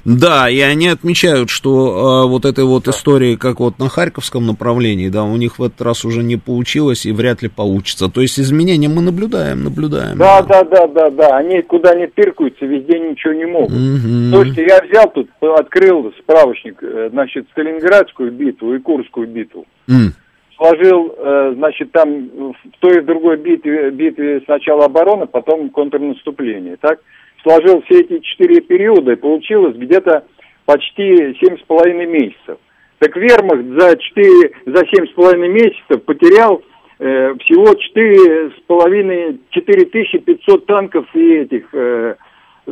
[0.05, 5.09] Да, и они отмечают, что э, вот этой вот истории, как вот на Харьковском направлении,
[5.09, 8.07] да, у них в этот раз уже не получилось и вряд ли получится.
[8.07, 10.17] То есть изменения мы наблюдаем, наблюдаем.
[10.17, 13.73] Да, да, да, да, да, они куда не тыркаются, везде ничего не могут.
[13.73, 14.31] Угу.
[14.31, 19.65] Слушайте, я взял тут, открыл справочник, э, значит, Сталинградскую битву, и Курскую битву.
[19.87, 20.11] Mm.
[20.57, 26.75] Сложил, э, значит, там в той и в другой битве, битве сначала оборона, потом контрнаступление.
[26.81, 26.99] Так,
[27.43, 30.25] сложил все эти четыре периода, и получилось где-то
[30.65, 32.57] почти семь с половиной месяцев.
[32.97, 36.61] Так Вермахт за четыре, за семь с половиной месяцев потерял
[36.99, 42.15] э, всего четыре с половиной, четыре тысячи пятьсот танков и этих э,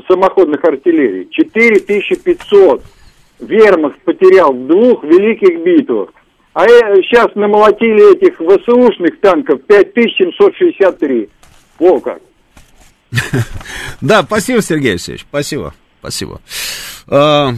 [0.09, 1.29] самоходных артиллерий.
[1.31, 2.81] Четыре тысячи пятьсот
[3.39, 6.09] вермахт потерял в двух великих битвах.
[6.53, 11.29] А сейчас намолотили этих ВСУшных танков 5763.
[11.79, 12.19] Во как.
[14.01, 16.41] Да, спасибо, Сергей Алексеевич, спасибо, спасибо.
[17.07, 17.51] А,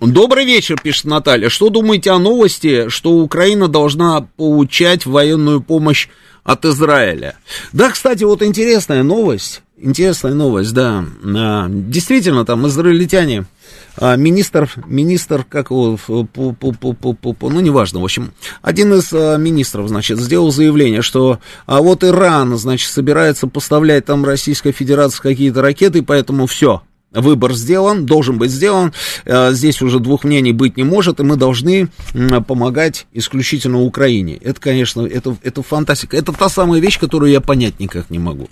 [0.00, 1.48] добрый вечер, пишет Наталья.
[1.48, 6.08] Что думаете о новости, что Украина должна получать военную помощь
[6.44, 7.34] от Израиля?
[7.72, 9.62] Да, кстати, вот интересная новость.
[9.76, 11.04] Интересная новость, да.
[11.24, 13.46] А, действительно, там израильтяне
[13.96, 18.94] а, министр, министр, как его, по, по, по, по, по, ну, неважно, в общем, один
[18.94, 24.72] из а, министров, значит, сделал заявление, что а вот Иран, значит, собирается поставлять там Российской
[24.72, 26.82] Федерации какие-то ракеты, поэтому все,
[27.14, 28.92] Выбор сделан, должен быть сделан.
[29.24, 31.88] Э, здесь уже двух мнений быть не может, и мы должны
[32.46, 34.36] помогать исключительно Украине.
[34.36, 36.16] Это, конечно, это, это фантастика.
[36.16, 38.48] Это та самая вещь, которую я понять никак не могу.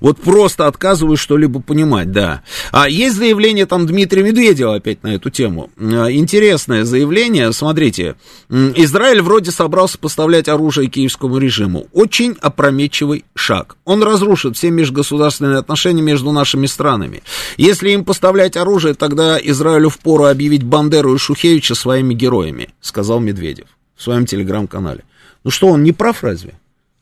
[0.00, 2.42] Вот просто отказываюсь что-либо понимать, да.
[2.72, 5.70] А есть заявление там Дмитрия Медведева опять на эту тему.
[5.76, 7.52] Э, интересное заявление.
[7.52, 8.16] Смотрите,
[8.50, 11.86] Израиль вроде собрался поставлять оружие киевскому режиму.
[11.92, 13.76] Очень опрометчивый шаг.
[13.84, 17.22] Он разрушит все межгосударственные отношения между нашими странами.
[17.56, 23.66] Если им поставлять оружие, тогда Израилю впору объявить Бандеру и Шухевича своими героями, сказал Медведев
[23.94, 25.04] в своем телеграм-канале.
[25.44, 26.54] Ну что, он не прав разве?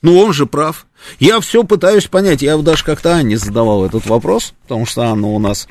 [0.03, 0.87] Ну, он же прав.
[1.19, 2.43] Я все пытаюсь понять.
[2.43, 5.67] Я даже как-то Анне задавал этот вопрос, потому что Анна у нас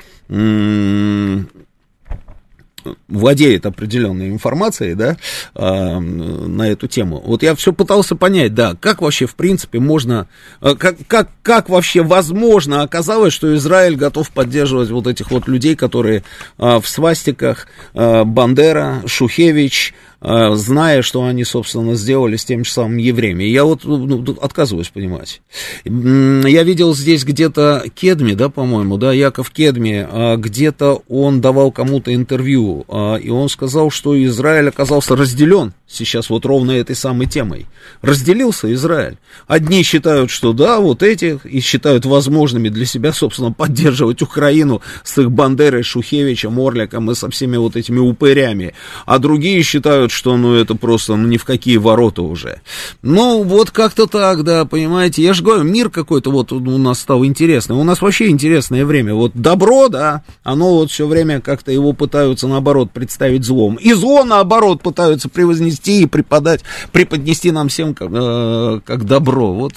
[3.08, 5.16] владеет определенной информацией, да,
[5.54, 7.22] э, на эту тему.
[7.24, 10.28] Вот я все пытался понять, да, как вообще, в принципе, можно,
[10.60, 15.76] э, как, как, как вообще возможно оказалось, что Израиль готов поддерживать вот этих вот людей,
[15.76, 16.24] которые
[16.58, 19.94] э, в свастиках, э, Бандера, Шухевич,
[20.24, 23.44] зная, что они, собственно, сделали с тем же самым евреями.
[23.44, 25.42] Я вот ну, отказываюсь понимать.
[25.84, 32.14] Я видел здесь где-то Кедми, да, по-моему, да, Яков Кедми, а где-то он давал кому-то
[32.14, 37.66] интервью, а, и он сказал, что Израиль оказался разделен сейчас вот ровно этой самой темой.
[38.02, 39.18] Разделился Израиль.
[39.46, 45.18] Одни считают, что да, вот эти, и считают возможными для себя, собственно, поддерживать Украину с
[45.18, 48.74] их Бандерой, Шухевичем, Орликом и со всеми вот этими упырями.
[49.06, 52.60] А другие считают, что ну это просто ну ни в какие ворота уже.
[53.02, 55.22] Ну вот как-то так, да, понимаете.
[55.22, 57.76] Я же говорю, мир какой-то вот у нас стал интересный.
[57.76, 59.14] У нас вообще интересное время.
[59.14, 63.76] Вот добро, да, оно вот все время как-то его пытаются наоборот представить злом.
[63.76, 69.52] И зло наоборот пытаются превознести преподнести и преподать, преподнести нам всем как, э, как добро.
[69.52, 69.72] Вот,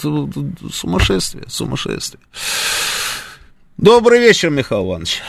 [0.71, 2.21] сумасшествие, сумасшествие.
[3.77, 5.21] Добрый вечер, Михаил Иванович.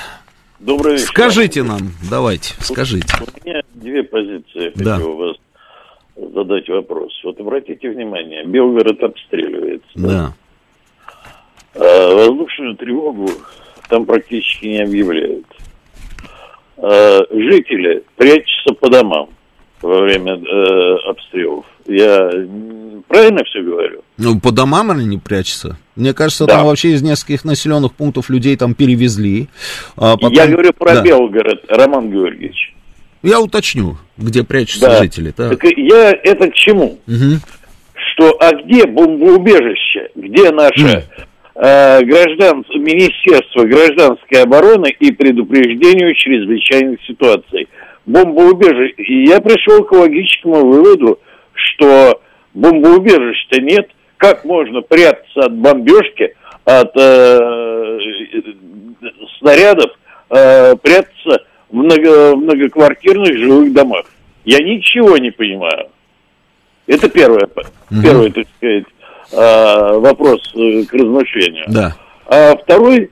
[0.58, 1.06] Добрый вечер.
[1.06, 1.80] Скажите нам,
[2.10, 3.14] давайте, скажите.
[3.20, 4.96] У меня две позиции, да.
[4.96, 5.36] хочу у вас
[6.16, 7.12] задать вопрос.
[7.24, 9.88] Вот обратите внимание, Белгород обстреливается.
[9.94, 10.08] Да.
[10.08, 10.34] да?
[11.74, 13.30] А воздушную тревогу
[13.88, 15.46] там практически не объявляют.
[16.78, 19.28] А жители прячутся по домам
[19.82, 21.64] во время э, обстрелов.
[21.86, 22.30] Я
[23.08, 24.02] правильно все говорю?
[24.18, 25.78] Ну, по домам они не прячутся.
[25.96, 26.56] Мне кажется, да.
[26.56, 29.48] там вообще из нескольких населенных пунктов людей там перевезли.
[29.96, 30.32] А потом...
[30.32, 31.02] Я говорю про да.
[31.02, 32.74] Белгород, Роман Георгиевич.
[33.22, 35.02] Я уточню, где прячутся да.
[35.02, 35.32] жители.
[35.32, 35.50] Так.
[35.50, 36.98] так я это к чему?
[37.06, 37.40] Угу.
[38.12, 40.10] Что, а где бомбоубежище?
[40.14, 41.64] Где наше угу.
[41.64, 42.64] э, граждан...
[42.74, 47.68] Министерство гражданской обороны и предупреждению чрезвычайных ситуаций?
[48.08, 48.94] Бомбоубежище.
[49.02, 51.20] И я пришел к логическому выводу,
[51.52, 52.20] что
[52.54, 53.90] бомбоубежища нет.
[54.16, 57.98] Как можно прятаться от бомбежки, от э,
[59.38, 59.92] снарядов,
[60.30, 64.06] э, прятаться в много, многоквартирных жилых домах?
[64.44, 65.88] Я ничего не понимаю.
[66.86, 68.02] Это первое, mm-hmm.
[68.02, 68.84] первый, так сказать,
[69.32, 71.66] э, вопрос э, к размышлению.
[71.68, 71.94] Да.
[72.26, 73.10] А второй,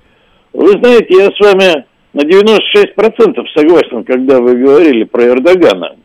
[0.55, 1.85] вы знаете, я с вами
[2.17, 5.97] на 96% согласен, когда вы говорили про Эрдогана.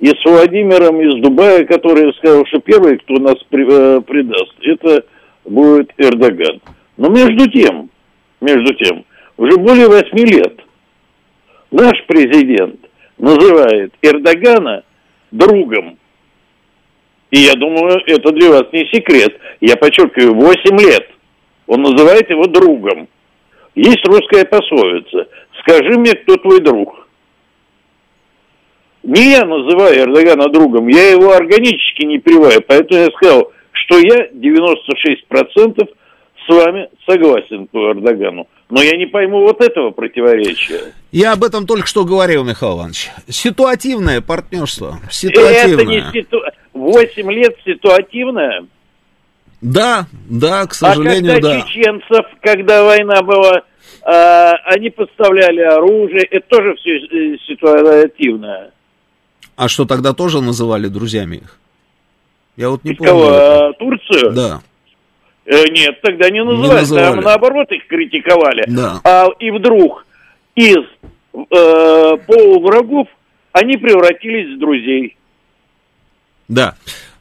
[0.00, 5.04] и с Владимиром из Дубая, который сказал, что первый, кто нас э, предаст, это
[5.44, 6.60] будет Эрдоган.
[6.96, 7.90] Но между тем,
[8.40, 9.04] между тем,
[9.36, 10.58] уже более восьми лет
[11.70, 12.80] наш президент
[13.18, 14.82] называет Эрдогана
[15.30, 15.96] другом.
[17.30, 19.38] И я думаю, это для вас не секрет.
[19.60, 21.08] Я подчеркиваю, 8 лет.
[21.68, 23.06] Он называет его другом.
[23.74, 25.28] Есть русская пословица.
[25.62, 27.06] Скажи мне, кто твой друг.
[29.02, 32.62] Не я называю Эрдогана другом, я его органически не приваю.
[32.66, 35.88] Поэтому я сказал, что я 96%
[36.46, 38.46] с вами согласен по Эрдогану.
[38.70, 40.94] Но я не пойму вот этого противоречия.
[41.10, 43.10] Я об этом только что говорил, Михаил Иванович.
[43.28, 44.98] Ситуативное партнерство.
[45.10, 45.74] Ситуативное.
[45.74, 46.40] Это не ситу...
[46.72, 48.66] 8 лет ситуативное?
[49.60, 51.60] Да, да, к сожалению, а когда да.
[51.62, 53.62] чеченцев, когда война была,
[54.04, 58.72] они поставляли оружие, это тоже все э, ситуативное.
[59.56, 61.58] А что тогда тоже называли друзьями их?
[62.56, 63.12] Я вот не помню.
[63.12, 63.28] Кого?
[63.30, 64.32] А, Турцию?
[64.32, 64.62] Да.
[65.44, 66.68] Э, нет, тогда не называли.
[66.68, 67.14] Не называли.
[67.14, 68.64] Там наоборот их критиковали.
[68.68, 69.00] Да.
[69.04, 70.06] А, и вдруг
[70.54, 70.78] из
[71.34, 73.08] э, полуврагов
[73.52, 75.16] они превратились в друзей.
[76.48, 76.74] Да.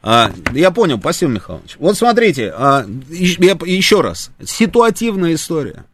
[0.04, 1.76] А, я понял, спасибо, Михайлович.
[1.78, 4.32] Вот смотрите, а, я, еще раз.
[4.44, 5.86] Ситуативная история.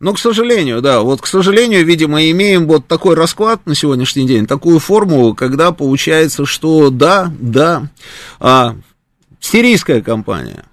[0.00, 4.46] Но, к сожалению, да, вот, к сожалению, видимо, имеем вот такой расклад на сегодняшний день,
[4.46, 7.88] такую формулу, когда получается, что да, да,
[8.40, 8.76] а,
[9.40, 10.64] сирийская компания.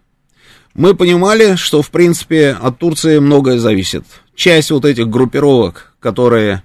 [0.74, 4.06] Мы понимали, что, в принципе, от Турции многое зависит.
[4.36, 6.64] Часть вот этих группировок, которые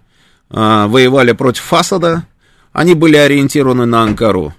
[0.49, 2.27] а, воевали против Асада,
[2.73, 4.55] они были ориентированы на Анкару.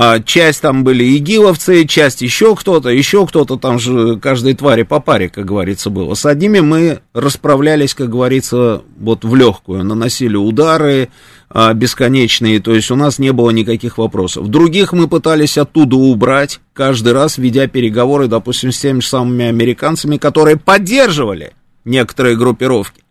[0.00, 5.00] А, часть там были игиловцы, часть еще кто-то, еще кто-то, там же каждой твари по
[5.00, 6.14] паре, как говорится, было.
[6.14, 11.08] С одними мы расправлялись, как говорится, вот в легкую, наносили удары
[11.50, 14.46] а, бесконечные, то есть у нас не было никаких вопросов.
[14.46, 20.16] Других мы пытались оттуда убрать, каждый раз ведя переговоры, допустим, с теми же самыми американцами,
[20.16, 21.54] которые поддерживали
[21.84, 23.02] некоторые группировки.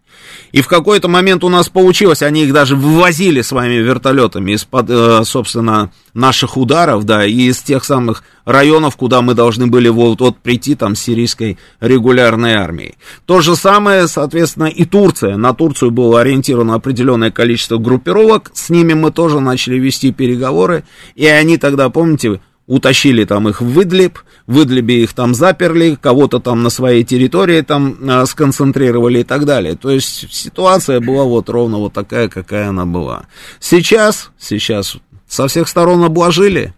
[0.51, 5.21] И в какой-то момент у нас получилось, они их даже вывозили своими вертолетами из-под, э,
[5.23, 10.37] собственно, наших ударов, да, и из тех самых районов, куда мы должны были вот, вот
[10.37, 12.95] прийти там с сирийской регулярной армией.
[13.25, 15.37] То же самое, соответственно, и Турция.
[15.37, 20.83] На Турцию было ориентировано определенное количество группировок, с ними мы тоже начали вести переговоры,
[21.15, 26.39] и они тогда, помните, утащили там их в Идлиб, в Идлибе их там заперли, кого-то
[26.39, 29.75] там на своей территории там а, сконцентрировали и так далее.
[29.75, 33.25] То есть ситуация была вот ровно вот такая, какая она была.
[33.59, 36.73] Сейчас, сейчас со всех сторон обложили,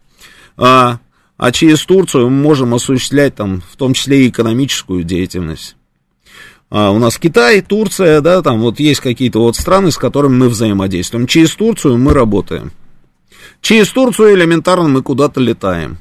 [0.57, 0.99] а,
[1.37, 5.75] а через Турцию мы можем осуществлять там в том числе и экономическую деятельность.
[6.69, 10.49] А, у нас Китай, Турция, да, там вот есть какие-то вот страны, с которыми мы
[10.49, 11.25] взаимодействуем.
[11.25, 12.71] Через Турцию мы работаем.
[13.61, 15.97] Через Турцию элементарно мы куда-то летаем.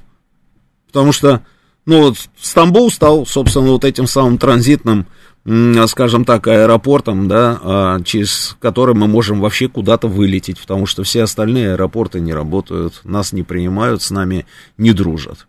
[0.89, 1.43] Потому что,
[1.87, 5.07] ну вот, Стамбул стал, собственно, вот этим самым транзитным,
[5.87, 11.23] скажем так, аэропортом, да, а, через который мы можем вообще куда-то вылететь, потому что все
[11.23, 14.47] остальные аэропорты не работают, нас не принимают, с нами
[14.77, 15.47] не дружат.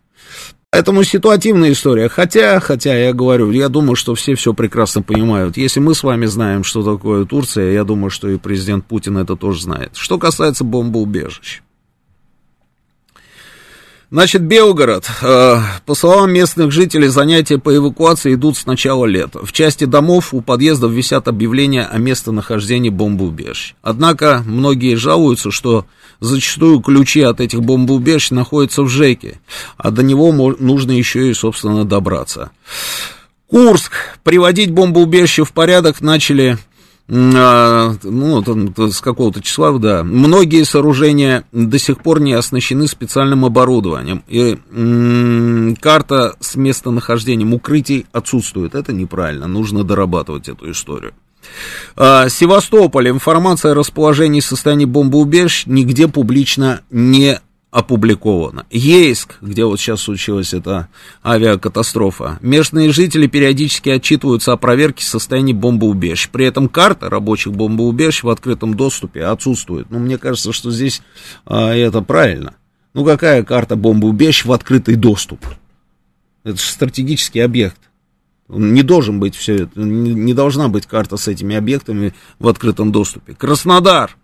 [0.70, 2.08] Поэтому ситуативная история.
[2.08, 5.56] Хотя, хотя, я говорю, я думаю, что все все прекрасно понимают.
[5.56, 9.34] Если мы с вами знаем, что такое Турция, я думаю, что и президент Путин это
[9.34, 9.96] тоже знает.
[9.96, 11.62] Что касается бомбоубежищ.
[14.12, 15.08] Значит, Белгород.
[15.22, 19.46] Э, по словам местных жителей, занятия по эвакуации идут с начала лета.
[19.46, 23.74] В части домов у подъездов висят объявления о местонахождении бомбоубежищ.
[23.82, 25.86] Однако многие жалуются, что
[26.18, 29.40] зачастую ключи от этих бомбоубежищ находятся в ЖЭКе,
[29.76, 32.50] а до него нужно еще и, собственно, добраться.
[33.46, 33.92] Курск.
[34.24, 36.58] Приводить бомбоубежище в порядок начали
[37.12, 38.42] а, ну,
[38.90, 44.56] с какого-то числа, да, многие сооружения до сих пор не оснащены специальным оборудованием, и
[45.80, 48.74] карта с местонахождением укрытий отсутствует.
[48.74, 51.12] Это неправильно, нужно дорабатывать эту историю.
[51.96, 53.08] А, Севастополь.
[53.08, 58.66] Информация о расположении и состоянии бомбоубежищ нигде публично не опубликовано.
[58.70, 60.88] Ейск, где вот сейчас случилась эта
[61.24, 66.28] авиакатастрофа, местные жители периодически отчитываются о проверке состояния бомбоубежищ.
[66.30, 69.90] При этом карта рабочих бомбоубежищ в открытом доступе отсутствует.
[69.90, 71.02] Ну, мне кажется, что здесь
[71.46, 72.54] а, это правильно.
[72.92, 75.46] Ну, какая карта бомбоубежищ в открытый доступ?
[76.42, 77.78] Это же стратегический объект.
[78.48, 83.34] Не должен быть все это, не должна быть карта с этими объектами в открытом доступе.
[83.34, 84.16] Краснодар.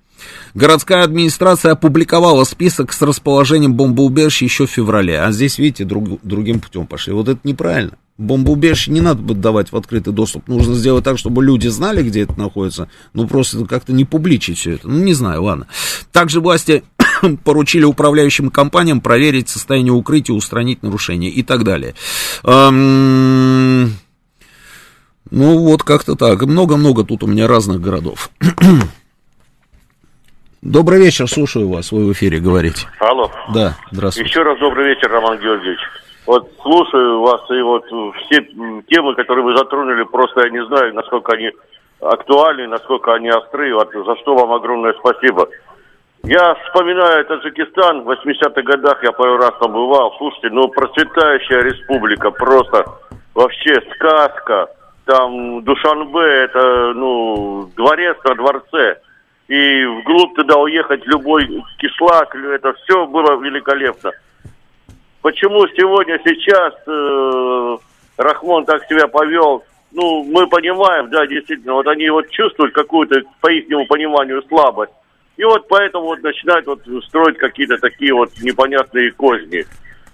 [0.55, 6.61] Городская администрация опубликовала список с расположением бомбоубежищ еще в феврале, а здесь, видите, друг, другим
[6.61, 7.13] путем пошли.
[7.13, 7.93] Вот это неправильно.
[8.19, 10.49] Бомбоубежище не надо будет давать в открытый доступ.
[10.49, 12.89] Нужно сделать так, чтобы люди знали, где это находится.
[13.13, 14.89] Ну, просто как-то не публичить все это.
[14.89, 15.67] Ну, не знаю, ладно.
[16.13, 16.83] Также власти
[17.45, 21.95] поручили управляющим компаниям проверить состояние укрытия, устранить нарушения и так далее.
[22.45, 23.95] Эм...
[25.31, 26.43] Ну, вот как-то так.
[26.43, 28.31] Много-много тут у меня разных городов.
[30.69, 32.89] Добрый вечер, слушаю вас, вы в эфире говорите.
[32.99, 33.31] Алло.
[33.55, 34.29] Да, здравствуйте.
[34.29, 35.79] Еще раз добрый вечер, Роман Георгиевич.
[36.27, 38.43] Вот слушаю вас, и вот все
[38.89, 41.53] темы, которые вы затронули, просто я не знаю, насколько они
[42.01, 45.49] актуальны, насколько они остры, вот, за что вам огромное спасибо.
[46.25, 52.33] Я вспоминаю Таджикистан, в 80-х годах я пару раз там бывал, слушайте, ну процветающая республика,
[52.33, 52.85] просто
[53.35, 54.67] вообще сказка,
[55.05, 58.97] там Душанбе, это, ну, дворец на дворце,
[59.49, 61.47] и вглубь туда уехать любой
[61.79, 64.13] кишлак, это все было великолепно.
[65.23, 67.77] Почему сегодня, сейчас э,
[68.17, 69.65] Рахмон так себя повел?
[69.93, 74.93] Ну, мы понимаем, да, действительно, вот они вот чувствуют какую-то, по их пониманию, слабость.
[75.37, 79.65] И вот поэтому вот начинают вот строить какие-то такие вот непонятные козни.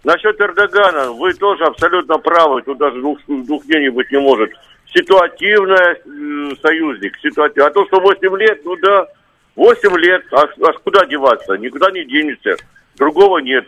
[0.04, 4.50] Насчет Эрдогана, вы тоже абсолютно правы, тут даже двух, двух мнений быть не может.
[4.92, 7.64] Ситуативный союзник, ситуатив.
[7.64, 9.06] А то, что 8 лет, ну да,
[9.56, 11.54] 8 лет, а, а куда деваться?
[11.54, 12.56] Никуда не денешься,
[12.96, 13.66] другого нет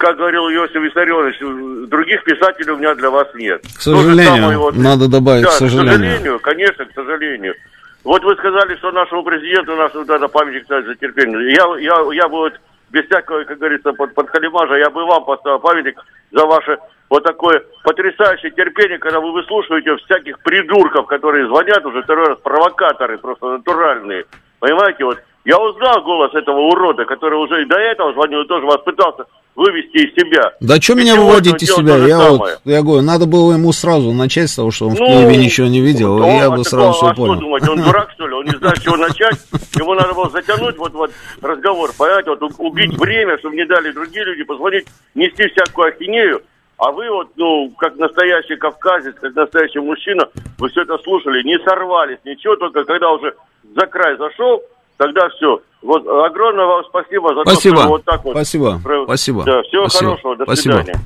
[0.00, 3.60] как говорил Иосиф Виссарионович, других писателей у меня для вас нет.
[3.76, 4.74] К сожалению, вот...
[4.74, 5.90] надо добавить, да, к сожалению.
[5.90, 7.54] К сожалению, конечно, к сожалению.
[8.02, 11.52] Вот вы сказали, что нашему президенту, наш вот это памятник кстати, за терпение.
[11.52, 12.54] Я, я, я бы вот
[12.88, 16.78] без всякого, как говорится, под, под халимажа, я бы вам поставил памятник за ваше
[17.10, 23.18] вот такое потрясающее терпение, когда вы выслушиваете всяких придурков, которые звонят уже второй раз, провокаторы
[23.18, 24.24] просто натуральные.
[24.60, 28.66] Понимаете, вот я узнал голос этого урода, который уже и до этого звонил и тоже
[28.66, 29.24] вас пытался
[29.56, 30.52] вывести из себя.
[30.60, 31.96] Да что меня выводить из себя?
[31.96, 35.08] Я вот, я говорю, надо было ему сразу начать с того, что он ну, в
[35.08, 37.34] Киеве ничего не видел, он, я бы сразу все а понял.
[37.34, 38.34] Что думать, он дурак, что ли?
[38.34, 39.38] Он не знает, с чего начать.
[39.76, 41.10] Ему надо было затянуть вот, вот
[41.40, 46.42] разговор, понимаете, вот убить время, чтобы не дали другие люди позвонить, нести всякую ахинею.
[46.80, 50.26] А вы вот, ну, как настоящий кавказец, как настоящий мужчина,
[50.56, 53.34] вы все это слушали, не сорвались, ничего, только когда уже
[53.76, 54.62] за край зашел,
[54.96, 55.60] тогда все.
[55.82, 57.76] Вот огромное вам спасибо за спасибо.
[57.76, 58.32] то, что вот так вот.
[58.32, 58.80] Спасибо.
[59.04, 59.44] Спасибо.
[59.44, 60.10] Да, всего спасибо.
[60.10, 60.36] хорошего.
[60.36, 60.72] До спасибо.
[60.72, 61.00] свидания.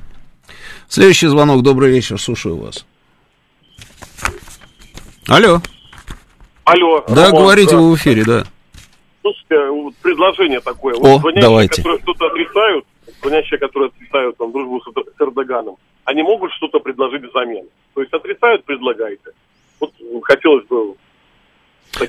[0.88, 1.62] Следующий звонок.
[1.62, 2.20] Добрый вечер.
[2.20, 2.86] Слушаю вас.
[5.28, 5.60] Алло.
[6.64, 7.04] Алло.
[7.08, 7.78] Да, Роман, говорите да.
[7.78, 8.44] вы в эфире, да.
[9.22, 10.94] Слушайте, предложение такое.
[10.94, 11.82] О, вот давайте.
[11.82, 12.84] которые что-то отрицают,
[13.24, 17.66] звонящие, которые отрицают там, дружбу с, с Эрдоганом, они могут что-то предложить взамен.
[17.94, 19.30] То есть отрицают, предлагайте.
[19.80, 19.92] Вот
[20.22, 20.94] хотелось бы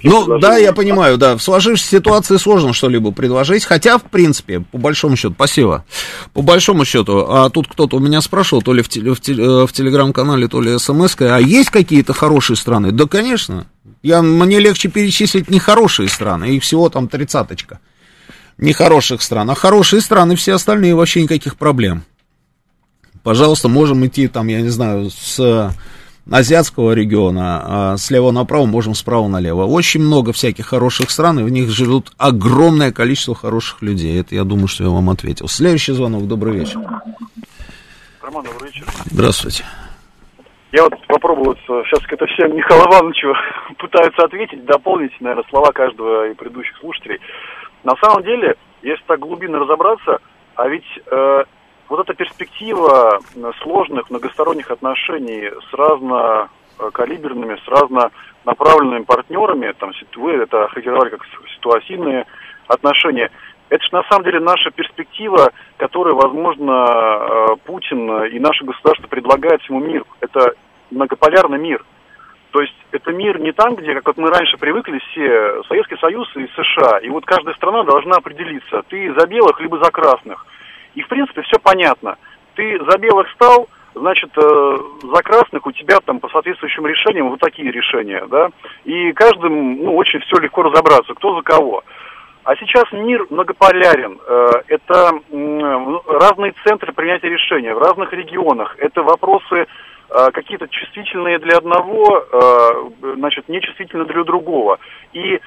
[0.02, 1.38] ну, да, я понимаю, да.
[1.38, 3.66] В сложившейся ситуации сложно что-либо предложить.
[3.66, 5.86] Хотя, в принципе, по большому счету, спасибо.
[6.34, 9.68] По большому счету, а тут кто-то у меня спрашивал, то ли в, теле, в, теле,
[9.68, 12.94] в телеграм-канале, то ли смс а есть какие-то хорошие страны?
[12.94, 13.68] Да, конечно.
[14.02, 17.80] Я, мне легче перечислить нехорошие страны, и всего там тридцаточка
[18.58, 19.50] нехороших стран.
[19.50, 22.04] А хорошие страны, все остальные вообще никаких проблем.
[23.24, 25.74] Пожалуйста, можем идти там, я не знаю, с
[26.30, 29.66] азиатского региона, а слева направо можем справа налево.
[29.66, 34.20] Очень много всяких хороших стран, и в них живут огромное количество хороших людей.
[34.20, 35.48] Это я думаю, что я вам ответил.
[35.48, 36.28] Следующий звонок.
[36.28, 36.80] Добрый вечер.
[38.22, 38.86] Роман, добрый вечер.
[39.06, 39.64] Здравствуйте.
[40.72, 43.34] Я вот попробовал, сейчас это все Михаил Ивановичу
[43.80, 47.20] пытаются ответить, дополнить, наверное, слова каждого и предыдущих слушателей.
[47.86, 50.20] На самом деле, если так глубинно разобраться,
[50.56, 51.44] а ведь э,
[51.88, 60.68] вот эта перспектива э, сложных многосторонних отношений с разнокалиберными, с разнонаправленными партнерами, там, вы это
[60.70, 61.22] характеризовали как
[61.56, 62.26] ситуативные
[62.68, 63.30] отношения,
[63.70, 69.62] это же на самом деле наша перспектива, которую, возможно, э, Путин и наше государство предлагает
[69.62, 70.08] всему миру.
[70.22, 70.56] Это
[70.90, 71.86] многополярный мир.
[72.56, 76.26] То есть это мир не там, где, как вот мы раньше привыкли все, Советский Союз
[76.38, 77.00] и США.
[77.00, 80.46] И вот каждая страна должна определиться, ты за белых либо за красных.
[80.94, 82.16] И, в принципе, все понятно.
[82.54, 87.42] Ты за белых стал, значит, э, за красных у тебя там по соответствующим решениям вот
[87.42, 88.48] такие решения, да,
[88.86, 91.84] и каждым, ну, очень все легко разобраться, кто за кого.
[92.46, 94.18] А сейчас мир многополярен.
[94.26, 95.12] Э, это
[96.08, 98.78] разные центры принятия решения в разных регионах.
[98.80, 99.68] Это вопросы
[100.34, 102.26] какие-то чувствительные для одного,
[103.16, 104.80] значит, нечувствительные для другого.
[105.14, 105.40] И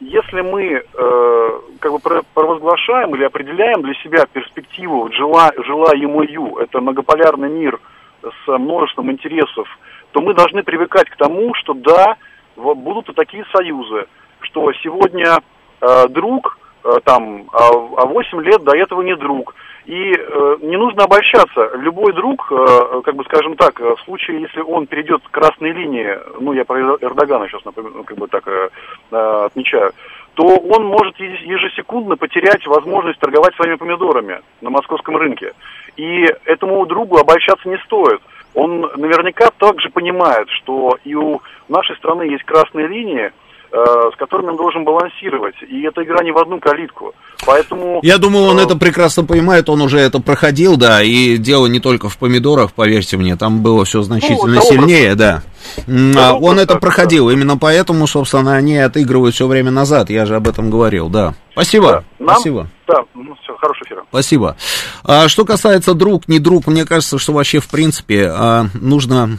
[0.00, 7.48] если мы э, как бы провозглашаем или определяем для себя перспективу жила, желаемую, это многополярный
[7.48, 7.80] мир
[8.22, 9.66] с множеством интересов,
[10.12, 12.16] то мы должны привыкать к тому, что да,
[12.56, 14.06] будут и такие союзы,
[14.40, 15.38] что сегодня
[15.80, 19.54] э, друг э, там, а, а 8 лет до этого не друг.
[19.86, 21.76] И э, не нужно обольщаться.
[21.76, 26.54] Любой друг, э, как бы скажем так, в случае, если он перейдет красные линии, ну
[26.54, 28.70] я про Эрдогана сейчас, например, как бы так э,
[29.10, 29.92] э, отмечаю,
[30.34, 35.52] то он может ежесекундно потерять возможность торговать своими помидорами на московском рынке.
[35.96, 38.20] И этому другу обольщаться не стоит.
[38.54, 43.30] Он наверняка также понимает, что и у нашей страны есть красные линии, Э,
[43.74, 45.56] с которыми он должен балансировать.
[45.68, 47.12] И эта игра не в одну калитку.
[47.44, 47.98] Поэтому...
[48.02, 48.62] Я думаю, он э...
[48.62, 53.16] это прекрасно понимает, он уже это проходил, да, и дело не только в помидорах, поверьте
[53.16, 55.42] мне, там было все значительно ну, сильнее, да.
[55.86, 56.34] да.
[56.34, 60.70] Он это проходил, именно поэтому, собственно, они отыгрывают все время назад, я же об этом
[60.70, 61.34] говорил, да.
[61.52, 62.04] Спасибо.
[62.18, 62.24] Да.
[62.24, 62.34] Нам...
[62.36, 62.68] Спасибо.
[62.86, 64.04] Да, ну все, хорошего эфира.
[64.08, 64.56] Спасибо.
[65.04, 69.38] А, что касается друг, не друг, мне кажется, что вообще, в принципе, а, нужно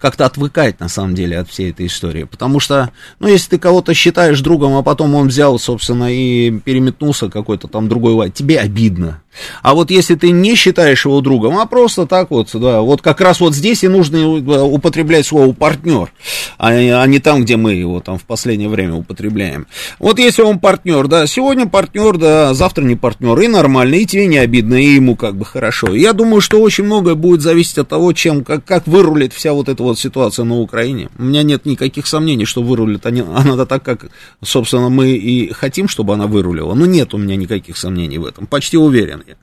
[0.00, 2.24] как-то отвыкать, на самом деле, от всей этой истории.
[2.24, 7.28] Потому что, ну, если ты кого-то считаешь другом, а потом он взял, собственно, и переметнулся
[7.28, 9.22] какой-то там другой, тебе обидно.
[9.62, 13.20] А вот если ты не считаешь его другом, а просто так вот, да, вот как
[13.20, 16.12] раз вот здесь и нужно употреблять слово партнер,
[16.58, 19.66] а, а не там, где мы его там в последнее время употребляем.
[19.98, 24.26] Вот если он партнер, да, сегодня партнер, да, завтра не партнер, и нормально, и тебе
[24.26, 25.94] не обидно, и ему как бы хорошо.
[25.94, 29.68] Я думаю, что очень многое будет зависеть от того, чем, как, как вырулит вся вот
[29.68, 31.10] эта вот ситуация на Украине.
[31.18, 34.06] У меня нет никаких сомнений, что вырулит она, она так, как,
[34.42, 36.74] собственно, мы и хотим, чтобы она вырулила.
[36.74, 39.34] Но нет у меня никаких сомнений в этом, почти уверен я.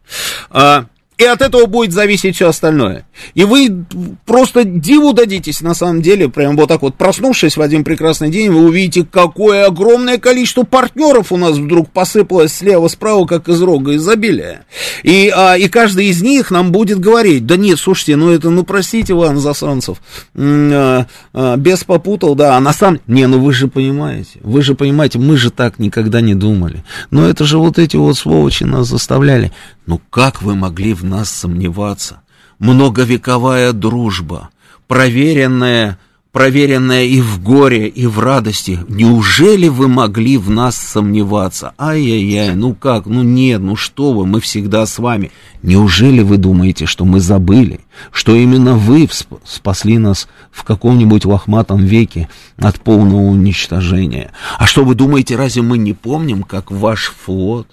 [0.49, 0.85] А,
[1.17, 3.05] и от этого будет зависеть все остальное.
[3.33, 3.85] И вы
[4.25, 8.51] просто диву дадитесь, на самом деле, прям вот так вот, проснувшись в один прекрасный день,
[8.51, 14.65] вы увидите, какое огромное количество партнеров у нас вдруг посыпалось слева-справа, как из рога изобилия.
[15.01, 18.63] И, а, и каждый из них нам будет говорить, да нет, слушайте, ну это, ну
[18.63, 19.97] простите, Иван Засранцев,
[20.35, 22.99] а, а, без попутал, да, а на самом...
[23.07, 26.83] Не, ну вы же понимаете, вы же понимаете, мы же так никогда не думали.
[27.09, 29.51] Но это же вот эти вот сволочи нас заставляли.
[29.87, 32.21] Ну как вы могли в нас сомневаться?
[32.59, 34.49] Многовековая дружба,
[34.87, 35.97] проверенная,
[36.33, 38.79] проверенная и в горе, и в радости.
[38.89, 41.73] Неужели вы могли в нас сомневаться?
[41.79, 45.31] Ай-яй-яй, ну как, ну нет, ну что вы, мы всегда с вами.
[45.63, 47.79] Неужели вы думаете, что мы забыли,
[48.11, 49.07] что именно вы
[49.45, 52.27] спасли нас в каком-нибудь лохматом веке
[52.57, 54.31] от полного уничтожения?
[54.59, 57.67] А что вы думаете, разве мы не помним, как ваш флот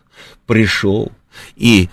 [0.46, 1.10] пришел
[1.56, 1.88] и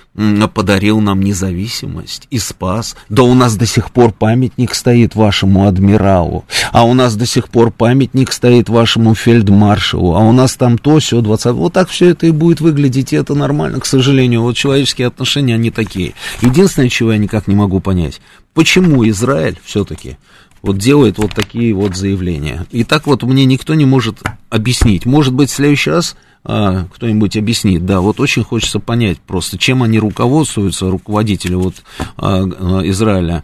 [0.53, 2.95] подарил нам независимость и спас.
[3.09, 7.49] Да у нас до сих пор памятник стоит вашему адмиралу, а у нас до сих
[7.49, 11.53] пор памятник стоит вашему фельдмаршалу, а у нас там то, все, 20...
[11.53, 14.41] Вот так все это и будет выглядеть, и это нормально, к сожалению.
[14.41, 16.13] Вот человеческие отношения, они такие.
[16.41, 18.21] Единственное, чего я никак не могу понять,
[18.53, 20.17] почему Израиль все-таки
[20.61, 22.67] вот делает вот такие вот заявления.
[22.71, 24.19] И так вот мне никто не может
[24.49, 25.05] объяснить.
[25.07, 29.83] Может быть, в следующий раз а, кто-нибудь объяснит, да, вот очень хочется понять просто, чем
[29.83, 31.75] они руководствуются, руководители вот
[32.17, 33.43] а, а, Израиля,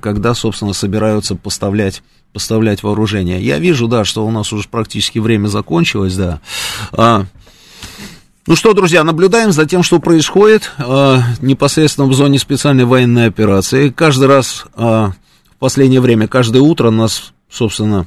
[0.00, 3.40] когда, собственно, собираются поставлять поставлять вооружение.
[3.40, 6.40] Я вижу, да, что у нас уже практически время закончилось, да.
[8.46, 10.70] Ну что, друзья, наблюдаем за тем, что происходит
[11.40, 13.88] непосредственно в зоне специальной военной операции.
[13.88, 15.14] Каждый раз в
[15.58, 18.06] последнее время, каждое утро нас, собственно,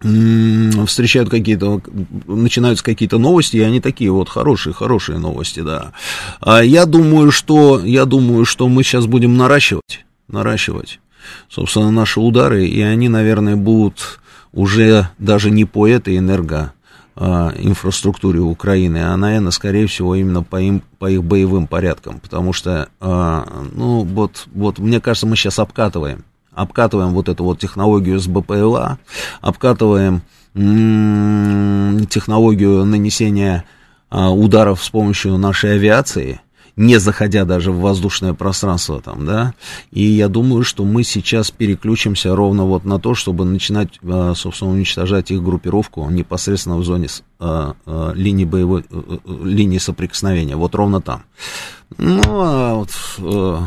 [0.00, 1.80] встречают какие-то,
[2.26, 5.92] начинаются какие-то новости, и они такие вот хорошие, хорошие новости, да.
[6.40, 11.00] А я думаю, что, я думаю, что мы сейчас будем наращивать, наращивать,
[11.50, 14.20] собственно, наши удары, и они, наверное, будут
[14.52, 16.72] уже даже не по этой энерго
[17.16, 22.52] а, инфраструктуре Украины, а, наверное, скорее всего, именно по, им, по их боевым порядкам, потому
[22.52, 26.24] что, а, ну, вот, вот, мне кажется, мы сейчас обкатываем
[26.58, 28.98] обкатываем вот эту вот технологию с БПЛА,
[29.40, 30.22] обкатываем
[32.06, 33.64] технологию нанесения
[34.10, 36.40] а, ударов с помощью нашей авиации,
[36.74, 39.54] не заходя даже в воздушное пространство там, да,
[39.92, 44.72] и я думаю, что мы сейчас переключимся ровно вот на то, чтобы начинать, а, собственно,
[44.72, 47.06] уничтожать их группировку непосредственно в зоне
[47.38, 47.74] а,
[48.14, 51.22] линии боевой, э, э, линии соприкосновения, вот ровно там.
[51.96, 53.58] Ну, а вот э,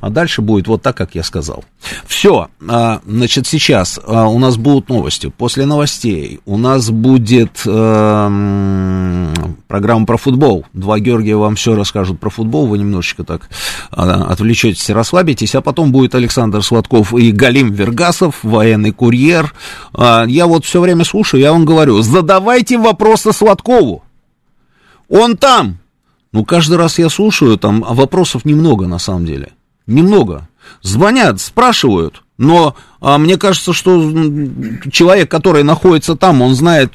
[0.00, 1.64] а дальше будет вот так, как я сказал.
[2.06, 5.32] Все, а, значит, сейчас а, у нас будут новости.
[5.36, 9.34] После новостей у нас будет э,
[9.66, 10.66] программа про футбол.
[10.72, 12.66] Два Георгия вам все расскажут про футбол.
[12.66, 13.48] Вы немножечко так
[13.90, 15.54] а, отвлечетесь расслабитесь.
[15.54, 19.54] А потом будет Александр Сладков и Галим Вергасов, военный курьер.
[19.96, 24.04] Я вот все время слушаю, я вам говорю, задавайте вопросы Сладкову.
[25.08, 25.78] Он там.
[26.30, 29.52] Ну, каждый раз я слушаю, там вопросов немного на самом деле
[29.88, 30.48] немного.
[30.82, 34.12] Звонят, спрашивают, но а, мне кажется, что
[34.92, 36.92] человек, который находится там, он знает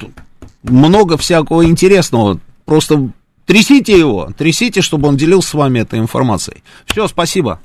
[0.62, 2.40] много всякого интересного.
[2.64, 3.10] Просто
[3.44, 6.62] трясите его, трясите, чтобы он делился с вами этой информацией.
[6.86, 7.60] Все, спасибо.